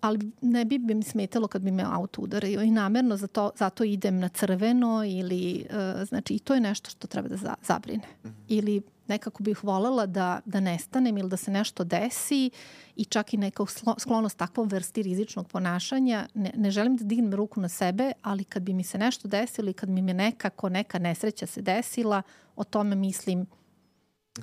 [0.00, 4.18] ali ne bi mi smetalo kad bi me auto udario i namerno zato, zato idem
[4.18, 8.02] na crveno ili, uh, znači i to je nešto što treba da za, zabrine.
[8.24, 8.32] Mm -hmm.
[8.48, 12.50] Ili nekako bih volela da, da nestanem ili da se nešto desi
[12.96, 13.64] i čak i neka
[13.98, 16.26] sklonost takvom vrsti rizičnog ponašanja.
[16.34, 19.70] Ne, ne želim da dignem ruku na sebe, ali kad bi mi se nešto desilo
[19.70, 22.22] i kad mi je nekako neka nesreća se desila,
[22.56, 23.46] o tome mislim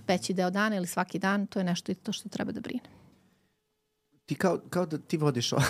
[0.08, 2.90] veći deo dana ili svaki dan, to je nešto i to što treba da brine
[4.28, 5.66] ti kao, kao da ti vodiš ovaj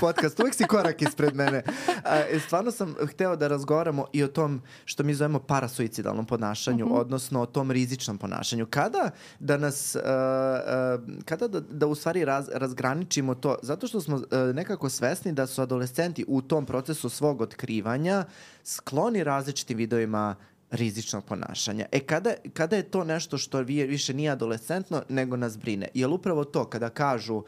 [0.00, 1.62] podcast, uvek si korak ispred mene.
[2.04, 6.84] A, e, stvarno sam hteo da razgovaramo i o tom što mi zovemo parasuicidalnom ponašanju,
[6.86, 6.94] mhm.
[6.94, 7.00] -huh.
[7.00, 8.66] odnosno o tom rizičnom ponašanju.
[8.66, 14.00] Kada da nas, uh, uh, kada da, da u stvari raz, razgraničimo to, zato što
[14.00, 14.22] smo uh,
[14.54, 18.24] nekako svesni da su adolescenti u tom procesu svog otkrivanja
[18.64, 20.36] skloni različitim vidovima
[20.70, 21.86] rizičnog ponašanja.
[21.92, 25.88] E kada, kada je to nešto što više nije adolescentno, nego nas brine?
[25.94, 27.42] Jel upravo to kada kažu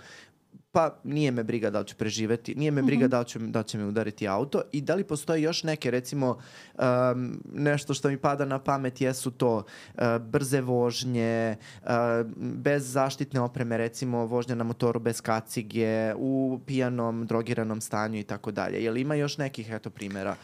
[0.72, 3.10] pa nije me briga da li ću preživeti, nije me briga mm -hmm.
[3.10, 6.38] da, li ću, da će me udariti auto i da li postoje još neke recimo
[6.74, 11.88] um, nešto što mi pada na pamet jesu to uh, brze vožnje, uh,
[12.36, 18.50] bez zaštitne opreme recimo vožnja na motoru bez kacige, u pijanom, drogiranom stanju i tako
[18.50, 18.84] dalje.
[18.84, 20.36] Jel ima još nekih eto primjera?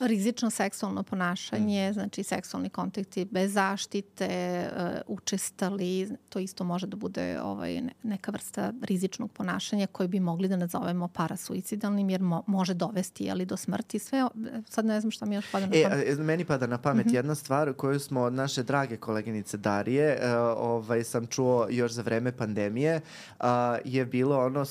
[0.00, 1.92] Rizično seksualno ponašanje, mm.
[1.92, 4.28] znači seksualni kontakti bez zaštite,
[4.76, 10.48] uh, učestali, to isto može da bude ovaj, neka vrsta rizičnog ponašanja koje bi mogli
[10.48, 13.98] da nazovemo parasuicidalnim jer mo može dovesti ali do smrti.
[13.98, 14.28] Sve,
[14.68, 16.08] sad ne znam šta mi još pada na e, pamet.
[16.08, 17.14] E, meni pada na pamet mm -hmm.
[17.14, 20.28] jedna stvar koju smo od naše drage koleginice Darije uh,
[20.58, 23.00] ovaj, sam čuo još za vreme pandemije
[23.84, 24.64] je bilo ono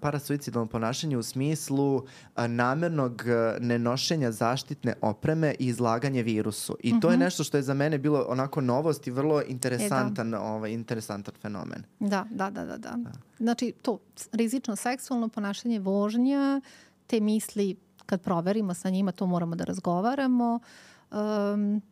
[0.00, 2.06] parasuicidalno ponašanje u smislu
[2.36, 3.22] namernog
[3.60, 6.76] nenošenja zaštite zaštitne opreme i izlaganje virusu.
[6.82, 7.00] I mm -hmm.
[7.00, 7.24] to je mhm.
[7.24, 10.40] nešto što je za mene bilo onako novost i vrlo interesantan, e, da.
[10.40, 11.82] ovaj, interesantan fenomen.
[12.00, 12.96] Da, da, da, da, da.
[13.38, 13.98] Znači, to
[14.32, 16.60] rizično seksualno ponašanje vožnja,
[17.06, 17.76] te misli
[18.06, 20.60] kad proverimo sa njima, to moramo da razgovaramo.
[21.10, 21.82] Um,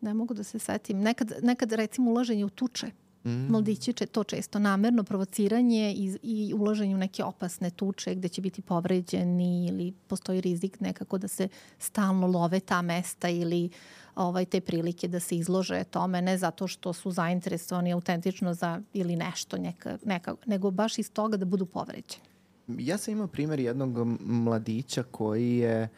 [0.00, 1.00] ne mogu da se setim.
[1.00, 2.90] Nekad, nekad recimo ulaženje u tuče
[3.26, 3.46] Mm.
[3.50, 8.40] Mladići će to često namerno provociranje i, i ulaženje u neke opasne tuče gde će
[8.40, 11.48] biti povređeni ili postoji rizik nekako da se
[11.78, 13.70] stalno love ta mesta ili
[14.14, 19.16] ovaj, te prilike da se izlože tome, ne zato što su zainteresovani autentično za ili
[19.16, 22.24] nešto, neka, neka, nego baš iz toga da budu povređeni.
[22.68, 25.88] Ja sam imao primjer jednog mladića koji je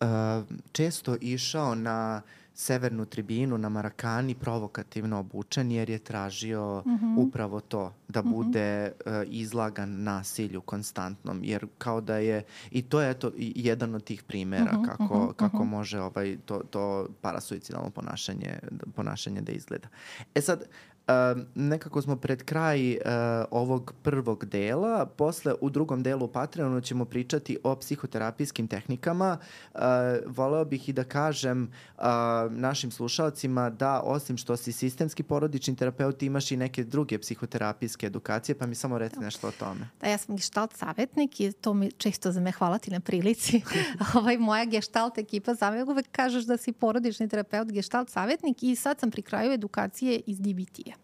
[0.00, 0.06] uh,
[0.72, 7.14] često išao na uh, severnu tribinu na Marakani provokativno obučen jer je tražio mm -hmm.
[7.18, 8.30] upravo to, da mhm.
[8.30, 9.20] bude mm -hmm.
[9.20, 14.22] uh, izlagan nasilju konstantnom, jer kao da je, i to je eto jedan od tih
[14.22, 15.70] primera mm -hmm, kako, mm -hmm, kako mm -hmm.
[15.70, 18.58] može ovaj, to, to parasuicidalno ponašanje,
[18.94, 19.88] ponašanje da izgleda.
[20.34, 20.64] E sad,
[21.54, 23.00] nekako smo pred kraj uh,
[23.50, 25.06] ovog prvog dela.
[25.06, 29.38] Posle u drugom delu u Patreonu ćemo pričati o psihoterapijskim tehnikama.
[29.74, 29.80] Uh,
[30.26, 32.04] voleo bih i da kažem uh,
[32.50, 38.58] našim slušalcima da osim što si sistemski porodični terapeut imaš i neke druge psihoterapijske edukacije,
[38.58, 39.88] pa mi samo reci nešto o tome.
[40.00, 43.62] Da, ja sam gestalt savjetnik i to mi često za me hvala ti na prilici.
[44.14, 48.76] ovaj, moja gestalt ekipa za me uvek kažeš da si porodični terapeut, gestalt savjetnik i
[48.76, 50.95] sad sam pri kraju edukacije iz DBT-a.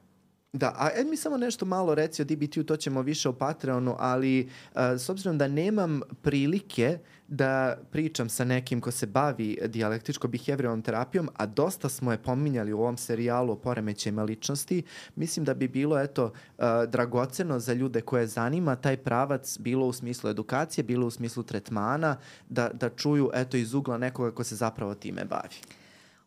[0.52, 3.96] Da, a ed mi samo nešto malo reci o DBT-u, to ćemo više o Patreonu,
[3.98, 6.98] ali uh, s obzirom da nemam prilike
[7.28, 12.80] da pričam sa nekim ko se bavi dijalektičko-behavioralnom terapijom, a dosta smo je pominjali u
[12.80, 14.82] ovom serijalu o poremećajima ličnosti,
[15.16, 19.92] mislim da bi bilo eto uh, dragoceno za ljude koje zanima taj pravac bilo u
[19.92, 22.16] smislu edukacije, bilo u smislu tretmana,
[22.48, 25.81] da, da čuju eto iz ugla nekoga ko se zapravo time bavi.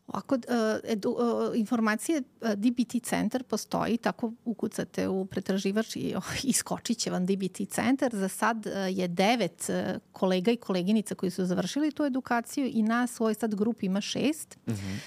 [0.06, 0.40] Ovako, uh,
[0.84, 7.10] edu, uh, informacije uh, DBT centar postoji, tako ukucate u pretraživač i uh, iskočit će
[7.10, 8.10] vam DBT centar.
[8.14, 9.70] Za sad je devet
[10.12, 14.00] kolega i koleginica koji su završili tu edukaciju i nas u ovoj sad grupi ima
[14.00, 14.58] šest.
[14.66, 14.98] Mm -hmm.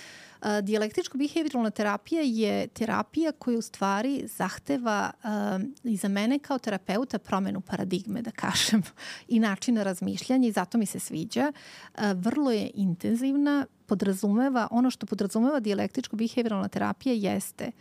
[0.41, 5.11] Uh, Dijalektičko-behavioralna terapija je terapija koja u stvari zahteva
[5.83, 8.83] i za mene kao terapeuta promenu paradigme, da kažem,
[9.27, 11.51] i načina razmišljanja i zato mi se sviđa.
[11.51, 17.71] Uh, vrlo je intenzivna, podrazumeva, ono što podrazumeva dijalektičko-behavioralna terapija jeste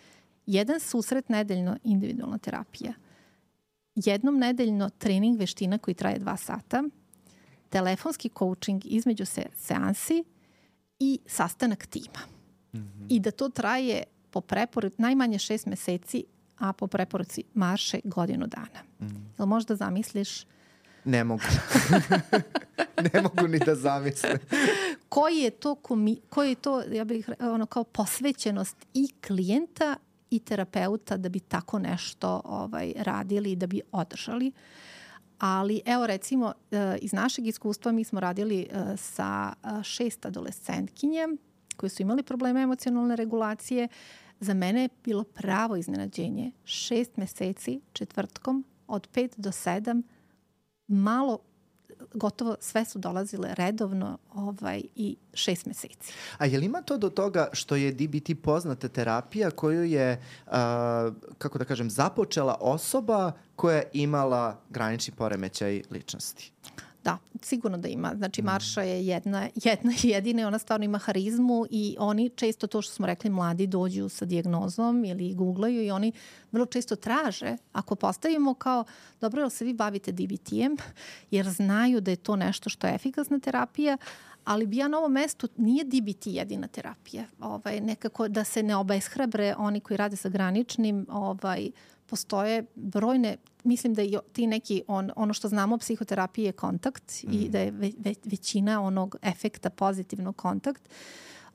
[0.46, 2.92] jedan susret nedeljno individualna terapija,
[3.94, 6.82] jednom nedeljno trening veština koji traje dva sata,
[7.68, 10.24] telefonski coaching između se, seansi
[10.98, 12.22] i sastanak tima.
[12.72, 13.06] Mm -hmm.
[13.08, 16.24] I da to traje po preporu najmanje šest meseci,
[16.58, 18.82] a po preporuci marše godinu dana.
[19.00, 19.20] Mm -hmm.
[19.38, 20.44] Jel možda zamisliš
[21.08, 21.42] Ne mogu.
[23.12, 24.38] ne mogu ni da zamislim.
[25.08, 29.96] koji je to, komi, koji je to ja bih, ono, kao posvećenost i klijenta
[30.30, 34.52] i terapeuta da bi tako nešto ovaj, radili i da bi održali.
[35.38, 41.28] Ali evo recimo eh, iz našeg iskustva mi smo radili eh, sa eh, šest adolescentkinje
[41.76, 43.88] koje su imali probleme emocionalne regulacije.
[44.40, 46.52] Za mene je bilo pravo iznenađenje.
[46.64, 50.02] Šest meseci četvrtkom od 5 do 7
[50.88, 51.38] malo
[52.14, 56.12] gotovo sve su dolazile redovno ovaj, i šest meseci.
[56.38, 60.52] A je li ima to do toga što je DBT poznata terapija koju je, uh,
[61.38, 66.52] kako da kažem, započela osoba koja je imala granični poremećaj ličnosti?
[67.04, 68.12] Da, sigurno da ima.
[68.16, 68.44] Znači, mm.
[68.44, 72.92] Marša je jedna, jedna jedina i ona stvarno ima harizmu i oni često to što
[72.92, 76.12] smo rekli, mladi dođu sa dijagnozom ili googlaju i oni
[76.52, 78.84] vrlo često traže, ako postavimo kao,
[79.20, 80.76] dobro, jel se vi bavite DBT-em,
[81.30, 83.96] jer znaju da je to nešto što je efikasna terapija,
[84.44, 87.24] ali bi ja na ovom mestu nije DBT jedina terapija.
[87.40, 91.70] Ovaj, nekako da se ne obeshrabre oni koji rade sa graničnim, ovaj,
[92.08, 94.02] postoje brojne, mislim da
[94.32, 97.32] ti neki, on, ono što znamo o psihoterapiji je kontakt mm.
[97.32, 100.88] i da je ve, ve, većina onog efekta pozitivnog kontakt,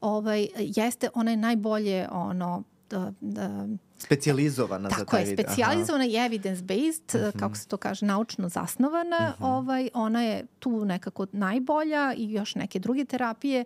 [0.01, 3.67] ovaj, jeste, ona je najbolje ono, da, da,
[3.97, 5.37] Specijalizovana za taj vid.
[5.37, 7.29] Tako je, specijalizovana i evidence-based, uh mhm.
[7.29, 7.39] -huh.
[7.39, 9.17] kako se to kaže, naučno zasnovana.
[9.17, 9.43] Uh mhm.
[9.43, 9.57] -huh.
[9.57, 13.65] ovaj, ona je tu nekako najbolja i još neke druge terapije,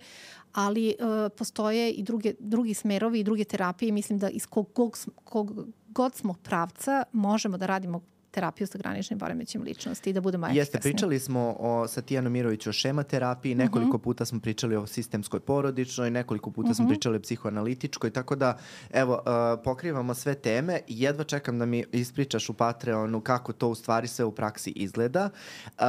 [0.54, 3.92] ali uh, postoje i druge, drugi smerovi i druge terapije.
[3.92, 8.02] Mislim da iz kog, kog, kog god smo pravca, možemo da radimo
[8.38, 10.60] terapiju sa graničnim poremećem ličnosti i da budemo efikasni.
[10.60, 13.64] Jeste, pričali smo o, sa Tijano Miroviću o šema terapiji, mhm.
[13.64, 14.04] nekoliko uh -huh.
[14.04, 16.76] puta smo pričali o sistemskoj porodičnoj, nekoliko puta uh -huh.
[16.76, 16.92] smo mhm.
[16.94, 18.58] pričali o psihoanalitičkoj, tako da,
[18.94, 23.70] evo, uh, pokrivamo sve teme i jedva čekam da mi ispričaš u Patreonu kako to
[23.70, 25.30] u stvari sve u praksi izgleda.
[25.62, 25.84] Uh,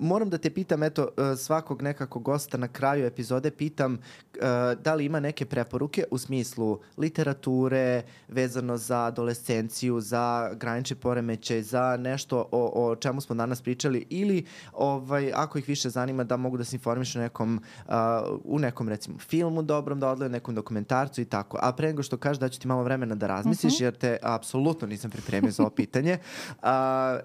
[0.00, 4.94] moram da te pitam, eto, uh, svakog nekako gosta na kraju epizode pitam uh, da
[4.94, 11.96] li ima neke preporuke u smislu literature, vezano za adolescenciju, za granični poremeć poremećaj, za
[11.96, 16.56] nešto o, o čemu smo danas pričali ili ovaj, ako ih više zanima da mogu
[16.56, 17.94] da se informišu nekom, uh,
[18.44, 21.58] u nekom recimo filmu dobrom da odgledaju, nekom dokumentarcu i tako.
[21.62, 23.82] A pre nego što kažeš da ću ti malo vremena da razmisliš uh mhm.
[23.82, 23.86] -huh.
[23.86, 26.18] jer te apsolutno nisam pripremio za ovo pitanje.
[26.48, 26.68] Uh,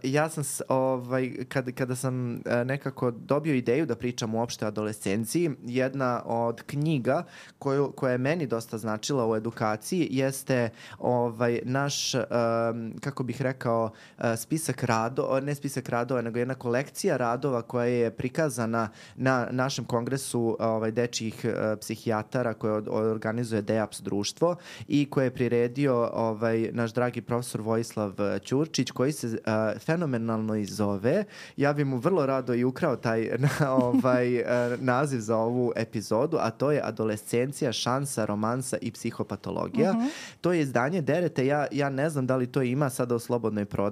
[0.04, 5.52] ja sam ovaj, kad, kada sam uh, nekako dobio ideju da pričam uopšte o adolescenciji,
[5.66, 7.24] jedna od knjiga
[7.60, 10.70] koju, koja je meni dosta značila u edukaciji jeste
[11.00, 13.91] ovaj, naš, um, kako bih rekao,
[14.38, 20.58] spisak radova, ne spisak radova, nego jedna kolekcija radova koja je prikazana na našem kongresu
[20.60, 21.46] ovaj, dečjih
[21.82, 24.56] psihijatara koje organizuje DEAPS društvo
[24.88, 28.14] i koje je priredio ovaj, naš dragi profesor Vojislav
[28.44, 31.24] Ćurčić koji se uh, fenomenalno izove.
[31.58, 34.44] Ja bih mu vrlo rado i ukrao taj na, ovaj,
[34.80, 39.94] naziv za ovu epizodu, a to je Adolescencija, šansa, romansa i psihopatologija.
[39.94, 40.00] Mhm.
[40.00, 40.38] Uh -huh.
[40.42, 43.66] To je izdanje Derete, ja, ja ne znam da li to ima sada u slobodnoj
[43.66, 43.89] prodaji,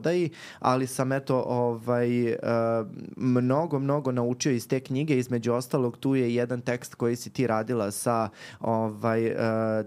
[0.60, 2.38] ali sam eto ovaj, uh,
[3.18, 5.18] mnogo, mnogo naučio iz te knjige.
[5.18, 8.30] Između ostalog, tu je jedan tekst koji si ti radila sa
[8.60, 9.38] ovaj, uh,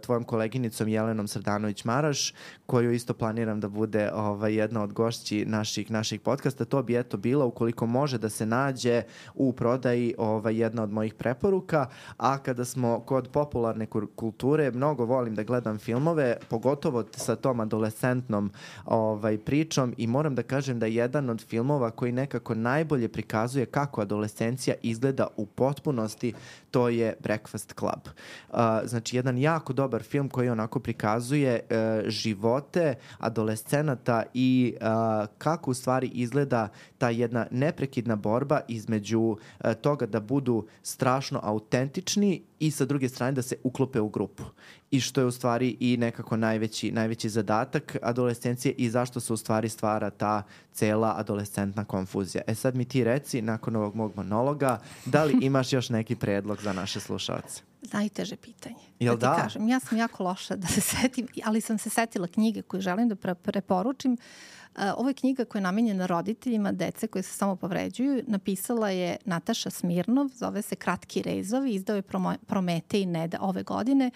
[0.01, 2.35] tvojom koleginicom Jelenom Srdanović-Maraš,
[2.66, 6.65] koju isto planiram da bude ovaj, jedna od gošći naših, naših podcasta.
[6.65, 9.03] To bi eto bilo, ukoliko može da se nađe
[9.35, 15.35] u prodaji ovaj, jedna od mojih preporuka, a kada smo kod popularne kulture, mnogo volim
[15.35, 18.51] da gledam filmove, pogotovo sa tom adolescentnom
[18.85, 23.67] ovaj, pričom i moram da kažem da je jedan od filmova koji nekako najbolje prikazuje
[23.67, 26.33] kako adolescencija izgleda u potpunosti,
[26.71, 28.09] to je Breakfast Club.
[28.49, 35.71] Uh, znači, jedan jako dobar film koji onako prikazuje uh, živote adolescenata i uh, kako
[35.71, 36.69] u stvari izgleda
[36.99, 39.37] ta jedna neprekidna borba između uh,
[39.83, 44.43] toga da budu strašno autentični i sa druge strane da se uklope u grupu.
[44.91, 49.37] I što je u stvari i nekako najveći, najveći zadatak adolescencije i zašto se u
[49.37, 50.43] stvari stvara ta
[50.81, 52.43] cela adolescentna konfuzija.
[52.47, 56.62] E sad mi ti reci, nakon ovog mog monologa, da li imaš još neki predlog
[56.62, 57.62] za naše slušalce?
[57.93, 58.85] Najteže pitanje.
[58.98, 59.28] Jel da?
[59.28, 59.35] da?
[59.35, 62.81] Ti kažem, ja sam jako loša da se setim, ali sam se setila knjige koju
[62.81, 64.12] želim da pre preporučim.
[64.12, 68.24] Uh, ovo je knjiga koja je namenjena roditeljima dece koje se samo povređuju.
[68.27, 72.02] Napisala je Nataša Smirnov, zove se Kratki rezovi, izdao je
[72.47, 74.11] Promete i Neda ove godine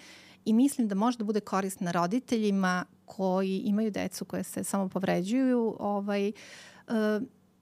[0.45, 5.75] i mislim da može da bude korisna roditeljima koji imaju decu koje se samo povređuju.
[5.79, 6.31] Ovaj,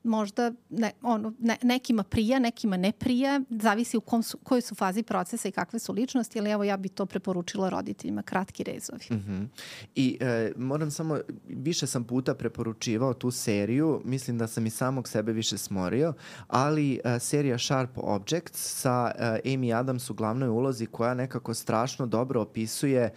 [0.04, 4.76] možda ne, ono, ne, nekima prija, nekima ne prija, zavisi u kom su, kojoj su
[4.76, 9.06] fazi procesa i kakve su ličnosti, ali evo ja bi to preporučila roditeljima, kratki rezovi.
[9.10, 9.48] Mm -hmm.
[9.96, 15.08] I e, moram samo, više sam puta preporučivao tu seriju, mislim da sam i samog
[15.08, 16.14] sebe više smorio,
[16.48, 22.06] ali e, serija Sharp Objects sa e, Amy Adams u glavnoj ulozi koja nekako strašno
[22.06, 23.12] dobro opisuje e,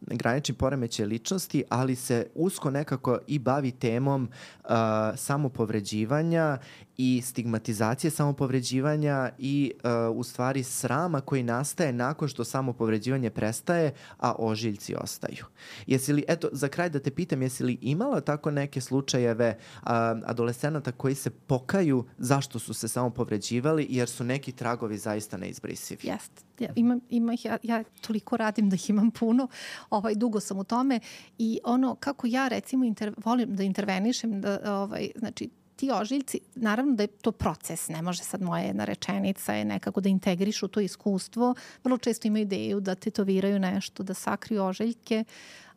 [0.00, 4.28] granični poremeće ličnosti, ali se usko nekako i bavi temom
[4.64, 4.68] e,
[5.16, 6.58] samo samopovređivanja
[6.96, 14.34] i stigmatizacije samopovređivanja i uh, u stvari srama koji nastaje nakon što samopovređivanje prestaje, a
[14.38, 15.44] ožiljci ostaju.
[15.86, 19.88] Jesi li, eto, za kraj da te pitam, jesi li imala tako neke slučajeve uh,
[20.24, 26.00] adolescenata koji se pokaju zašto su se samopovređivali jer su neki tragovi zaista neizbrisivi?
[26.02, 26.42] Jeste.
[26.58, 29.48] Ja, imam, ima ja, ja toliko radim da ih imam puno,
[29.90, 31.00] ovaj, dugo sam u tome
[31.38, 36.94] i ono kako ja recimo inter, volim da intervenišem, da, ovaj, znači ti ožiljci, naravno
[36.94, 40.80] da je to proces, ne može sad moja jedna rečenica je nekako da integrišu to
[40.80, 45.24] iskustvo, vrlo često imaju ideju da tetoviraju nešto, da sakriju ožiljke,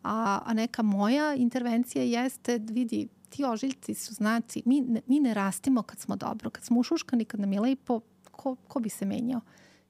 [0.04, 5.34] a, a neka moja intervencija jeste, vidi, ti ožiljci su znaci, mi, ne, mi ne
[5.34, 8.00] rastimo kad smo dobro, kad smo ušuškani, kad nam je lepo,
[8.32, 9.42] ko, ko bi se menjao?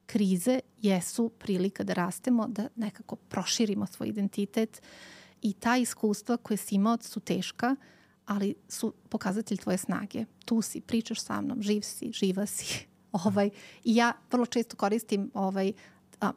[0.06, 4.82] Krize jesu prilika da rastemo, da nekako proširimo svoj identitet
[5.42, 7.76] i ta iskustva koje si imao su teška,
[8.28, 10.24] ali su pokazatelj tvoje snage.
[10.44, 12.86] Tu si, pričaš sa mnom, živ si, živa si.
[13.24, 13.50] ovaj,
[13.84, 15.72] I ja vrlo često koristim ovaj,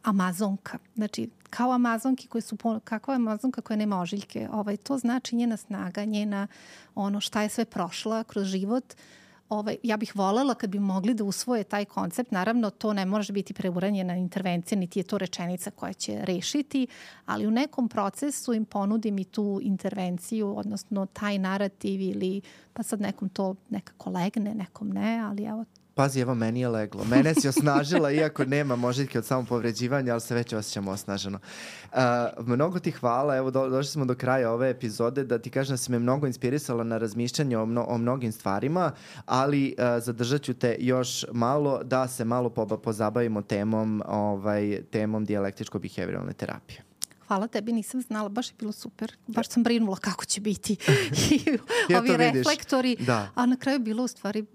[0.04, 0.78] Amazonka.
[0.96, 4.48] Znači, kao Amazonki koje su, kakva Amazonka koja nema ožiljke.
[4.52, 6.48] Ovaj, to znači njena snaga, njena
[6.96, 8.94] ono šta je sve prošla kroz život
[9.52, 12.32] ovaj, ja bih volela kad bi mogli da usvoje taj koncept.
[12.32, 16.88] Naravno, to ne može biti preuranjena intervencija, niti je to rečenica koja će rešiti,
[17.26, 22.42] ali u nekom procesu im ponudim i tu intervenciju, odnosno taj narativ ili
[22.74, 25.66] pa sad nekom to nekako legne, nekom ne, ali evo
[25.96, 27.04] Pazi, evo meni je leglo.
[27.04, 31.40] Mene si osnažila, iako nema možetke od samopovređivanja, ali se već osjećam osnaženo.
[31.92, 31.98] Uh,
[32.48, 35.78] mnogo ti hvala, evo do, došli smo do kraja ove epizode, da ti kažem da
[35.78, 38.92] si me mnogo inspirisala na razmišljanje o, mno, o mnogim stvarima,
[39.26, 45.26] ali uh, zadržat ću te još malo da se malo po, pozabavimo temom, ovaj, temom
[45.26, 46.84] dijalektičko-behavioralne terapije.
[47.28, 49.16] Hvala tebi, nisam znala, baš je bilo super.
[49.28, 50.74] Baš sam brinula kako će biti
[51.90, 52.96] I ovi reflektori.
[53.00, 53.30] Da.
[53.36, 54.46] A na kraju je bilo u stvari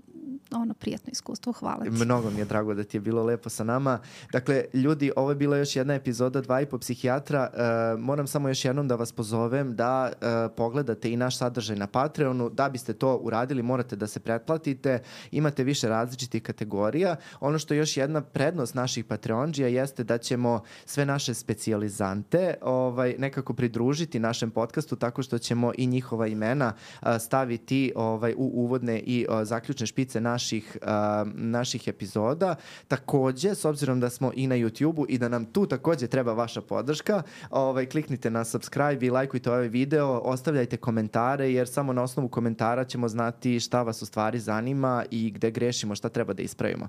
[0.50, 1.52] ono prijatno iskustvo.
[1.52, 1.90] Hvala ti.
[1.90, 3.98] Mnogo mi je drago da ti je bilo lepo sa nama.
[4.32, 7.50] Dakle, ljudi, ovo je bila još jedna epizoda dva i po psihijatra.
[7.52, 11.86] Uh, moram samo još jednom da vas pozovem da uh, pogledate i naš sadržaj na
[11.86, 12.50] Patreonu.
[12.50, 15.02] Da biste to uradili, morate da se pretplatite.
[15.30, 17.16] Imate više različitih kategorija.
[17.40, 23.14] Ono što je još jedna prednost naših Patreonđija jeste da ćemo sve naše specijalizante ovaj,
[23.18, 29.00] nekako pridružiti našem podcastu tako što ćemo i njihova imena uh, staviti ovaj, u uvodne
[29.00, 30.88] i uh, zaključne špice naše naših, uh,
[31.34, 32.56] naših epizoda.
[32.88, 36.60] Takođe, s obzirom da smo i na YouTube-u i da nam tu takođe treba vaša
[36.60, 42.28] podrška, ovaj, kliknite na subscribe i lajkujte ovaj video, ostavljajte komentare jer samo na osnovu
[42.28, 46.88] komentara ćemo znati šta vas u stvari zanima i gde grešimo, šta treba da ispravimo.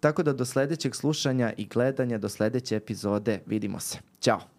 [0.00, 3.98] Tako da do sledećeg slušanja i gledanja, do sledeće epizode, vidimo se.
[4.20, 4.57] Ćao!